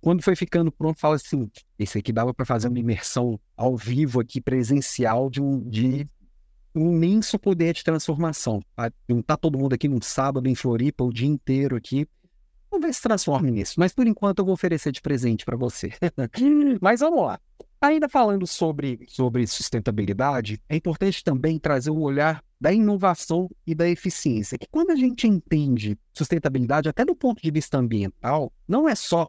quando 0.00 0.22
foi 0.22 0.34
ficando 0.34 0.70
pronto, 0.70 0.98
fala 0.98 1.14
assim, 1.14 1.48
esse 1.78 1.96
aqui 1.96 2.12
dava 2.12 2.34
para 2.34 2.44
fazer 2.44 2.68
uma 2.68 2.78
imersão 2.78 3.38
ao 3.56 3.76
vivo 3.76 4.20
aqui, 4.20 4.40
presencial, 4.40 5.30
de, 5.30 5.40
um, 5.40 5.60
de 5.60 6.08
um 6.74 6.92
imenso 6.92 7.38
poder 7.38 7.72
de 7.72 7.84
transformação. 7.84 8.60
Juntar 9.08 9.36
todo 9.36 9.56
mundo 9.56 9.74
aqui 9.74 9.86
num 9.86 10.02
sábado 10.02 10.48
em 10.48 10.56
Floripa, 10.56 11.04
o 11.04 11.12
dia 11.12 11.28
inteiro 11.28 11.76
aqui. 11.76 12.04
Vamos 12.68 12.86
ver 12.86 12.92
se 12.92 13.02
transforme 13.02 13.52
nisso. 13.52 13.74
Mas 13.78 13.92
por 13.94 14.04
enquanto 14.04 14.40
eu 14.40 14.44
vou 14.44 14.54
oferecer 14.54 14.90
de 14.90 15.00
presente 15.00 15.44
para 15.44 15.56
você. 15.56 15.92
Mas 16.80 16.98
vamos 16.98 17.22
lá. 17.22 17.38
Ainda 17.82 18.08
falando 18.08 18.46
sobre, 18.46 19.00
sobre 19.08 19.44
sustentabilidade, 19.44 20.62
é 20.68 20.76
importante 20.76 21.24
também 21.24 21.58
trazer 21.58 21.90
o 21.90 21.98
olhar 21.98 22.40
da 22.60 22.72
inovação 22.72 23.50
e 23.66 23.74
da 23.74 23.88
eficiência. 23.88 24.56
Que 24.56 24.68
quando 24.70 24.92
a 24.92 24.94
gente 24.94 25.26
entende 25.26 25.98
sustentabilidade, 26.12 26.88
até 26.88 27.04
do 27.04 27.16
ponto 27.16 27.42
de 27.42 27.50
vista 27.50 27.78
ambiental, 27.78 28.52
não 28.68 28.88
é 28.88 28.94
só 28.94 29.28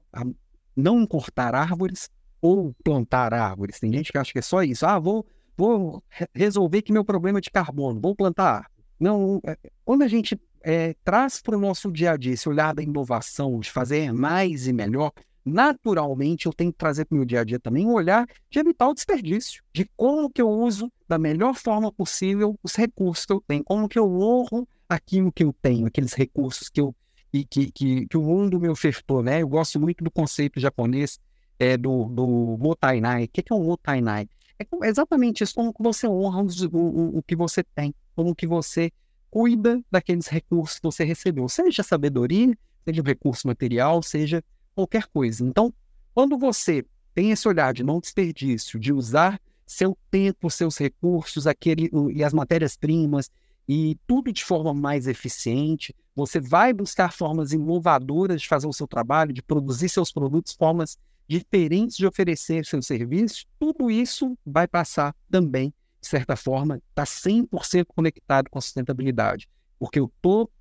não 0.75 1.03
cortar 1.07 1.55
árvores 1.55 2.11
ou 2.39 2.75
plantar 2.83 3.33
árvores. 3.33 3.79
Tem 3.79 3.91
gente 3.91 4.11
que 4.11 4.19
acha 4.19 4.31
que 4.31 4.37
é 4.37 4.43
só 4.43 4.61
isso. 4.61 4.85
Ah, 4.85 4.99
vou 4.99 5.25
vou 5.57 6.03
resolver 6.31 6.83
que 6.83 6.93
meu 6.93 7.03
problema 7.03 7.39
é 7.39 7.41
de 7.41 7.49
carbono, 7.49 7.99
vou 7.99 8.15
plantar. 8.15 8.69
Não, 8.99 9.41
é, 9.45 9.57
quando 9.83 10.03
a 10.03 10.07
gente 10.07 10.39
é, 10.61 10.95
traz 11.03 11.41
para 11.41 11.57
o 11.57 11.59
nosso 11.59 11.91
dia 11.91 12.11
a 12.11 12.17
dia 12.17 12.33
esse 12.33 12.47
olhar 12.47 12.73
da 12.73 12.83
inovação, 12.83 13.59
de 13.59 13.71
fazer 13.71 14.13
mais 14.13 14.67
e 14.67 14.73
melhor, 14.73 15.11
naturalmente 15.45 16.45
eu 16.45 16.53
tenho 16.53 16.71
que 16.71 16.77
trazer 16.77 17.05
para 17.05 17.15
o 17.15 17.17
meu 17.17 17.25
dia 17.25 17.41
a 17.41 17.43
dia 17.43 17.59
também 17.59 17.85
um 17.85 17.93
olhar 17.93 18.25
de 18.49 18.59
evitar 18.59 18.87
o 18.87 18.93
desperdício, 18.93 19.63
de 19.73 19.89
como 19.95 20.29
que 20.29 20.41
eu 20.41 20.49
uso 20.49 20.91
da 21.07 21.17
melhor 21.17 21.53
forma 21.55 21.91
possível 21.91 22.57
os 22.63 22.75
recursos 22.75 23.25
que 23.25 23.33
eu 23.33 23.43
tenho, 23.45 23.63
como 23.63 23.87
que 23.89 23.99
eu 23.99 24.05
honro 24.05 24.67
aquilo 24.87 25.31
que 25.31 25.43
eu 25.43 25.53
tenho, 25.61 25.85
aqueles 25.85 26.13
recursos 26.13 26.69
que, 26.69 26.79
eu, 26.79 26.95
que, 27.31 27.45
que, 27.45 28.07
que 28.07 28.17
o 28.17 28.21
mundo 28.21 28.59
me 28.59 28.69
ofertou, 28.69 29.21
né? 29.21 29.41
Eu 29.41 29.47
gosto 29.47 29.79
muito 29.79 30.03
do 30.03 30.11
conceito 30.11 30.59
japonês 30.59 31.19
é, 31.59 31.77
do, 31.77 32.05
do 32.05 32.57
motainai. 32.59 33.25
O 33.25 33.27
que 33.27 33.43
é 33.49 33.55
o 33.55 33.63
motainai? 33.63 34.27
É 34.59 34.87
exatamente 34.87 35.43
isso, 35.43 35.55
como 35.55 35.73
que 35.73 35.81
você 35.81 36.07
honra 36.07 36.41
o, 36.41 36.77
o, 36.77 37.17
o 37.17 37.23
que 37.23 37.35
você 37.35 37.63
tem, 37.63 37.93
como 38.15 38.35
que 38.35 38.47
você 38.47 38.91
cuida 39.29 39.81
daqueles 39.91 40.27
recursos 40.27 40.77
que 40.77 40.83
você 40.83 41.03
recebeu, 41.03 41.49
seja 41.49 41.81
sabedoria, 41.81 42.55
seja 42.85 43.01
recurso 43.01 43.47
material, 43.47 44.03
seja 44.03 44.43
qualquer 44.75 45.07
coisa. 45.07 45.43
Então, 45.43 45.73
quando 46.13 46.37
você 46.37 46.85
tem 47.13 47.31
esse 47.31 47.47
olhar 47.47 47.73
de 47.73 47.83
não 47.83 47.99
desperdício, 47.99 48.79
de 48.79 48.91
usar 48.91 49.39
seu 49.65 49.97
tempo, 50.11 50.49
seus 50.49 50.77
recursos, 50.77 51.47
aquele 51.47 51.89
e 52.13 52.23
as 52.23 52.33
matérias-primas 52.33 53.29
e 53.67 53.97
tudo 54.05 54.31
de 54.31 54.43
forma 54.43 54.73
mais 54.73 55.07
eficiente, 55.07 55.95
você 56.15 56.39
vai 56.39 56.73
buscar 56.73 57.11
formas 57.11 57.53
inovadoras 57.53 58.41
de 58.41 58.47
fazer 58.47 58.67
o 58.67 58.73
seu 58.73 58.87
trabalho, 58.87 59.33
de 59.33 59.41
produzir 59.41 59.89
seus 59.89 60.11
produtos, 60.11 60.53
formas 60.53 60.97
diferentes 61.27 61.95
de 61.95 62.05
oferecer 62.05 62.65
seus 62.65 62.85
serviços, 62.85 63.45
tudo 63.59 63.89
isso 63.89 64.37
vai 64.45 64.67
passar 64.67 65.15
também, 65.31 65.73
de 66.01 66.07
certa 66.07 66.35
forma, 66.35 66.81
está 66.89 67.03
100% 67.03 67.85
conectado 67.87 68.49
com 68.49 68.59
a 68.59 68.61
sustentabilidade. 68.61 69.47
Porque 69.79 69.99
eu 69.99 70.11
estou 70.13 70.51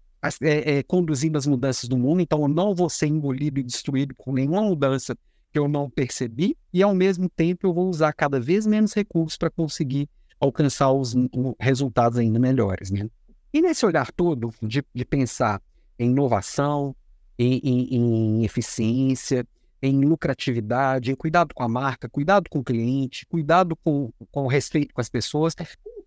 é, 0.41 0.79
é, 0.79 0.83
conduzindo 0.83 1.37
as 1.37 1.47
mudanças 1.47 1.89
do 1.89 1.99
mundo, 1.99 2.21
então 2.21 2.43
eu 2.43 2.49
não 2.49 2.75
vou 2.75 2.89
ser 2.89 3.07
engolido 3.07 3.59
e 3.59 3.63
destruído 3.63 4.15
por 4.15 4.33
nenhuma 4.33 4.63
mudança 4.63 5.17
que 5.53 5.59
eu 5.59 5.69
não 5.69 5.91
percebi, 5.91 6.57
e 6.73 6.83
ao 6.83 6.95
mesmo 6.95 7.29
tempo 7.29 7.67
eu 7.67 7.75
vou 7.75 7.89
usar 7.89 8.13
cada 8.13 8.41
vez 8.41 8.67
menos 8.67 8.95
recursos 8.95 9.37
para 9.37 9.51
conseguir 9.51 10.09
alcançar 10.41 10.91
os 10.93 11.15
resultados 11.61 12.19
ainda 12.19 12.39
melhores. 12.39 12.91
Né? 12.91 13.09
E 13.53 13.61
nesse 13.61 13.85
olhar 13.85 14.11
todo 14.13 14.53
de, 14.63 14.85
de 14.95 15.05
pensar 15.05 15.61
em 15.99 16.11
inovação, 16.11 16.97
em, 17.39 17.61
em, 17.63 17.95
em 17.97 18.45
eficiência, 18.45 19.47
em 19.83 20.01
lucratividade, 20.01 21.11
em 21.11 21.15
cuidado 21.15 21.55
com 21.55 21.63
a 21.63 21.69
marca, 21.69 22.09
cuidado 22.09 22.49
com 22.49 22.61
o 22.61 22.65
cliente, 22.65 23.27
cuidado 23.27 23.77
com, 23.77 24.13
com 24.31 24.45
o 24.45 24.49
respeito 24.49 24.95
com 24.95 25.01
as 25.01 25.09
pessoas. 25.09 25.55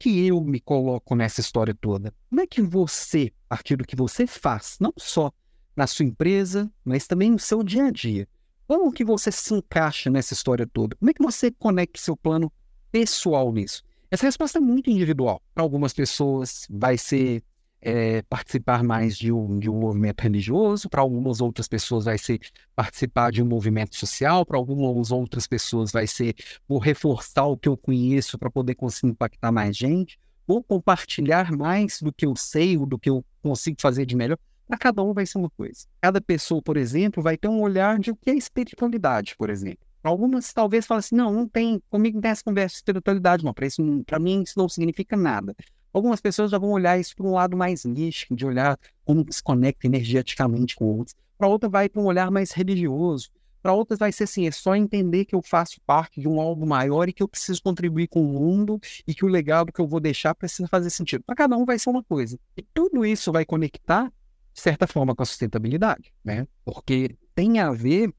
Que 0.06 0.28
eu 0.28 0.40
me 0.40 0.60
coloco 0.60 1.16
nessa 1.16 1.42
história 1.42 1.74
toda? 1.74 2.14
Como 2.30 2.40
é 2.40 2.46
que 2.46 2.62
você, 2.62 3.34
a 3.50 3.56
partir 3.56 3.76
do 3.76 3.84
que 3.84 3.96
você 3.96 4.28
faz, 4.28 4.78
não 4.80 4.94
só 4.96 5.32
na 5.76 5.88
sua 5.88 6.06
empresa, 6.06 6.72
mas 6.84 7.08
também 7.08 7.32
no 7.32 7.40
seu 7.40 7.64
dia 7.64 7.86
a 7.86 7.90
dia, 7.90 8.28
Como 8.68 8.92
que 8.92 9.04
você 9.04 9.32
se 9.32 9.52
encaixa 9.52 10.12
nessa 10.12 10.36
história 10.36 10.68
toda? 10.68 10.96
Como 10.98 11.10
é 11.10 11.14
que 11.16 11.24
você 11.24 11.50
conecta 11.50 12.00
seu 12.00 12.16
plano 12.16 12.54
pessoal 12.92 13.52
nisso? 13.52 13.82
Essa 14.12 14.28
resposta 14.28 14.60
é 14.60 14.62
muito 14.62 14.92
individual. 14.92 15.42
Para 15.56 15.64
algumas 15.64 15.92
pessoas 15.92 16.68
vai 16.70 17.00
ser 17.00 17.44
é, 17.82 18.22
participar 18.24 18.84
mais 18.84 19.18
de 19.18 19.32
um, 19.32 19.60
de 19.60 19.70
um 19.70 19.80
movimento 19.80 20.22
religioso, 20.22 20.90
para 20.90 21.02
algumas 21.02 21.42
outras 21.42 21.68
pessoas 21.68 22.06
vai 22.06 22.18
ser 22.18 22.40
participar 22.76 23.32
de 23.32 23.44
um 23.44 23.46
movimento 23.46 23.96
social, 23.96 24.46
para 24.46 24.58
algumas 24.58 25.12
outras 25.12 25.46
pessoas 25.46 25.92
vai 25.92 26.08
ser 26.08 26.36
vou 26.68 26.80
reforçar 26.80 27.46
o 27.46 27.58
que 27.58 27.70
eu 27.70 27.78
conheço 27.78 28.38
para 28.38 28.50
poder 28.50 28.76
conseguir 28.76 29.12
impactar 29.12 29.52
mais 29.52 29.78
gente, 29.78 30.18
vou 30.48 30.64
compartilhar 30.64 31.52
mais 31.52 32.02
do 32.02 32.12
que 32.12 32.26
eu 32.26 32.36
sei, 32.36 32.78
do 32.78 32.98
que 32.98 33.10
eu 33.10 33.24
consigo 33.42 33.78
fazer 33.80 34.06
de 34.06 34.16
melhor. 34.16 34.38
Para 34.68 34.78
cada 34.78 35.04
um 35.04 35.14
vai 35.14 35.26
ser 35.26 35.38
uma 35.38 35.50
coisa. 35.52 35.86
Cada 36.02 36.20
pessoa, 36.20 36.62
por 36.62 36.76
exemplo, 36.76 37.22
vai 37.22 37.38
ter 37.38 37.48
um 37.48 37.62
olhar 37.62 38.00
de 38.00 38.10
o 38.12 38.16
que 38.16 38.32
é 38.32 38.36
espiritualidade, 38.36 39.36
por 39.38 39.50
exemplo. 39.50 39.86
Algumas 40.04 40.54
talvez 40.54 40.86
falem 40.86 41.00
assim, 41.00 41.16
não, 41.16 41.32
não 41.32 41.48
tem, 41.48 41.82
comigo 41.90 42.18
não 42.18 42.22
tem 42.22 42.32
essa 42.32 42.44
conversa 42.44 42.74
de 42.74 42.78
espiritualidade, 42.78 43.44
não. 43.44 43.54
Para 43.54 44.20
mim 44.20 44.44
isso 44.44 44.54
não 44.58 44.70
significa 44.70 45.16
nada. 45.18 45.56
Algumas 45.96 46.20
pessoas 46.20 46.52
já 46.52 46.58
vão 46.58 46.72
olhar 46.72 47.00
isso 47.00 47.16
para 47.16 47.26
um 47.26 47.32
lado 47.32 47.56
mais 47.56 47.86
místico, 47.86 48.36
de 48.36 48.46
olhar 48.46 48.78
como 49.06 49.26
se 49.32 49.42
conecta 49.42 49.88
energeticamente 49.88 50.76
com 50.76 50.86
outros. 50.86 51.16
Para 51.38 51.48
outra 51.48 51.70
vai 51.70 51.88
para 51.88 52.02
um 52.02 52.06
olhar 52.06 52.30
mais 52.30 52.52
religioso. 52.52 53.30
Para 53.62 53.72
outras 53.72 53.98
vai 53.98 54.12
ser 54.12 54.26
assim, 54.26 54.46
é 54.46 54.52
só 54.52 54.76
entender 54.76 55.24
que 55.24 55.34
eu 55.34 55.42
faço 55.42 55.80
parte 55.86 56.20
de 56.20 56.28
um 56.28 56.42
algo 56.42 56.68
maior 56.68 57.08
e 57.08 57.14
que 57.14 57.24
eu 57.24 57.30
preciso 57.30 57.64
contribuir 57.64 58.10
com 58.10 58.22
o 58.22 58.28
mundo 58.28 58.78
e 59.08 59.16
que 59.16 59.24
o 59.24 59.30
legado 59.30 59.72
que 59.72 59.80
eu 59.80 59.88
vou 59.88 60.02
deixar 60.02 60.36
precisa 60.36 60.68
fazer 60.68 60.90
sentido. 60.90 61.24
Para 61.24 61.36
cada 61.36 61.56
um 61.56 61.64
vai 61.64 61.80
ser 61.80 61.90
uma 61.90 62.04
coisa. 62.04 62.38
E 62.58 62.62
tudo 62.62 63.06
isso 63.06 63.32
vai 63.32 63.46
conectar 63.46 64.12
de 64.54 64.62
certa 64.62 64.88
forma, 64.88 65.16
com 65.16 65.24
a 65.24 65.26
sustentabilidade, 65.26 66.14
né? 66.24 66.46
Porque 66.64 67.18
tem 67.34 67.60
a 67.60 67.72
ver 67.72 68.14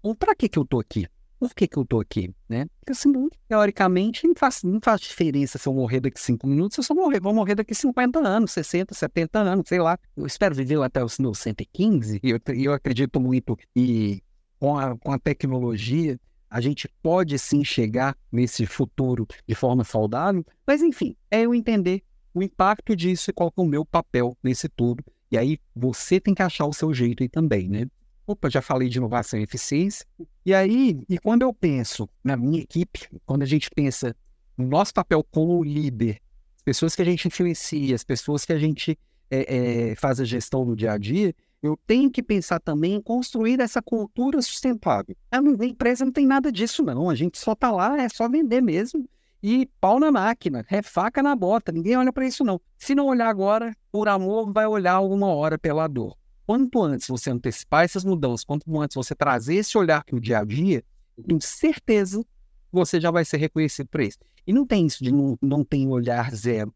com 0.00 0.14
para 0.14 0.34
que, 0.34 0.48
que 0.48 0.58
eu 0.58 0.64
estou 0.64 0.80
aqui? 0.80 1.08
Por 1.38 1.54
que, 1.54 1.68
que 1.68 1.76
eu 1.76 1.82
estou 1.82 2.00
aqui? 2.00 2.34
Né? 2.48 2.66
Porque, 2.80 2.92
assim, 2.92 3.12
teoricamente, 3.48 4.26
não 4.26 4.34
faz, 4.34 4.62
não 4.62 4.80
faz 4.82 5.00
diferença 5.00 5.58
se 5.58 5.68
eu 5.68 5.74
morrer 5.74 6.00
daqui 6.00 6.20
cinco 6.20 6.46
minutos, 6.46 6.84
se 6.84 6.92
eu 6.92 6.96
morrer, 6.96 7.20
vou 7.20 7.34
morrer 7.34 7.54
daqui 7.54 7.74
50 7.74 8.18
anos, 8.20 8.52
60, 8.52 8.94
70 8.94 9.38
anos, 9.38 9.68
sei 9.68 9.78
lá. 9.78 9.98
Eu 10.16 10.26
espero 10.26 10.54
viver 10.54 10.80
até 10.82 11.04
os 11.04 11.18
meus 11.18 11.38
115, 11.38 12.20
e 12.22 12.30
eu, 12.30 12.40
eu 12.54 12.72
acredito 12.72 13.20
muito 13.20 13.56
e 13.74 14.22
com 14.58 14.78
a, 14.78 14.96
com 14.96 15.12
a 15.12 15.18
tecnologia 15.18 16.18
a 16.48 16.60
gente 16.60 16.88
pode 17.02 17.38
sim 17.38 17.64
chegar 17.64 18.16
nesse 18.32 18.64
futuro 18.64 19.26
de 19.46 19.54
forma 19.54 19.84
saudável, 19.84 20.44
mas 20.66 20.80
enfim, 20.80 21.14
é 21.30 21.42
eu 21.42 21.54
entender 21.54 22.02
o 22.32 22.42
impacto 22.42 22.96
disso 22.96 23.30
e 23.30 23.32
qual 23.32 23.52
é 23.54 23.60
o 23.60 23.66
meu 23.66 23.84
papel 23.84 24.36
nesse 24.42 24.68
tudo 24.68 25.04
e 25.30 25.36
aí 25.36 25.58
você 25.74 26.20
tem 26.20 26.34
que 26.34 26.42
achar 26.42 26.66
o 26.66 26.72
seu 26.72 26.94
jeito 26.94 27.22
aí 27.22 27.28
também, 27.28 27.68
né? 27.68 27.86
Opa, 28.26 28.50
já 28.50 28.60
falei 28.60 28.88
de 28.88 28.98
inovação 28.98 29.38
e 29.38 29.42
eficiência. 29.42 30.04
E 30.44 30.52
aí, 30.52 31.00
e 31.08 31.18
quando 31.18 31.42
eu 31.42 31.52
penso 31.54 32.08
na 32.24 32.36
minha 32.36 32.60
equipe, 32.60 33.08
quando 33.24 33.42
a 33.42 33.46
gente 33.46 33.70
pensa 33.70 34.16
no 34.56 34.66
nosso 34.66 34.92
papel 34.92 35.24
como 35.30 35.62
líder, 35.62 36.20
as 36.56 36.62
pessoas 36.62 36.96
que 36.96 37.02
a 37.02 37.04
gente 37.04 37.28
influencia, 37.28 37.94
as 37.94 38.02
pessoas 38.02 38.44
que 38.44 38.52
a 38.52 38.58
gente 38.58 38.98
é, 39.30 39.90
é, 39.90 39.94
faz 39.94 40.20
a 40.20 40.24
gestão 40.24 40.64
no 40.64 40.74
dia 40.74 40.92
a 40.92 40.98
dia, 40.98 41.34
eu 41.62 41.78
tenho 41.86 42.10
que 42.10 42.22
pensar 42.22 42.58
também 42.60 42.94
em 42.94 43.00
construir 43.00 43.60
essa 43.60 43.80
cultura 43.80 44.42
sustentável. 44.42 45.16
A 45.30 45.38
empresa 45.64 46.04
não 46.04 46.12
tem 46.12 46.26
nada 46.26 46.50
disso, 46.50 46.82
não. 46.82 47.08
A 47.08 47.14
gente 47.14 47.38
só 47.38 47.52
está 47.52 47.70
lá, 47.70 48.00
é 48.00 48.08
só 48.08 48.28
vender 48.28 48.60
mesmo 48.60 49.08
e 49.42 49.66
pau 49.80 50.00
na 50.00 50.10
máquina, 50.10 50.64
é 50.68 50.82
faca 50.82 51.22
na 51.22 51.36
bota, 51.36 51.70
ninguém 51.70 51.96
olha 51.96 52.12
para 52.12 52.26
isso 52.26 52.42
não. 52.42 52.60
Se 52.76 52.94
não 52.94 53.06
olhar 53.06 53.28
agora, 53.28 53.76
por 53.92 54.08
amor, 54.08 54.52
vai 54.52 54.66
olhar 54.66 54.94
alguma 54.94 55.28
hora 55.28 55.56
pela 55.56 55.86
dor. 55.86 56.16
Quanto 56.46 56.82
antes 56.82 57.08
você 57.08 57.30
antecipar 57.30 57.84
essas 57.84 58.04
mudanças, 58.04 58.44
quanto 58.44 58.80
antes 58.80 58.94
você 58.94 59.14
trazer 59.14 59.56
esse 59.56 59.76
olhar 59.76 60.04
para 60.04 60.16
o 60.16 60.20
dia 60.20 60.38
a 60.38 60.44
dia, 60.44 60.84
com 61.28 61.40
certeza 61.40 62.24
você 62.70 63.00
já 63.00 63.10
vai 63.10 63.24
ser 63.24 63.38
reconhecido 63.38 63.88
por 63.88 64.00
isso. 64.00 64.18
E 64.46 64.52
não 64.52 64.66
tem 64.66 64.86
isso 64.86 65.02
de 65.02 65.12
não, 65.12 65.36
não 65.42 65.64
tem 65.64 65.88
olhar 65.88 66.32
zero. 66.34 66.72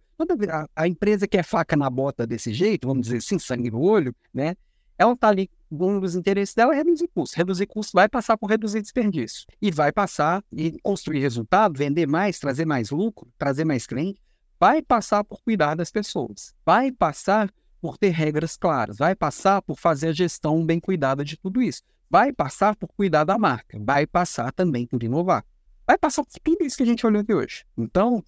A, 0.51 0.67
a 0.75 0.89
empresa 0.89 1.27
que 1.27 1.39
é 1.39 1.43
faca 1.43 1.77
na 1.77 1.89
bota 1.89 2.27
desse 2.27 2.53
jeito, 2.53 2.89
vamos 2.89 3.07
dizer 3.07 3.19
assim, 3.19 3.39
sangue 3.39 3.71
no 3.71 3.81
olho, 3.81 4.15
né? 4.35 4.57
ela 5.01 5.15
está 5.15 5.29
ali, 5.29 5.49
um 5.73 5.99
dos 5.99 6.15
interesses 6.15 6.55
dela 6.55 6.75
é 6.75 6.77
reduzir 6.77 7.09
custos. 7.09 7.35
Reduzir 7.35 7.65
custos 7.65 7.95
vai 7.95 8.07
passar 8.07 8.37
por 8.37 8.51
reduzir 8.51 8.83
desperdício. 8.83 9.47
E 9.61 9.71
vai 9.71 9.91
passar 9.91 10.45
e 10.53 10.79
construir 10.83 11.21
resultado, 11.21 11.79
vender 11.79 12.07
mais, 12.07 12.39
trazer 12.39 12.67
mais 12.67 12.91
lucro, 12.91 13.27
trazer 13.39 13.65
mais 13.65 13.87
cliente. 13.87 14.21
Vai 14.59 14.83
passar 14.83 15.25
por 15.25 15.41
cuidar 15.43 15.75
das 15.75 15.91
pessoas. 15.91 16.55
Vai 16.67 16.93
passar 16.93 17.51
por 17.81 17.97
ter 17.97 18.11
regras 18.11 18.57
claras. 18.57 18.99
Vai 18.99 19.15
passar 19.15 19.63
por 19.63 19.79
fazer 19.79 20.09
a 20.09 20.13
gestão 20.13 20.65
bem 20.65 20.79
cuidada 20.79 21.25
de 21.25 21.37
tudo 21.37 21.63
isso. 21.63 21.83
Vai 22.09 22.33
passar 22.33 22.77
por 22.77 22.89
cuidar 22.89 23.25
da 23.25 23.39
marca. 23.39 23.79
Vai 23.81 24.07
passar 24.07 24.53
também 24.53 24.87
por 24.87 25.03
inovar. 25.03 25.45
Vai 25.87 25.97
passar 25.97 26.25
por 26.25 26.33
tudo 26.43 26.65
isso 26.65 26.77
que 26.77 26.83
a 26.83 26.87
gente 26.87 27.07
olhou 27.07 27.23
aqui 27.23 27.35
hoje. 27.35 27.65
Então, 27.77 28.23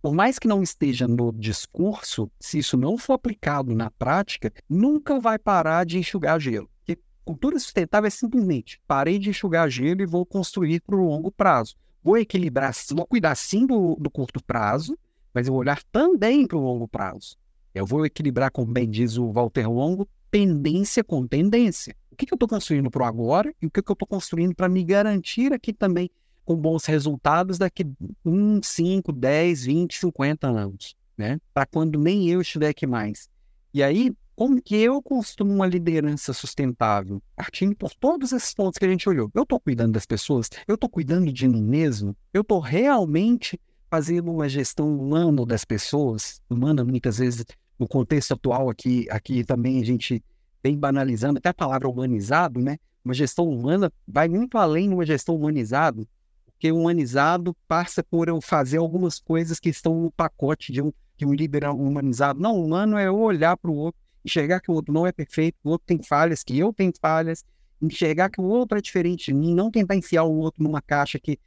por 0.00 0.14
mais 0.14 0.38
que 0.38 0.46
não 0.46 0.62
esteja 0.62 1.08
no 1.08 1.32
discurso, 1.32 2.30
se 2.38 2.58
isso 2.58 2.76
não 2.76 2.98
for 2.98 3.14
aplicado 3.14 3.74
na 3.74 3.90
prática, 3.90 4.52
nunca 4.68 5.18
vai 5.18 5.38
parar 5.38 5.84
de 5.84 5.98
enxugar 5.98 6.38
gelo. 6.40 6.68
Porque 6.78 7.00
cultura 7.24 7.58
sustentável 7.58 8.06
é 8.06 8.10
simplesmente 8.10 8.80
parei 8.86 9.18
de 9.18 9.30
enxugar 9.30 9.68
gelo 9.70 10.02
e 10.02 10.06
vou 10.06 10.26
construir 10.26 10.80
para 10.80 10.96
o 10.96 11.06
longo 11.06 11.30
prazo. 11.30 11.74
Vou 12.02 12.18
equilibrar, 12.18 12.72
vou 12.90 13.06
cuidar 13.06 13.34
sim 13.34 13.66
do, 13.66 13.96
do 13.96 14.10
curto 14.10 14.44
prazo, 14.44 14.98
mas 15.32 15.46
eu 15.46 15.54
vou 15.54 15.60
olhar 15.60 15.82
também 15.84 16.46
para 16.46 16.58
o 16.58 16.60
longo 16.60 16.86
prazo. 16.86 17.36
Eu 17.74 17.84
vou 17.84 18.06
equilibrar, 18.06 18.50
como 18.50 18.72
bem 18.72 18.88
diz 18.88 19.16
o 19.16 19.32
Walter 19.32 19.68
Longo, 19.68 20.08
tendência 20.30 21.02
com 21.02 21.26
tendência. 21.26 21.96
O 22.10 22.16
que, 22.16 22.24
que 22.24 22.32
eu 22.32 22.36
estou 22.36 22.48
construindo 22.48 22.90
para 22.90 23.02
o 23.02 23.06
agora 23.06 23.52
e 23.60 23.66
o 23.66 23.70
que, 23.70 23.82
que 23.82 23.90
eu 23.90 23.94
estou 23.94 24.06
construindo 24.06 24.54
para 24.54 24.68
me 24.68 24.84
garantir 24.84 25.52
aqui 25.52 25.72
também 25.72 26.08
com 26.44 26.54
bons 26.54 26.84
resultados 26.84 27.58
daqui 27.58 27.84
1, 28.24 28.60
5, 28.62 29.12
10, 29.12 29.64
20, 29.64 29.98
50 29.98 30.46
anos, 30.46 30.94
né? 31.16 31.40
Para 31.52 31.66
quando 31.66 31.98
nem 31.98 32.28
eu 32.28 32.40
estiver 32.40 32.68
aqui 32.68 32.86
mais. 32.86 33.28
E 33.72 33.82
aí, 33.82 34.12
como 34.36 34.60
que 34.60 34.76
eu 34.76 35.00
construo 35.02 35.50
uma 35.50 35.66
liderança 35.66 36.32
sustentável? 36.32 37.22
Partindo 37.34 37.74
por 37.74 37.92
todos 37.94 38.32
esses 38.32 38.52
pontos 38.54 38.78
que 38.78 38.84
a 38.84 38.88
gente 38.88 39.08
olhou. 39.08 39.30
Eu 39.34 39.44
estou 39.44 39.58
cuidando 39.58 39.92
das 39.92 40.06
pessoas? 40.06 40.50
Eu 40.66 40.74
estou 40.74 40.88
cuidando 40.88 41.32
de 41.32 41.48
mim 41.48 41.62
mesmo? 41.62 42.16
Eu 42.32 42.42
estou 42.42 42.60
realmente 42.60 43.60
fazendo 43.90 44.30
uma 44.32 44.48
gestão 44.48 44.96
humana 44.96 45.46
das 45.46 45.64
pessoas? 45.64 46.40
Humana, 46.50 46.84
muitas 46.84 47.18
vezes, 47.18 47.44
no 47.78 47.88
contexto 47.88 48.34
atual 48.34 48.70
aqui, 48.70 49.06
aqui 49.10 49.44
também 49.44 49.80
a 49.80 49.84
gente 49.84 50.22
vem 50.62 50.76
banalizando 50.76 51.38
até 51.38 51.48
a 51.48 51.54
palavra 51.54 51.88
humanizado, 51.88 52.60
né? 52.60 52.78
Uma 53.04 53.14
gestão 53.14 53.48
humana 53.48 53.92
vai 54.06 54.28
muito 54.28 54.56
além 54.56 54.88
de 54.88 54.94
uma 54.94 55.04
gestão 55.04 55.36
humanizada 55.36 56.06
porque 56.54 56.72
humanizado 56.72 57.54
passa 57.68 58.02
por 58.02 58.28
eu 58.28 58.40
fazer 58.40 58.78
algumas 58.78 59.18
coisas 59.18 59.60
que 59.60 59.68
estão 59.68 60.00
no 60.00 60.10
pacote 60.10 60.72
de 60.72 60.80
um, 60.80 60.90
de 61.14 61.26
um 61.26 61.34
líder 61.34 61.68
humanizado. 61.68 62.40
Não, 62.40 62.58
humano 62.58 62.96
é 62.96 63.10
olhar 63.10 63.54
para 63.56 63.70
o 63.70 63.74
outro, 63.74 64.00
enxergar 64.24 64.60
que 64.60 64.70
o 64.70 64.74
outro 64.74 64.90
não 64.90 65.06
é 65.06 65.12
perfeito, 65.12 65.58
o 65.62 65.70
outro 65.70 65.86
tem 65.86 66.02
falhas, 66.02 66.42
que 66.42 66.58
eu 66.58 66.72
tenho 66.72 66.92
falhas, 66.98 67.44
enxergar 67.82 68.30
que 68.30 68.40
o 68.40 68.44
outro 68.44 68.78
é 68.78 68.80
diferente 68.80 69.26
de 69.26 69.34
mim, 69.34 69.54
não 69.54 69.70
tentar 69.70 69.94
enfiar 69.94 70.24
o 70.24 70.32
outro 70.32 70.62
numa 70.62 70.80
caixa 70.80 71.18
que, 71.18 71.38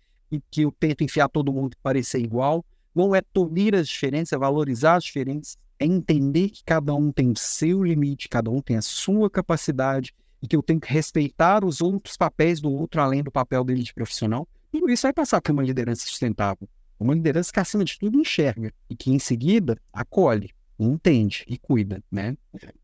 que 0.51 0.61
eu 0.61 0.71
tento 0.79 1.03
enfiar 1.03 1.29
todo 1.29 1.51
mundo 1.51 1.71
para 1.81 1.93
parecer 1.93 2.19
igual. 2.19 2.63
Não 2.93 3.15
é 3.15 3.21
tolir 3.21 3.73
as 3.73 3.87
diferenças, 3.87 4.33
é 4.33 4.37
valorizar 4.37 4.97
as 4.97 5.03
diferenças, 5.03 5.57
é 5.79 5.85
entender 5.85 6.49
que 6.49 6.63
cada 6.63 6.93
um 6.93 7.11
tem 7.11 7.31
o 7.31 7.37
seu 7.37 7.83
limite, 7.83 8.29
cada 8.29 8.49
um 8.49 8.61
tem 8.61 8.77
a 8.77 8.81
sua 8.81 9.29
capacidade 9.29 10.13
e 10.41 10.47
que 10.47 10.55
eu 10.55 10.63
tenho 10.63 10.79
que 10.79 10.91
respeitar 10.91 11.63
os 11.65 11.81
outros 11.81 12.15
papéis 12.17 12.61
do 12.61 12.71
outro 12.71 13.01
além 13.01 13.23
do 13.23 13.31
papel 13.31 13.63
dele 13.63 13.83
de 13.83 13.93
profissional. 13.93 14.47
Tudo 14.71 14.89
isso 14.89 15.03
vai 15.03 15.13
passar 15.13 15.41
por 15.41 15.51
uma 15.51 15.63
liderança 15.63 16.07
sustentável. 16.07 16.67
Uma 16.99 17.13
liderança 17.13 17.51
que, 17.51 17.59
acima 17.59 17.85
de 17.85 17.97
tudo, 17.97 18.19
enxerga 18.19 18.73
e 18.89 18.95
que, 18.95 19.11
em 19.11 19.19
seguida, 19.19 19.77
acolhe, 19.93 20.51
entende 20.79 21.43
e 21.47 21.57
cuida, 21.57 22.03
né? 22.11 22.35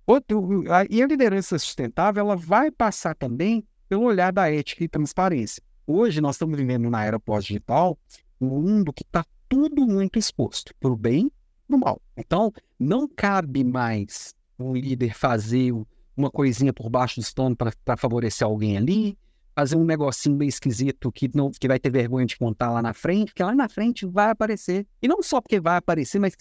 Outro, 0.05 0.63
e 0.89 1.01
a 1.01 1.07
liderança 1.07 1.57
sustentável, 1.57 2.21
ela 2.21 2.35
vai 2.35 2.71
passar 2.71 3.15
também 3.15 3.63
pelo 3.89 4.03
olhar 4.03 4.31
da 4.31 4.51
ética 4.51 4.83
e 4.83 4.87
transparência. 4.87 5.61
Hoje, 5.85 6.21
nós 6.21 6.35
estamos 6.35 6.57
vivendo 6.57 6.89
na 6.89 7.03
era 7.03 7.19
pós-digital 7.19 7.97
um 8.39 8.47
mundo 8.47 8.93
que 8.93 9.03
está 9.03 9.25
tudo 9.49 9.85
muito 9.85 10.17
exposto, 10.17 10.73
para 10.79 10.91
o 10.91 10.95
bem 10.95 11.31
para 11.73 11.77
o 11.77 11.79
mal. 11.79 12.01
Então, 12.15 12.53
não 12.79 13.07
cabe 13.07 13.63
mais 13.63 14.35
um 14.59 14.73
líder 14.73 15.15
fazer 15.15 15.73
uma 16.15 16.29
coisinha 16.29 16.71
por 16.71 16.89
baixo 16.89 17.19
do 17.19 17.33
pano 17.33 17.55
para 17.55 17.97
favorecer 17.97 18.45
alguém 18.45 18.77
ali, 18.77 19.17
fazer 19.55 19.75
um 19.75 19.83
negocinho 19.83 20.37
bem 20.37 20.47
esquisito 20.47 21.11
que, 21.11 21.29
não, 21.33 21.51
que 21.51 21.67
vai 21.67 21.79
ter 21.79 21.91
vergonha 21.91 22.25
de 22.25 22.37
contar 22.37 22.71
lá 22.71 22.81
na 22.81 22.93
frente, 22.93 23.29
porque 23.29 23.43
lá 23.43 23.55
na 23.55 23.67
frente 23.67 24.05
vai 24.05 24.29
aparecer. 24.29 24.85
E 25.01 25.07
não 25.07 25.21
só 25.23 25.41
porque 25.41 25.59
vai 25.59 25.77
aparecer, 25.77 26.19
mas 26.19 26.35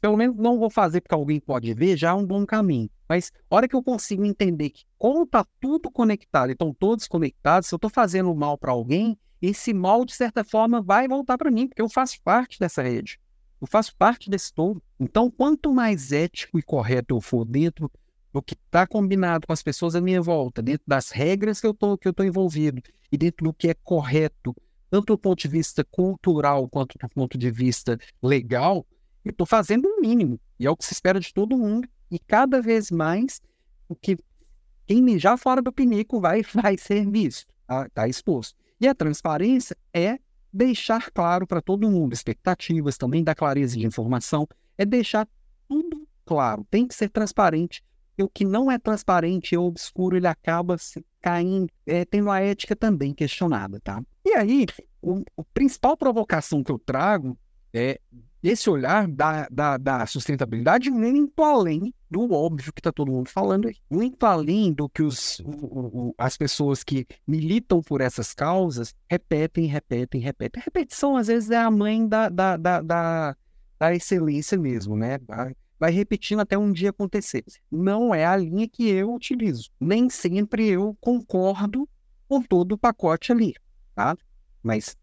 pelo 0.00 0.16
menos 0.16 0.36
não 0.36 0.58
vou 0.58 0.70
fazer 0.70 1.00
porque 1.00 1.14
alguém 1.14 1.40
pode 1.40 1.74
ver, 1.74 1.96
já 1.96 2.10
é 2.10 2.14
um 2.14 2.24
bom 2.24 2.46
caminho. 2.46 2.88
Mas 3.08 3.32
a 3.50 3.56
hora 3.56 3.66
que 3.66 3.74
eu 3.74 3.82
consigo 3.82 4.24
entender 4.24 4.70
que 4.70 4.84
como 4.96 5.24
está 5.24 5.44
tudo 5.60 5.90
conectado, 5.90 6.52
estão 6.52 6.72
todos 6.72 7.08
conectados, 7.08 7.68
se 7.68 7.74
eu 7.74 7.76
estou 7.76 7.90
fazendo 7.90 8.32
mal 8.34 8.56
para 8.56 8.70
alguém, 8.70 9.18
esse 9.42 9.72
mal, 9.72 10.04
de 10.04 10.14
certa 10.14 10.44
forma, 10.44 10.80
vai 10.80 11.08
voltar 11.08 11.36
para 11.38 11.50
mim, 11.50 11.66
porque 11.66 11.82
eu 11.82 11.88
faço 11.88 12.20
parte 12.22 12.58
dessa 12.60 12.82
rede. 12.82 13.18
Eu 13.60 13.66
faço 13.66 13.94
parte 13.96 14.30
desse 14.30 14.52
todo. 14.52 14.82
Então, 14.98 15.30
quanto 15.30 15.72
mais 15.72 16.12
ético 16.12 16.58
e 16.58 16.62
correto 16.62 17.14
eu 17.14 17.20
for 17.20 17.44
dentro 17.44 17.90
do 18.32 18.42
que 18.42 18.54
está 18.54 18.86
combinado 18.86 19.46
com 19.46 19.52
as 19.52 19.62
pessoas 19.62 19.94
à 19.94 20.00
minha 20.00 20.20
volta, 20.20 20.62
dentro 20.62 20.84
das 20.86 21.10
regras 21.10 21.60
que 21.60 21.66
eu 21.66 21.74
tô, 21.74 21.96
tô 21.96 22.22
envolvido 22.22 22.82
e 23.10 23.16
dentro 23.16 23.44
do 23.44 23.52
que 23.52 23.68
é 23.68 23.74
correto, 23.74 24.54
tanto 24.90 25.06
do 25.06 25.18
ponto 25.18 25.40
de 25.40 25.48
vista 25.48 25.84
cultural 25.84 26.68
quanto 26.68 26.96
do 26.98 27.08
ponto 27.08 27.36
de 27.36 27.50
vista 27.50 27.98
legal, 28.22 28.86
eu 29.24 29.30
estou 29.30 29.46
fazendo 29.46 29.86
o 29.86 30.00
mínimo. 30.00 30.40
E 30.58 30.66
é 30.66 30.70
o 30.70 30.76
que 30.76 30.84
se 30.84 30.92
espera 30.92 31.18
de 31.18 31.32
todo 31.32 31.58
mundo. 31.58 31.88
E 32.10 32.18
cada 32.18 32.60
vez 32.62 32.90
mais 32.90 33.40
o 33.88 33.94
que 33.94 34.16
quem 34.86 35.02
mijar 35.02 35.36
fora 35.36 35.60
do 35.60 35.72
pinico 35.72 36.20
vai, 36.20 36.42
vai 36.54 36.78
ser 36.78 37.08
visto, 37.10 37.52
está 37.62 37.88
tá 37.90 38.08
exposto. 38.08 38.56
E 38.80 38.86
a 38.86 38.94
transparência 38.94 39.76
é 39.92 40.18
deixar 40.52 41.10
claro 41.10 41.46
para 41.46 41.60
todo 41.60 41.90
mundo, 41.90 42.12
expectativas, 42.12 42.96
também 42.96 43.22
dar 43.22 43.34
clareza 43.34 43.76
de 43.76 43.86
informação, 43.86 44.46
é 44.76 44.84
deixar 44.84 45.28
tudo 45.68 46.06
claro, 46.24 46.66
tem 46.70 46.86
que 46.86 46.94
ser 46.94 47.08
transparente. 47.08 47.82
E 48.16 48.22
o 48.22 48.28
que 48.28 48.44
não 48.44 48.70
é 48.70 48.78
transparente 48.78 49.54
e 49.54 49.58
obscuro, 49.58 50.16
ele 50.16 50.26
acaba 50.26 50.76
caindo, 51.20 51.70
é, 51.86 52.04
tendo 52.04 52.30
a 52.30 52.40
ética 52.40 52.74
também 52.74 53.14
questionada, 53.14 53.80
tá? 53.80 54.02
E 54.24 54.34
aí, 54.34 54.66
o, 55.00 55.22
a 55.38 55.44
principal 55.54 55.96
provocação 55.96 56.64
que 56.64 56.72
eu 56.72 56.78
trago 56.78 57.38
é 57.72 58.00
esse 58.42 58.70
olhar 58.70 59.08
da, 59.08 59.48
da, 59.50 59.76
da 59.76 60.06
sustentabilidade 60.06 60.90
muito 60.90 61.42
além 61.42 61.92
do 62.10 62.32
óbvio 62.32 62.72
que 62.72 62.80
está 62.80 62.92
todo 62.92 63.10
mundo 63.10 63.28
falando, 63.28 63.70
muito 63.90 64.24
além 64.24 64.72
do 64.72 64.88
que 64.88 65.02
os, 65.02 65.40
o, 65.40 65.50
o, 65.50 66.14
as 66.16 66.36
pessoas 66.36 66.82
que 66.82 67.06
militam 67.26 67.82
por 67.82 68.00
essas 68.00 68.32
causas 68.32 68.94
repetem, 69.10 69.66
repetem, 69.66 70.20
repetem. 70.20 70.60
A 70.60 70.64
repetição, 70.64 71.16
às 71.16 71.26
vezes, 71.26 71.50
é 71.50 71.58
a 71.58 71.70
mãe 71.70 72.06
da, 72.06 72.28
da, 72.28 72.56
da, 72.56 72.80
da, 72.80 73.36
da 73.78 73.94
excelência 73.94 74.58
mesmo, 74.58 74.96
né? 74.96 75.18
Vai 75.78 75.92
repetindo 75.92 76.40
até 76.40 76.56
um 76.56 76.72
dia 76.72 76.90
acontecer. 76.90 77.44
Não 77.70 78.14
é 78.14 78.24
a 78.24 78.36
linha 78.36 78.68
que 78.68 78.88
eu 78.88 79.14
utilizo. 79.14 79.70
Nem 79.78 80.08
sempre 80.08 80.66
eu 80.66 80.96
concordo 81.00 81.88
com 82.28 82.42
todo 82.42 82.72
o 82.72 82.78
pacote 82.78 83.32
ali, 83.32 83.54
tá? 83.94 84.16
Mas 84.62 84.96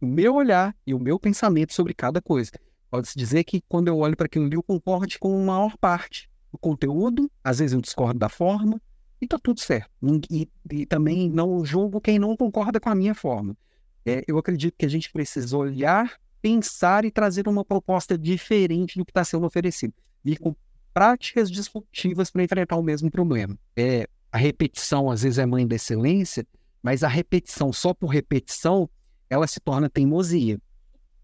o 0.00 0.06
meu 0.06 0.34
olhar 0.34 0.74
e 0.86 0.94
o 0.94 0.98
meu 0.98 1.18
pensamento 1.18 1.74
sobre 1.74 1.92
cada 1.92 2.20
coisa. 2.22 2.52
Pode-se 2.90 3.16
dizer 3.16 3.44
que 3.44 3.62
quando 3.68 3.88
eu 3.88 3.98
olho 3.98 4.16
para 4.16 4.26
aquilo 4.26 4.46
ali, 4.46 4.56
eu 4.56 4.62
concordo 4.62 5.14
com 5.20 5.42
a 5.42 5.44
maior 5.44 5.76
parte 5.76 6.28
do 6.50 6.58
conteúdo, 6.58 7.30
às 7.44 7.58
vezes 7.58 7.72
eu 7.74 7.80
discordo 7.80 8.18
da 8.18 8.28
forma, 8.28 8.80
e 9.20 9.26
está 9.26 9.38
tudo 9.38 9.60
certo. 9.60 9.90
E, 10.30 10.48
e, 10.72 10.86
também 10.86 11.28
não 11.28 11.64
julgo 11.64 12.00
quem 12.00 12.18
não 12.18 12.36
concorda 12.36 12.80
com 12.80 12.88
a 12.88 12.94
minha 12.94 13.14
forma. 13.14 13.56
É, 14.04 14.24
eu 14.26 14.38
acredito 14.38 14.74
que 14.76 14.86
a 14.86 14.88
gente 14.88 15.12
precisa 15.12 15.56
olhar, 15.56 16.18
pensar 16.40 17.04
e 17.04 17.10
trazer 17.10 17.46
uma 17.46 17.64
proposta 17.64 18.16
diferente 18.16 18.98
do 18.98 19.04
que 19.04 19.10
está 19.10 19.22
sendo 19.22 19.46
oferecido. 19.46 19.92
Vir 20.24 20.38
com 20.38 20.56
práticas 20.92 21.50
disruptivas 21.50 22.30
para 22.30 22.42
enfrentar 22.42 22.76
o 22.76 22.82
mesmo 22.82 23.10
problema. 23.10 23.56
É, 23.76 24.08
a 24.32 24.38
repetição, 24.38 25.10
às 25.10 25.22
vezes, 25.22 25.38
é 25.38 25.46
mãe 25.46 25.66
da 25.66 25.76
excelência, 25.76 26.46
mas 26.82 27.04
a 27.04 27.08
repetição 27.08 27.72
só 27.72 27.92
por 27.92 28.08
repetição 28.08 28.88
ela 29.30 29.46
se 29.46 29.60
torna 29.60 29.88
teimosia. 29.88 30.60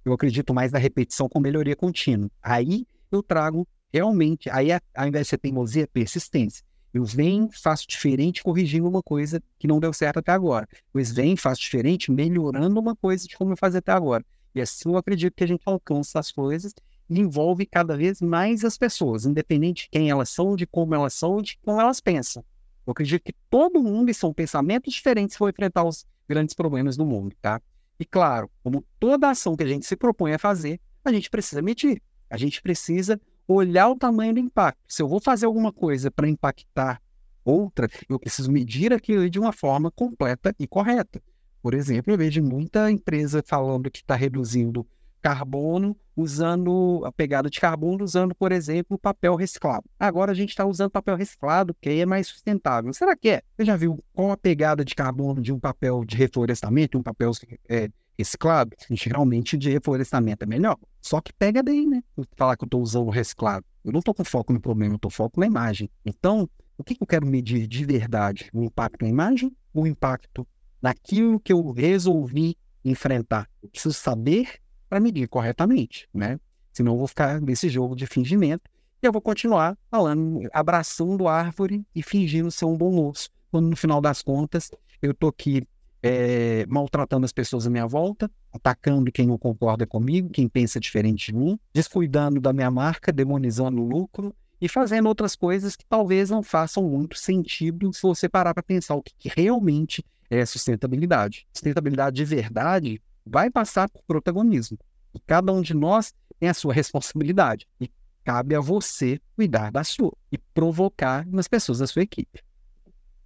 Eu 0.05 0.13
acredito 0.13 0.55
mais 0.55 0.71
na 0.71 0.79
repetição 0.79 1.29
com 1.29 1.41
melhoria 1.41 1.75
contínua. 1.75 2.31
Aí 2.41 2.87
eu 3.11 3.23
trago 3.23 3.67
realmente, 3.93 4.49
aí 4.51 4.69
ao 4.95 5.09
invés 5.09 5.27
de 5.27 5.31
ser 5.31 5.39
teimosia, 5.39 5.83
é 5.83 5.87
persistência. 5.87 6.65
Eu 6.95 7.05
venho, 7.05 7.51
faço 7.53 7.87
diferente, 7.87 8.43
corrigindo 8.43 8.89
uma 8.89 9.03
coisa 9.03 9.43
que 9.59 9.67
não 9.67 9.81
deu 9.81 9.93
certo 9.93 10.21
até 10.21 10.33
agora. 10.33 10.67
Eu 10.95 11.05
venho, 11.05 11.37
faço 11.37 11.61
diferente, 11.61 12.11
melhorando 12.11 12.81
uma 12.81 12.95
coisa 12.95 13.27
de 13.27 13.37
como 13.37 13.53
eu 13.53 13.57
fazia 13.57 13.81
até 13.81 13.93
agora. 13.93 14.25
E 14.55 14.61
assim 14.61 14.89
eu 14.89 14.97
acredito 14.97 15.35
que 15.35 15.45
a 15.45 15.49
gente 15.49 15.63
alcança 15.67 16.19
as 16.19 16.31
coisas 16.31 16.73
e 17.11 17.21
envolve 17.21 17.67
cada 17.67 17.97
vez 17.97 18.21
mais 18.21 18.65
as 18.65 18.79
pessoas, 18.79 19.27
independente 19.27 19.85
de 19.85 19.91
quem 19.91 20.09
elas 20.09 20.31
são, 20.31 20.57
de 20.57 20.67
como 20.67 20.95
elas 20.95 21.13
são, 21.13 21.43
de 21.43 21.59
como 21.63 21.81
elas 21.81 22.01
pensam. 22.01 22.45
Eu 22.87 22.93
acredito 22.93 23.23
que 23.23 23.35
todo 23.51 23.83
mundo, 23.83 24.11
e 24.11 24.15
são 24.15 24.33
pensamentos 24.33 24.95
diferentes, 24.95 25.37
vão 25.37 25.49
enfrentar 25.49 25.85
os 25.85 26.07
grandes 26.29 26.55
problemas 26.55 26.97
do 26.97 27.05
mundo, 27.05 27.35
tá? 27.43 27.61
E 27.99 28.05
claro, 28.05 28.51
como 28.63 28.85
toda 28.99 29.31
ação 29.31 29.57
que 29.57 29.65
a 29.65 29.67
gente 29.67 29.87
se 29.87 29.97
propõe 29.97 30.35
a 30.35 30.39
fazer, 30.39 30.81
a 31.05 31.13
gente 31.13 31.31
precisa 31.31 31.63
medir. 31.63 32.03
A 32.29 32.37
gente 32.37 32.61
precisa 32.61 33.21
olhar 33.47 33.89
o 33.89 33.97
tamanho 33.97 34.35
do 34.35 34.41
impacto. 34.41 34.81
Se 34.89 35.03
eu 35.03 35.09
vou 35.09 35.21
fazer 35.21 35.47
alguma 35.47 35.73
coisa 35.73 36.11
para 36.11 36.29
impactar 36.29 37.01
outra, 37.45 37.89
eu 38.09 38.19
preciso 38.19 38.51
medir 38.51 38.93
aquilo 38.93 39.31
de 39.31 39.39
uma 39.39 39.53
forma 39.53 39.91
completa 39.91 40.55
e 40.59 40.67
correta. 40.67 41.23
Por 41.63 41.75
exemplo, 41.75 42.13
eu 42.13 42.19
vejo 42.19 42.43
muita 42.43 42.91
empresa 42.91 43.43
falando 43.45 43.91
que 43.91 43.99
está 43.99 44.15
reduzindo 44.15 44.87
carbono 45.27 45.97
usando 46.17 47.03
a 47.05 47.11
pegada 47.11 47.51
de 47.51 47.59
carbono, 47.59 48.05
usando, 48.05 48.33
por 48.33 48.53
exemplo, 48.53 48.97
papel 48.97 49.35
reciclado. 49.35 49.85
Agora 49.99 50.31
a 50.31 50.35
gente 50.35 50.51
está 50.51 50.65
usando 50.65 50.91
papel 50.91 51.17
reciclado, 51.17 51.75
que 51.81 51.89
aí 51.89 52.01
é 52.01 52.07
mais 52.07 52.29
sustentável. 52.29 52.93
Será 52.93 53.17
que 53.17 53.31
é? 53.31 53.43
Você 53.57 53.65
já 53.65 53.77
viu 53.77 54.03
qual 54.13 54.31
a 54.31 54.37
pegada 54.37 54.85
de 54.85 54.95
carbono 54.95 55.43
de 55.43 55.53
um 55.53 55.59
papel 55.59 56.05
de 56.05 56.17
reflorestamento, 56.17 56.97
um 56.97 57.03
papel 57.03 57.33
é, 57.69 57.91
reciclado? 58.17 58.71
Geralmente 58.93 59.59
de 59.59 59.69
reflorestamento 59.69 60.45
é 60.45 60.47
melhor. 60.47 60.79
Só 61.03 61.21
que 61.21 61.33
pega 61.33 61.61
daí, 61.61 61.85
né? 61.85 62.05
Falar 62.37 62.57
que 62.57 62.63
eu 62.63 62.67
estou 62.67 62.81
usando 62.81 63.11
reciclado. 63.11 63.67
Eu 63.85 63.91
não 63.91 63.99
estou 63.99 64.15
com 64.15 64.25
foco 64.25 64.53
no 64.53 64.61
problema, 64.61 64.95
eu 64.95 64.97
estou 64.97 65.11
foco 65.11 65.41
na 65.41 65.47
imagem. 65.47 65.91
Então, 66.05 66.49
o 66.79 66.85
que, 66.85 66.95
que 66.95 67.03
eu 67.03 67.07
quero 67.07 67.27
medir 67.27 67.67
de 67.67 67.85
verdade? 67.85 68.49
O 68.55 68.63
impacto 68.63 69.03
na 69.03 69.09
imagem 69.09 69.53
o 69.75 69.87
impacto 69.87 70.47
naquilo 70.81 71.41
que 71.41 71.53
eu 71.53 71.69
resolvi 71.73 72.57
enfrentar? 72.85 73.51
Eu 73.61 73.69
preciso 73.69 73.95
saber 73.95 74.61
para 74.89 75.01
medir 75.01 75.29
corretamente, 75.29 76.09
né? 76.13 76.39
Senão 76.73 76.93
eu 76.93 76.99
vou 76.99 77.07
ficar 77.07 77.41
nesse 77.41 77.69
jogo 77.69 77.97
de 77.97 78.07
fingimento 78.07 78.71
e 79.03 79.07
eu 79.07 79.13
vou 79.13 79.23
continuar 79.23 79.77
falando, 79.91 80.49
abraçando 80.53 81.29
a 81.29 81.35
árvore 81.35 81.85
e 81.95 82.03
fingindo 82.03 82.51
ser 82.51 82.65
um 82.65 82.77
bom 82.77 82.93
moço, 82.93 83.31
quando 83.51 83.69
no 83.69 83.77
final 83.77 84.01
das 84.01 84.23
contas 84.23 84.71
eu 85.01 85.15
tô 85.15 85.29
aqui 85.29 85.67
é, 86.03 86.65
maltratando 86.67 87.25
as 87.25 87.33
pessoas 87.33 87.67
à 87.67 87.71
minha 87.71 87.87
volta, 87.87 88.31
atacando 88.53 89.11
quem 89.11 89.27
não 89.27 89.39
concorda 89.39 89.87
comigo, 89.87 90.31
quem 90.31 90.49
pensa 90.49 90.79
diferente 90.79 91.27
de 91.27 91.35
mim, 91.35 91.59
descuidando 91.75 92.41
da 92.41 92.53
minha 92.53 92.71
marca, 92.71 93.13
demonizando 93.13 93.83
o 93.83 93.89
lucro 93.89 94.35
e 94.61 94.69
fazendo 94.69 95.07
outras 95.07 95.35
coisas 95.35 95.77
que 95.77 95.85
talvez 95.87 96.31
não 96.31 96.43
façam 96.43 96.83
muito 96.83 97.19
sentido 97.19 97.93
se 97.93 98.03
você 98.03 98.29
parar 98.29 98.55
para 98.55 98.63
pensar 98.63 98.95
o 98.95 99.03
que, 99.03 99.13
que 99.19 99.29
realmente 99.29 100.05
é 100.31 100.45
sustentabilidade. 100.45 101.47
Sustentabilidade 101.53 102.17
de 102.17 102.25
verdade 102.25 103.03
vai 103.27 103.51
passar 103.51 103.89
por 103.91 104.03
protagonismo. 104.07 104.79
E 105.15 105.21
cada 105.21 105.53
um 105.53 105.61
de 105.61 105.75
nós 105.75 106.15
tem 106.39 106.49
a 106.49 106.55
sua 106.55 106.73
responsabilidade. 106.73 107.67
E 107.81 107.91
cabe 108.25 108.55
a 108.55 108.61
você 108.61 109.21
cuidar 109.35 109.71
da 109.71 109.83
sua 109.83 110.13
e 110.31 110.39
provocar 110.39 111.27
nas 111.27 111.49
pessoas 111.49 111.79
da 111.79 111.87
sua 111.87 112.03
equipe. 112.03 112.43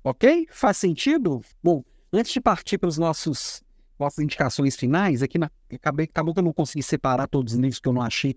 Ok? 0.03 0.47
Faz 0.51 0.79
sentido? 0.79 1.43
Bom, 1.63 1.85
antes 2.13 2.33
de 2.33 2.41
partir 2.41 2.79
para 2.79 2.89
os 2.89 2.99
nossos 2.99 3.63
nossas 3.99 4.25
indicações 4.25 4.77
finais, 4.77 5.23
aqui 5.23 5.39
na, 5.39 5.51
acabei, 5.71 6.05
acabou 6.07 6.33
que 6.33 6.41
eu 6.41 6.45
não 6.45 6.55
consegui 6.55 6.83
separar 6.83 7.29
todos 7.29 7.53
os 7.53 7.59
livros 7.59 7.79
que 7.79 7.87
eu 7.87 7.93
não 7.93 8.01
achei. 8.01 8.35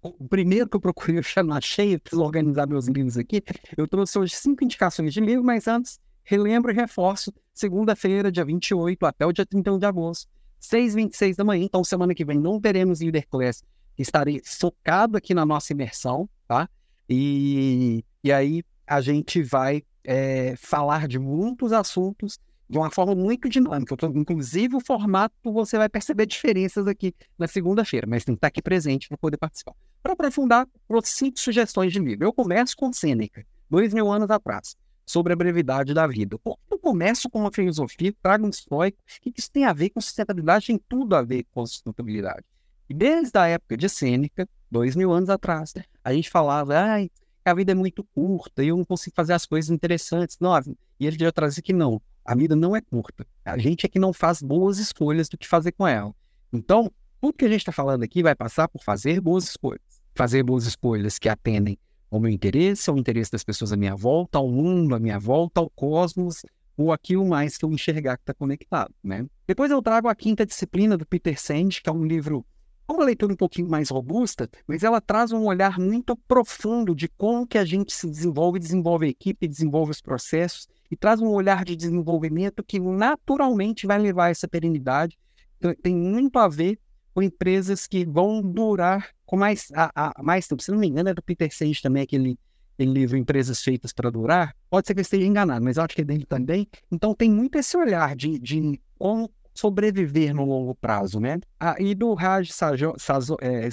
O 0.00 0.26
primeiro 0.26 0.66
que 0.66 0.76
eu 0.76 0.80
procurei 0.80 1.18
eu 1.18 1.22
já 1.22 1.42
não 1.42 1.54
achei, 1.54 1.94
eu 1.94 2.00
preciso 2.00 2.22
organizar 2.22 2.66
meus 2.66 2.86
livros 2.88 3.18
aqui. 3.18 3.42
Eu 3.76 3.86
trouxe 3.86 4.18
hoje 4.18 4.34
cinco 4.34 4.64
indicações 4.64 5.12
de 5.12 5.20
livro, 5.20 5.44
mas 5.44 5.68
antes 5.68 6.00
relembro 6.22 6.72
e 6.72 6.74
reforço, 6.74 7.32
segunda-feira, 7.52 8.32
dia 8.32 8.44
28 8.46 9.04
até 9.04 9.26
o 9.26 9.32
dia 9.32 9.44
31 9.44 9.78
de 9.78 9.84
agosto, 9.84 10.26
6h26 10.70 11.36
da 11.36 11.44
manhã. 11.44 11.64
Então, 11.64 11.84
semana 11.84 12.14
que 12.14 12.24
vem 12.24 12.38
não 12.38 12.60
teremos 12.60 13.00
Leader 13.00 13.26
Class. 13.28 13.62
Estarei 13.98 14.40
focado 14.44 15.16
aqui 15.16 15.34
na 15.34 15.46
nossa 15.46 15.72
imersão, 15.72 16.28
tá? 16.48 16.68
E, 17.08 18.04
e 18.22 18.32
aí 18.32 18.62
a 18.86 19.00
gente 19.00 19.42
vai 19.42 19.82
é, 20.02 20.54
falar 20.56 21.06
de 21.06 21.18
muitos 21.18 21.72
assuntos 21.72 22.38
de 22.68 22.78
uma 22.78 22.90
forma 22.90 23.14
muito 23.14 23.48
dinâmica. 23.48 23.94
Inclusive, 24.14 24.76
o 24.76 24.80
formato 24.80 25.34
você 25.44 25.76
vai 25.76 25.88
perceber 25.88 26.26
diferenças 26.26 26.86
aqui 26.86 27.14
na 27.38 27.46
segunda-feira, 27.46 28.06
mas 28.08 28.24
tem 28.24 28.34
que 28.34 28.38
estar 28.38 28.48
aqui 28.48 28.62
presente 28.62 29.08
para 29.08 29.18
poder 29.18 29.36
participar. 29.36 29.74
Para 30.02 30.14
aprofundar, 30.14 30.66
trouxe 30.88 31.12
cinco 31.12 31.38
sugestões 31.38 31.92
de 31.92 31.98
livro. 31.98 32.24
Eu 32.24 32.32
começo 32.32 32.74
com 32.76 32.92
Sêneca, 32.92 33.46
dois 33.70 33.92
mil 33.94 34.10
anos 34.10 34.30
atrás 34.30 34.76
sobre 35.06 35.32
a 35.32 35.36
brevidade 35.36 35.92
da 35.92 36.06
vida. 36.06 36.38
Por 36.38 36.56
que 36.56 36.74
eu 36.74 36.78
começo 36.78 37.28
com 37.28 37.40
uma 37.40 37.52
filosofia, 37.52 38.14
trago 38.22 38.46
um 38.46 38.50
estoico, 38.50 38.98
o 38.98 39.20
que 39.20 39.32
isso 39.36 39.50
tem 39.50 39.64
a 39.64 39.72
ver 39.72 39.90
com 39.90 40.00
sustentabilidade? 40.00 40.66
Tem 40.66 40.80
tudo 40.88 41.14
a 41.14 41.22
ver 41.22 41.44
com 41.52 41.64
sustentabilidade. 41.66 42.44
E 42.88 42.94
desde 42.94 43.38
a 43.38 43.46
época 43.46 43.76
de 43.76 43.88
Sêneca, 43.88 44.48
dois 44.70 44.94
mil 44.94 45.12
anos 45.12 45.30
atrás, 45.30 45.72
a 46.02 46.12
gente 46.12 46.30
falava, 46.30 46.76
ai, 46.78 47.10
a 47.44 47.54
vida 47.54 47.72
é 47.72 47.74
muito 47.74 48.02
curta 48.04 48.64
e 48.64 48.68
eu 48.68 48.76
não 48.76 48.84
consigo 48.84 49.14
fazer 49.14 49.34
as 49.34 49.46
coisas 49.46 49.70
interessantes. 49.70 50.38
Não, 50.40 50.58
e 50.98 51.06
ele 51.06 51.18
já 51.18 51.30
trazia 51.30 51.62
que 51.62 51.72
não, 51.72 52.00
a 52.24 52.34
vida 52.34 52.56
não 52.56 52.74
é 52.74 52.80
curta. 52.80 53.26
A 53.44 53.58
gente 53.58 53.84
é 53.84 53.88
que 53.88 53.98
não 53.98 54.12
faz 54.12 54.40
boas 54.40 54.78
escolhas 54.78 55.28
do 55.28 55.36
que 55.36 55.46
fazer 55.46 55.72
com 55.72 55.86
ela. 55.86 56.14
Então, 56.52 56.90
tudo 57.20 57.36
que 57.36 57.44
a 57.44 57.48
gente 57.48 57.60
está 57.60 57.72
falando 57.72 58.02
aqui 58.02 58.22
vai 58.22 58.34
passar 58.34 58.68
por 58.68 58.82
fazer 58.82 59.20
boas 59.20 59.44
escolhas. 59.44 59.82
Fazer 60.14 60.42
boas 60.42 60.64
escolhas 60.64 61.18
que 61.18 61.28
atendem 61.28 61.78
ao 62.16 62.20
meu 62.20 62.30
interesse, 62.30 62.88
ao 62.88 62.96
interesse 62.96 63.30
das 63.30 63.44
pessoas 63.44 63.72
à 63.72 63.76
minha 63.76 63.94
volta, 63.94 64.38
ao 64.38 64.48
mundo 64.48 64.94
à 64.94 64.98
minha 64.98 65.18
volta, 65.18 65.60
ao 65.60 65.70
cosmos, 65.70 66.42
ou 66.76 66.92
aquilo 66.92 67.26
mais 67.26 67.56
que 67.56 67.64
eu 67.64 67.72
enxergar 67.72 68.16
que 68.16 68.22
está 68.22 68.34
conectado, 68.34 68.92
né? 69.02 69.26
Depois 69.46 69.70
eu 69.70 69.80
trago 69.80 70.08
a 70.08 70.14
quinta 70.14 70.44
disciplina 70.44 70.96
do 70.96 71.06
Peter 71.06 71.40
Sand, 71.40 71.80
que 71.82 71.88
é 71.88 71.92
um 71.92 72.04
livro 72.04 72.44
uma 72.86 73.04
leitura 73.04 73.32
um 73.32 73.36
pouquinho 73.36 73.68
mais 73.68 73.88
robusta, 73.88 74.48
mas 74.66 74.82
ela 74.82 75.00
traz 75.00 75.32
um 75.32 75.46
olhar 75.46 75.78
muito 75.78 76.14
profundo 76.28 76.94
de 76.94 77.08
como 77.08 77.46
que 77.46 77.56
a 77.56 77.64
gente 77.64 77.92
se 77.94 78.08
desenvolve, 78.08 78.58
desenvolve 78.58 79.06
a 79.06 79.08
equipe, 79.08 79.48
desenvolve 79.48 79.90
os 79.90 80.02
processos, 80.02 80.68
e 80.90 80.96
traz 80.96 81.18
um 81.20 81.28
olhar 81.28 81.64
de 81.64 81.74
desenvolvimento 81.74 82.62
que 82.62 82.78
naturalmente 82.78 83.86
vai 83.86 83.98
levar 83.98 84.26
a 84.26 84.30
essa 84.30 84.46
perenidade. 84.46 85.18
Então, 85.56 85.74
tem 85.82 85.96
muito 85.96 86.38
a 86.38 86.46
ver 86.46 86.78
com 87.14 87.22
empresas 87.22 87.86
que 87.86 88.04
vão 88.04 88.42
durar 88.42 89.08
com 89.24 89.36
mais, 89.36 89.68
a, 89.74 89.90
a, 89.94 90.22
mais 90.22 90.46
tempo. 90.48 90.62
Se 90.62 90.70
não 90.70 90.78
me 90.78 90.88
engano, 90.88 91.08
é 91.08 91.14
do 91.14 91.22
Peter 91.22 91.54
Sage 91.54 91.80
também, 91.80 92.02
aquele, 92.02 92.38
livro 92.78 93.16
Empresas 93.16 93.62
Feitas 93.62 93.92
para 93.92 94.10
Durar. 94.10 94.54
Pode 94.68 94.86
ser 94.86 94.94
que 94.94 95.00
eu 95.00 95.02
esteja 95.02 95.24
enganado, 95.24 95.64
mas 95.64 95.76
eu 95.76 95.84
acho 95.84 95.94
que 95.94 96.02
é 96.02 96.04
dele 96.04 96.26
também. 96.26 96.66
Então, 96.90 97.14
tem 97.14 97.30
muito 97.30 97.56
esse 97.56 97.76
olhar 97.76 98.16
de, 98.16 98.38
de 98.38 98.80
como 98.98 99.30
sobreviver 99.54 100.34
no 100.34 100.44
longo 100.44 100.74
prazo, 100.74 101.20
né? 101.20 101.38
Ah, 101.60 101.76
e 101.78 101.94
do 101.94 102.12
Raj 102.14 102.50
Sajo, 102.50 102.94
é, 103.40 103.68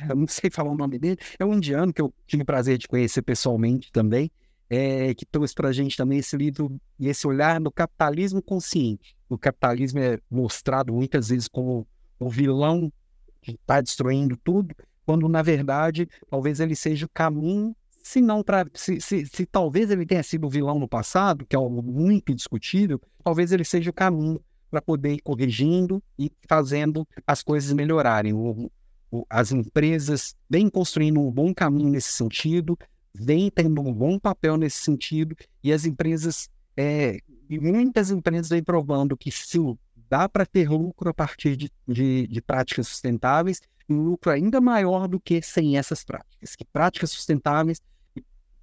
eu 0.08 0.16
não 0.16 0.26
sei 0.26 0.50
falar 0.50 0.70
o 0.70 0.76
nome 0.76 0.98
dele, 0.98 1.18
é 1.38 1.44
um 1.44 1.52
indiano 1.52 1.92
que 1.92 2.00
eu 2.00 2.12
tive 2.26 2.42
o 2.42 2.46
prazer 2.46 2.78
de 2.78 2.88
conhecer 2.88 3.20
pessoalmente 3.20 3.92
também, 3.92 4.30
é, 4.70 5.14
que 5.14 5.24
trouxe 5.24 5.54
para 5.54 5.68
a 5.68 5.72
gente 5.72 5.96
também 5.96 6.18
esse 6.18 6.36
livro 6.36 6.80
e 6.98 7.08
esse 7.08 7.26
olhar 7.26 7.60
no 7.60 7.70
capitalismo 7.70 8.42
consciente. 8.42 9.16
O 9.28 9.38
capitalismo 9.38 9.98
é 9.98 10.18
mostrado 10.30 10.92
muitas 10.92 11.28
vezes 11.28 11.48
como 11.48 11.86
o 12.18 12.28
vilão 12.28 12.92
que 13.40 13.52
está 13.52 13.80
destruindo 13.80 14.36
tudo, 14.36 14.74
quando 15.06 15.28
na 15.28 15.42
verdade 15.42 16.08
talvez 16.30 16.60
ele 16.60 16.74
seja 16.74 17.06
o 17.06 17.10
caminho 17.10 17.74
se 18.02 18.22
não 18.22 18.42
para 18.42 18.66
se, 18.72 19.00
se, 19.02 19.26
se, 19.26 19.44
talvez 19.44 19.90
ele 19.90 20.06
tenha 20.06 20.22
sido 20.22 20.46
o 20.46 20.50
vilão 20.50 20.78
no 20.78 20.88
passado, 20.88 21.44
que 21.44 21.54
é 21.54 21.58
algo 21.58 21.82
muito 21.82 22.34
discutível, 22.34 22.98
talvez 23.22 23.52
ele 23.52 23.64
seja 23.64 23.90
o 23.90 23.92
caminho 23.92 24.40
para 24.70 24.80
poder 24.80 25.14
ir 25.14 25.20
corrigindo 25.20 26.02
e 26.18 26.32
fazendo 26.48 27.06
as 27.26 27.42
coisas 27.42 27.70
melhorarem. 27.72 28.32
O, 28.32 28.70
o, 29.10 29.26
as 29.28 29.52
empresas 29.52 30.34
vêm 30.48 30.70
construindo 30.70 31.20
um 31.20 31.30
bom 31.30 31.52
caminho 31.52 31.90
nesse 31.90 32.12
sentido, 32.12 32.78
vêm 33.14 33.50
tendo 33.50 33.80
um 33.80 33.92
bom 33.92 34.18
papel 34.18 34.56
nesse 34.56 34.78
sentido, 34.78 35.36
e 35.62 35.72
as 35.72 35.84
empresas, 35.84 36.48
é, 36.76 37.18
e 37.48 37.58
muitas 37.58 38.10
empresas 38.10 38.48
vêm 38.48 38.62
provando 38.62 39.16
que 39.16 39.30
sim, 39.30 39.76
dá 40.08 40.28
para 40.28 40.46
ter 40.46 40.68
lucro 40.68 41.10
a 41.10 41.14
partir 41.14 41.56
de, 41.56 41.70
de, 41.86 42.26
de 42.26 42.40
práticas 42.40 42.88
sustentáveis, 42.88 43.60
um 43.88 44.02
lucro 44.02 44.30
ainda 44.30 44.60
maior 44.60 45.08
do 45.08 45.18
que 45.18 45.40
sem 45.42 45.78
essas 45.78 46.04
práticas. 46.04 46.54
Que 46.54 46.64
práticas 46.64 47.10
sustentáveis 47.10 47.80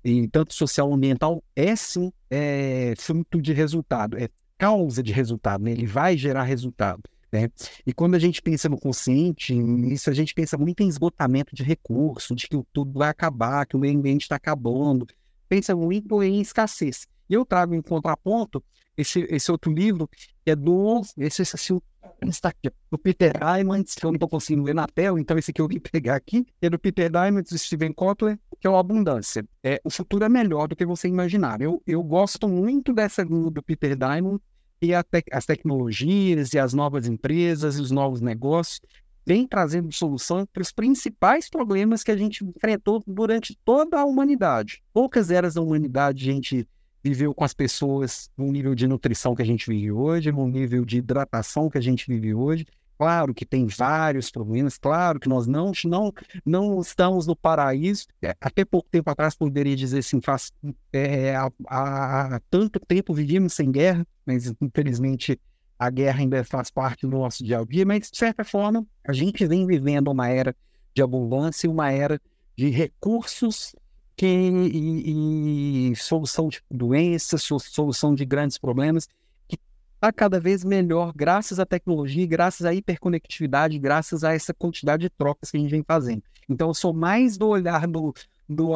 e 0.03 0.27
tanto 0.27 0.53
social 0.53 0.93
ambiental, 0.93 1.43
é 1.55 1.75
sim 1.75 2.11
é, 2.29 2.93
fruto 2.95 3.41
de 3.41 3.51
resultado, 3.53 4.17
é 4.17 4.29
causa 4.55 5.01
de 5.01 5.11
resultado, 5.11 5.63
né? 5.63 5.71
ele 5.71 5.87
vai 5.87 6.15
gerar 6.15 6.43
resultado. 6.43 7.01
Né? 7.31 7.49
E 7.85 7.93
quando 7.93 8.15
a 8.15 8.19
gente 8.19 8.41
pensa 8.41 8.69
no 8.69 8.79
consciente, 8.79 9.53
isso 9.91 10.09
a 10.09 10.13
gente 10.13 10.33
pensa 10.33 10.57
muito 10.57 10.81
em 10.81 10.87
esgotamento 10.87 11.55
de 11.55 11.63
recursos, 11.63 12.35
de 12.35 12.47
que 12.47 12.61
tudo 12.71 12.99
vai 12.99 13.09
acabar, 13.09 13.65
que 13.65 13.75
o 13.75 13.79
meio 13.79 13.97
ambiente 13.97 14.23
está 14.23 14.35
acabando, 14.35 15.07
pensa 15.47 15.75
muito 15.75 16.21
em 16.23 16.41
escassez. 16.41 17.07
E 17.29 17.33
eu 17.33 17.45
trago 17.45 17.73
em 17.73 17.81
contraponto 17.81 18.63
esse, 18.97 19.25
esse 19.29 19.51
outro 19.51 19.71
livro, 19.71 20.07
que 20.43 20.51
é 20.51 20.55
do. 20.55 21.01
Esse, 21.17 21.41
esse, 21.41 21.55
esse 21.55 21.81
está 22.21 22.49
aqui, 22.49 22.71
do 22.89 22.97
Peter 22.97 23.33
Diamond, 23.37 23.83
que 23.83 24.05
eu 24.05 24.11
não 24.11 24.15
estou 24.15 24.29
conseguindo 24.29 24.63
ler 24.63 24.75
na 24.75 24.87
tela, 24.87 25.19
então 25.19 25.37
esse 25.37 25.51
aqui 25.51 25.61
eu 25.61 25.67
vim 25.67 25.79
pegar 25.79 26.15
aqui, 26.15 26.45
é 26.61 26.69
do 26.69 26.79
Peter 26.79 27.09
Diamond, 27.09 27.47
do 27.49 27.57
Steven 27.57 27.91
Kotler, 27.91 28.39
que 28.59 28.67
é 28.67 28.69
o 28.69 28.77
Abundância. 28.77 29.45
É, 29.63 29.81
o 29.83 29.89
futuro 29.89 30.23
é 30.23 30.29
melhor 30.29 30.67
do 30.67 30.75
que 30.75 30.85
você 30.85 31.07
imaginar. 31.07 31.61
Eu, 31.61 31.81
eu 31.85 32.01
gosto 32.03 32.47
muito 32.47 32.93
dessa 32.93 33.25
do 33.25 33.61
Peter 33.61 33.95
Diamond 33.95 34.41
e 34.81 34.91
te, 35.03 35.23
as 35.31 35.45
tecnologias 35.45 36.53
e 36.53 36.59
as 36.59 36.73
novas 36.73 37.07
empresas 37.07 37.77
e 37.77 37.81
os 37.81 37.91
novos 37.91 38.21
negócios 38.21 38.81
vem 39.25 39.47
trazendo 39.47 39.91
solução 39.91 40.45
para 40.45 40.61
os 40.61 40.71
principais 40.71 41.49
problemas 41.49 42.03
que 42.03 42.11
a 42.11 42.17
gente 42.17 42.45
enfrentou 42.45 43.03
durante 43.07 43.57
toda 43.65 43.99
a 43.99 44.05
humanidade. 44.05 44.83
Poucas 44.93 45.31
eras 45.31 45.55
da 45.55 45.61
humanidade 45.61 46.29
a 46.29 46.33
gente 46.33 46.67
viveu 47.03 47.33
com 47.33 47.43
as 47.43 47.53
pessoas 47.53 48.29
no 48.37 48.51
nível 48.51 48.75
de 48.75 48.87
nutrição 48.87 49.35
que 49.35 49.41
a 49.41 49.45
gente 49.45 49.67
vive 49.67 49.91
hoje, 49.91 50.31
no 50.31 50.47
nível 50.47 50.85
de 50.85 50.97
hidratação 50.97 51.69
que 51.69 51.77
a 51.77 51.81
gente 51.81 52.05
vive 52.07 52.33
hoje. 52.33 52.65
Claro 52.97 53.33
que 53.33 53.45
tem 53.45 53.67
vários 53.67 54.31
problemas, 54.31 54.77
claro 54.77 55.19
que 55.19 55.27
nós 55.27 55.45
não, 55.45 55.71
não, 55.83 56.13
não 56.45 56.79
estamos 56.79 57.27
no 57.27 57.35
paraíso. 57.35 58.07
É, 58.21 58.35
até 58.39 58.63
pouco 58.63 58.87
tempo 58.89 59.09
atrás 59.09 59.35
poderia 59.35 59.75
dizer 59.75 59.99
assim, 59.99 60.21
faz, 60.21 60.51
é, 60.93 61.35
há, 61.35 61.51
há 61.67 62.41
tanto 62.49 62.79
tempo 62.79 63.13
vivíamos 63.13 63.53
sem 63.53 63.69
guerra, 63.69 64.07
mas 64.25 64.53
infelizmente 64.61 65.39
a 65.77 65.89
guerra 65.89 66.21
ainda 66.21 66.43
faz 66.43 66.69
parte 66.69 67.05
do 67.05 67.17
nosso 67.17 67.43
dia 67.43 67.59
a 67.59 67.65
dia, 67.65 67.85
mas 67.85 68.09
de 68.09 68.17
certa 68.17 68.43
forma 68.43 68.85
a 69.05 69.13
gente 69.13 69.45
vem 69.45 69.65
vivendo 69.67 70.09
uma 70.09 70.29
era 70.29 70.55
de 70.93 71.01
abundância, 71.01 71.69
uma 71.69 71.91
era 71.91 72.19
de 72.55 72.69
recursos 72.69 73.75
que, 74.15 74.25
e, 74.25 75.91
e 75.91 75.95
solução 75.95 76.47
de 76.47 76.61
doenças, 76.71 77.43
solução 77.43 78.15
de 78.15 78.25
grandes 78.25 78.57
problemas, 78.57 79.07
que 79.47 79.59
está 79.95 80.11
cada 80.11 80.39
vez 80.39 80.63
melhor 80.63 81.11
graças 81.13 81.59
à 81.59 81.65
tecnologia, 81.65 82.25
graças 82.25 82.65
à 82.65 82.73
hiperconectividade, 82.73 83.77
graças 83.77 84.23
a 84.23 84.33
essa 84.33 84.53
quantidade 84.53 85.01
de 85.03 85.09
trocas 85.09 85.51
que 85.51 85.57
a 85.57 85.59
gente 85.59 85.71
vem 85.71 85.83
fazendo. 85.85 86.23
Então, 86.47 86.69
eu 86.69 86.73
sou 86.73 86.93
mais 86.93 87.37
do 87.37 87.47
olhar 87.47 87.87
do, 87.87 88.13
do 88.47 88.69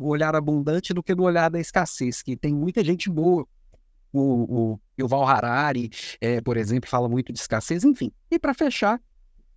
olhar 0.00 0.34
abundante 0.34 0.94
do 0.94 1.02
que 1.02 1.14
do 1.14 1.24
olhar 1.24 1.50
da 1.50 1.60
escassez, 1.60 2.22
que 2.22 2.36
tem 2.36 2.54
muita 2.54 2.82
gente 2.84 3.10
boa. 3.10 3.46
O, 4.18 4.72
o 4.72 4.80
Yuval 4.98 5.26
Harari, 5.26 5.90
é, 6.20 6.40
por 6.40 6.56
exemplo, 6.56 6.88
fala 6.88 7.08
muito 7.08 7.32
de 7.32 7.38
escassez, 7.38 7.84
enfim. 7.84 8.10
E 8.30 8.38
para 8.38 8.54
fechar, 8.54 9.00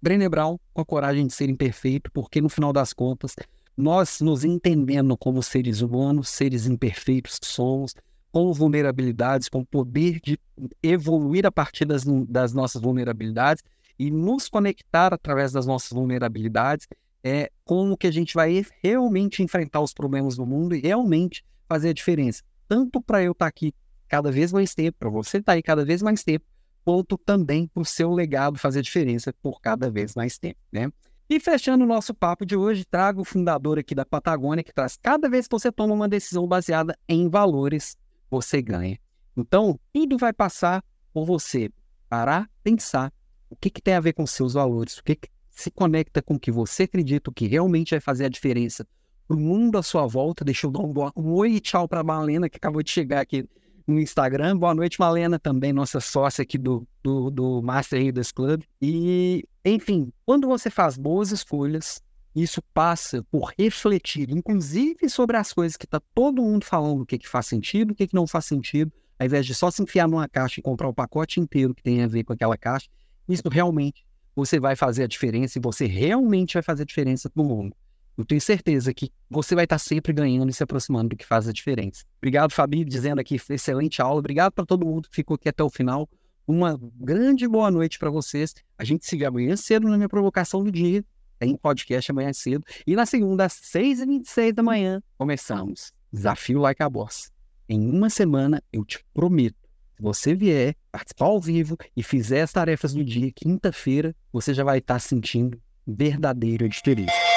Brené 0.01 0.27
Brown 0.29 0.57
com 0.73 0.81
a 0.81 0.85
coragem 0.85 1.27
de 1.27 1.33
ser 1.33 1.49
imperfeito, 1.49 2.11
porque 2.11 2.41
no 2.41 2.49
final 2.49 2.71
das 2.71 2.93
contas, 2.93 3.35
nós 3.75 4.19
nos 4.21 4.43
entendendo 4.43 5.15
como 5.17 5.41
seres 5.41 5.81
humanos, 5.81 6.29
seres 6.29 6.65
imperfeitos 6.65 7.39
que 7.39 7.47
somos, 7.47 7.93
com 8.31 8.53
vulnerabilidades, 8.53 9.49
com 9.49 9.63
poder 9.63 10.19
de 10.21 10.39
evoluir 10.83 11.45
a 11.45 11.51
partir 11.51 11.85
das, 11.85 12.03
das 12.27 12.53
nossas 12.53 12.81
vulnerabilidades 12.81 13.63
e 13.97 14.11
nos 14.11 14.47
conectar 14.47 15.13
através 15.13 15.51
das 15.51 15.65
nossas 15.65 15.91
vulnerabilidades, 15.91 16.87
é 17.23 17.51
como 17.65 17.97
que 17.97 18.07
a 18.07 18.11
gente 18.11 18.33
vai 18.33 18.65
realmente 18.81 19.43
enfrentar 19.43 19.81
os 19.81 19.93
problemas 19.93 20.37
do 20.37 20.45
mundo 20.45 20.75
e 20.75 20.79
realmente 20.79 21.43
fazer 21.67 21.89
a 21.89 21.93
diferença. 21.93 22.43
Tanto 22.67 23.01
para 23.01 23.21
eu 23.21 23.33
estar 23.33 23.45
tá 23.45 23.49
aqui 23.49 23.73
cada 24.09 24.31
vez 24.31 24.51
mais 24.51 24.73
tempo, 24.73 24.97
para 24.99 25.09
você 25.09 25.37
estar 25.37 25.51
tá 25.51 25.55
aí 25.55 25.63
cada 25.63 25.85
vez 25.85 26.01
mais 26.01 26.23
tempo, 26.23 26.45
quanto 26.83 27.17
também 27.17 27.67
para 27.67 27.81
o 27.81 27.85
seu 27.85 28.11
legado 28.11 28.57
fazer 28.57 28.79
a 28.79 28.81
diferença 28.81 29.31
por 29.41 29.61
cada 29.61 29.89
vez 29.89 30.15
mais 30.15 30.37
tempo, 30.37 30.59
né? 30.71 30.91
E 31.29 31.39
fechando 31.39 31.83
o 31.83 31.87
nosso 31.87 32.11
papo 32.11 32.43
de 32.43 32.55
hoje, 32.55 32.83
trago 32.83 33.21
o 33.21 33.23
fundador 33.23 33.77
aqui 33.77 33.93
da 33.93 34.03
Patagônia, 34.03 34.63
que 34.63 34.73
traz 34.73 34.97
cada 34.97 35.29
vez 35.29 35.47
que 35.47 35.51
você 35.51 35.71
toma 35.71 35.93
uma 35.93 36.09
decisão 36.09 36.47
baseada 36.47 36.97
em 37.07 37.29
valores, 37.29 37.95
você 38.31 38.59
ganha. 38.63 38.97
Então, 39.37 39.79
tudo 39.93 40.17
vai 40.17 40.33
passar 40.33 40.83
por 41.13 41.25
você 41.25 41.69
parar, 42.09 42.49
pensar 42.63 43.13
o 43.47 43.55
que, 43.55 43.69
que 43.69 43.81
tem 43.81 43.93
a 43.93 43.99
ver 43.99 44.13
com 44.13 44.25
seus 44.25 44.53
valores, 44.53 44.97
o 44.97 45.03
que, 45.03 45.15
que 45.15 45.29
se 45.51 45.69
conecta 45.69 46.19
com 46.19 46.33
o 46.33 46.39
que 46.39 46.51
você 46.51 46.83
acredita, 46.83 47.29
o 47.29 47.33
que 47.33 47.45
realmente 47.45 47.91
vai 47.91 47.99
fazer 47.99 48.25
a 48.25 48.29
diferença 48.29 48.87
para 49.27 49.37
o 49.37 49.39
mundo 49.39 49.77
à 49.77 49.83
sua 49.83 50.07
volta. 50.07 50.43
Deixa 50.43 50.65
eu 50.65 50.71
dar 50.71 50.79
um, 50.79 50.93
um 51.15 51.33
oi 51.33 51.51
e 51.51 51.59
tchau 51.59 51.87
para 51.87 51.99
a 51.99 52.03
Malena, 52.03 52.49
que 52.49 52.57
acabou 52.57 52.81
de 52.81 52.89
chegar 52.89 53.21
aqui 53.21 53.47
no 53.89 53.99
Instagram. 53.99 54.57
Boa 54.57 54.73
noite, 54.73 54.99
Malena, 54.99 55.39
também 55.39 55.73
nossa 55.73 55.99
sócia 55.99 56.43
aqui 56.43 56.57
do, 56.57 56.87
do, 57.03 57.29
do 57.29 57.61
Master 57.61 58.01
Readers 58.01 58.31
Club. 58.31 58.61
E, 58.81 59.43
enfim, 59.65 60.11
quando 60.25 60.47
você 60.47 60.69
faz 60.69 60.97
boas 60.97 61.31
escolhas, 61.31 62.01
isso 62.35 62.61
passa 62.73 63.23
por 63.31 63.51
refletir, 63.57 64.29
inclusive 64.29 65.09
sobre 65.09 65.35
as 65.35 65.51
coisas 65.51 65.75
que 65.75 65.85
está 65.85 65.99
todo 66.13 66.41
mundo 66.41 66.63
falando, 66.63 67.01
o 67.01 67.05
que, 67.05 67.17
que 67.17 67.27
faz 67.27 67.47
sentido, 67.47 67.91
o 67.91 67.95
que, 67.95 68.07
que 68.07 68.15
não 68.15 68.27
faz 68.27 68.45
sentido, 68.45 68.91
ao 69.17 69.25
invés 69.25 69.45
de 69.45 69.53
só 69.53 69.71
se 69.71 69.81
enfiar 69.81 70.07
numa 70.07 70.29
caixa 70.29 70.59
e 70.59 70.63
comprar 70.63 70.87
o 70.87 70.93
pacote 70.93 71.39
inteiro 71.39 71.73
que 71.73 71.83
tem 71.83 72.03
a 72.03 72.07
ver 72.07 72.23
com 72.23 72.33
aquela 72.33 72.57
caixa, 72.57 72.87
isso 73.27 73.43
realmente 73.49 74.05
você 74.35 74.59
vai 74.59 74.75
fazer 74.75 75.03
a 75.03 75.07
diferença 75.07 75.57
e 75.57 75.61
você 75.61 75.85
realmente 75.85 76.53
vai 76.53 76.63
fazer 76.63 76.83
a 76.83 76.85
diferença 76.85 77.29
no 77.35 77.43
mundo. 77.43 77.75
Eu 78.19 78.25
tenho 78.25 78.41
certeza 78.41 78.93
que 78.93 79.13
você 79.29 79.55
vai 79.55 79.63
estar 79.63 79.79
sempre 79.79 80.11
ganhando 80.11 80.49
e 80.49 80.53
se 80.53 80.61
aproximando 80.61 81.07
do 81.07 81.15
que 81.15 81.25
faz 81.25 81.47
a 81.47 81.53
diferença. 81.53 82.03
Obrigado, 82.17 82.51
Fabi, 82.51 82.83
dizendo 82.83 83.21
aqui, 83.21 83.39
excelente 83.49 84.01
aula. 84.01 84.19
Obrigado 84.19 84.51
para 84.51 84.65
todo 84.65 84.85
mundo 84.85 85.07
que 85.07 85.15
ficou 85.15 85.35
aqui 85.35 85.47
até 85.47 85.63
o 85.63 85.69
final. 85.69 86.05
Uma 86.45 86.77
grande 86.95 87.47
boa 87.47 87.71
noite 87.71 87.97
para 87.97 88.09
vocês. 88.09 88.53
A 88.77 88.83
gente 88.83 89.05
se 89.05 89.15
vê 89.15 89.23
amanhã 89.23 89.55
cedo 89.55 89.87
na 89.87 89.95
minha 89.95 90.09
provocação 90.09 90.61
do 90.61 90.69
dia. 90.69 91.01
Tem 91.39 91.55
podcast 91.55 92.11
amanhã 92.11 92.33
cedo. 92.33 92.65
E 92.85 92.93
na 92.93 93.05
segunda, 93.05 93.45
às 93.45 93.53
6h26 93.53 94.51
da 94.51 94.63
manhã, 94.63 95.01
começamos. 95.17 95.93
Desafio 96.11 96.59
Like 96.59 96.83
a 96.83 96.89
Boss. 96.89 97.31
Em 97.69 97.89
uma 97.89 98.09
semana, 98.09 98.61
eu 98.73 98.83
te 98.83 98.99
prometo, 99.13 99.55
se 99.95 100.03
você 100.03 100.35
vier 100.35 100.75
participar 100.91 101.27
ao 101.27 101.39
vivo 101.39 101.77
e 101.95 102.03
fizer 102.03 102.41
as 102.41 102.51
tarefas 102.51 102.93
do 102.93 103.01
dia, 103.01 103.31
quinta-feira, 103.31 104.13
você 104.29 104.53
já 104.53 104.65
vai 104.65 104.79
estar 104.79 104.99
sentindo 104.99 105.57
verdadeira 105.87 106.67
diferença. 106.67 107.28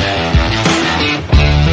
Yeah. 0.00 1.69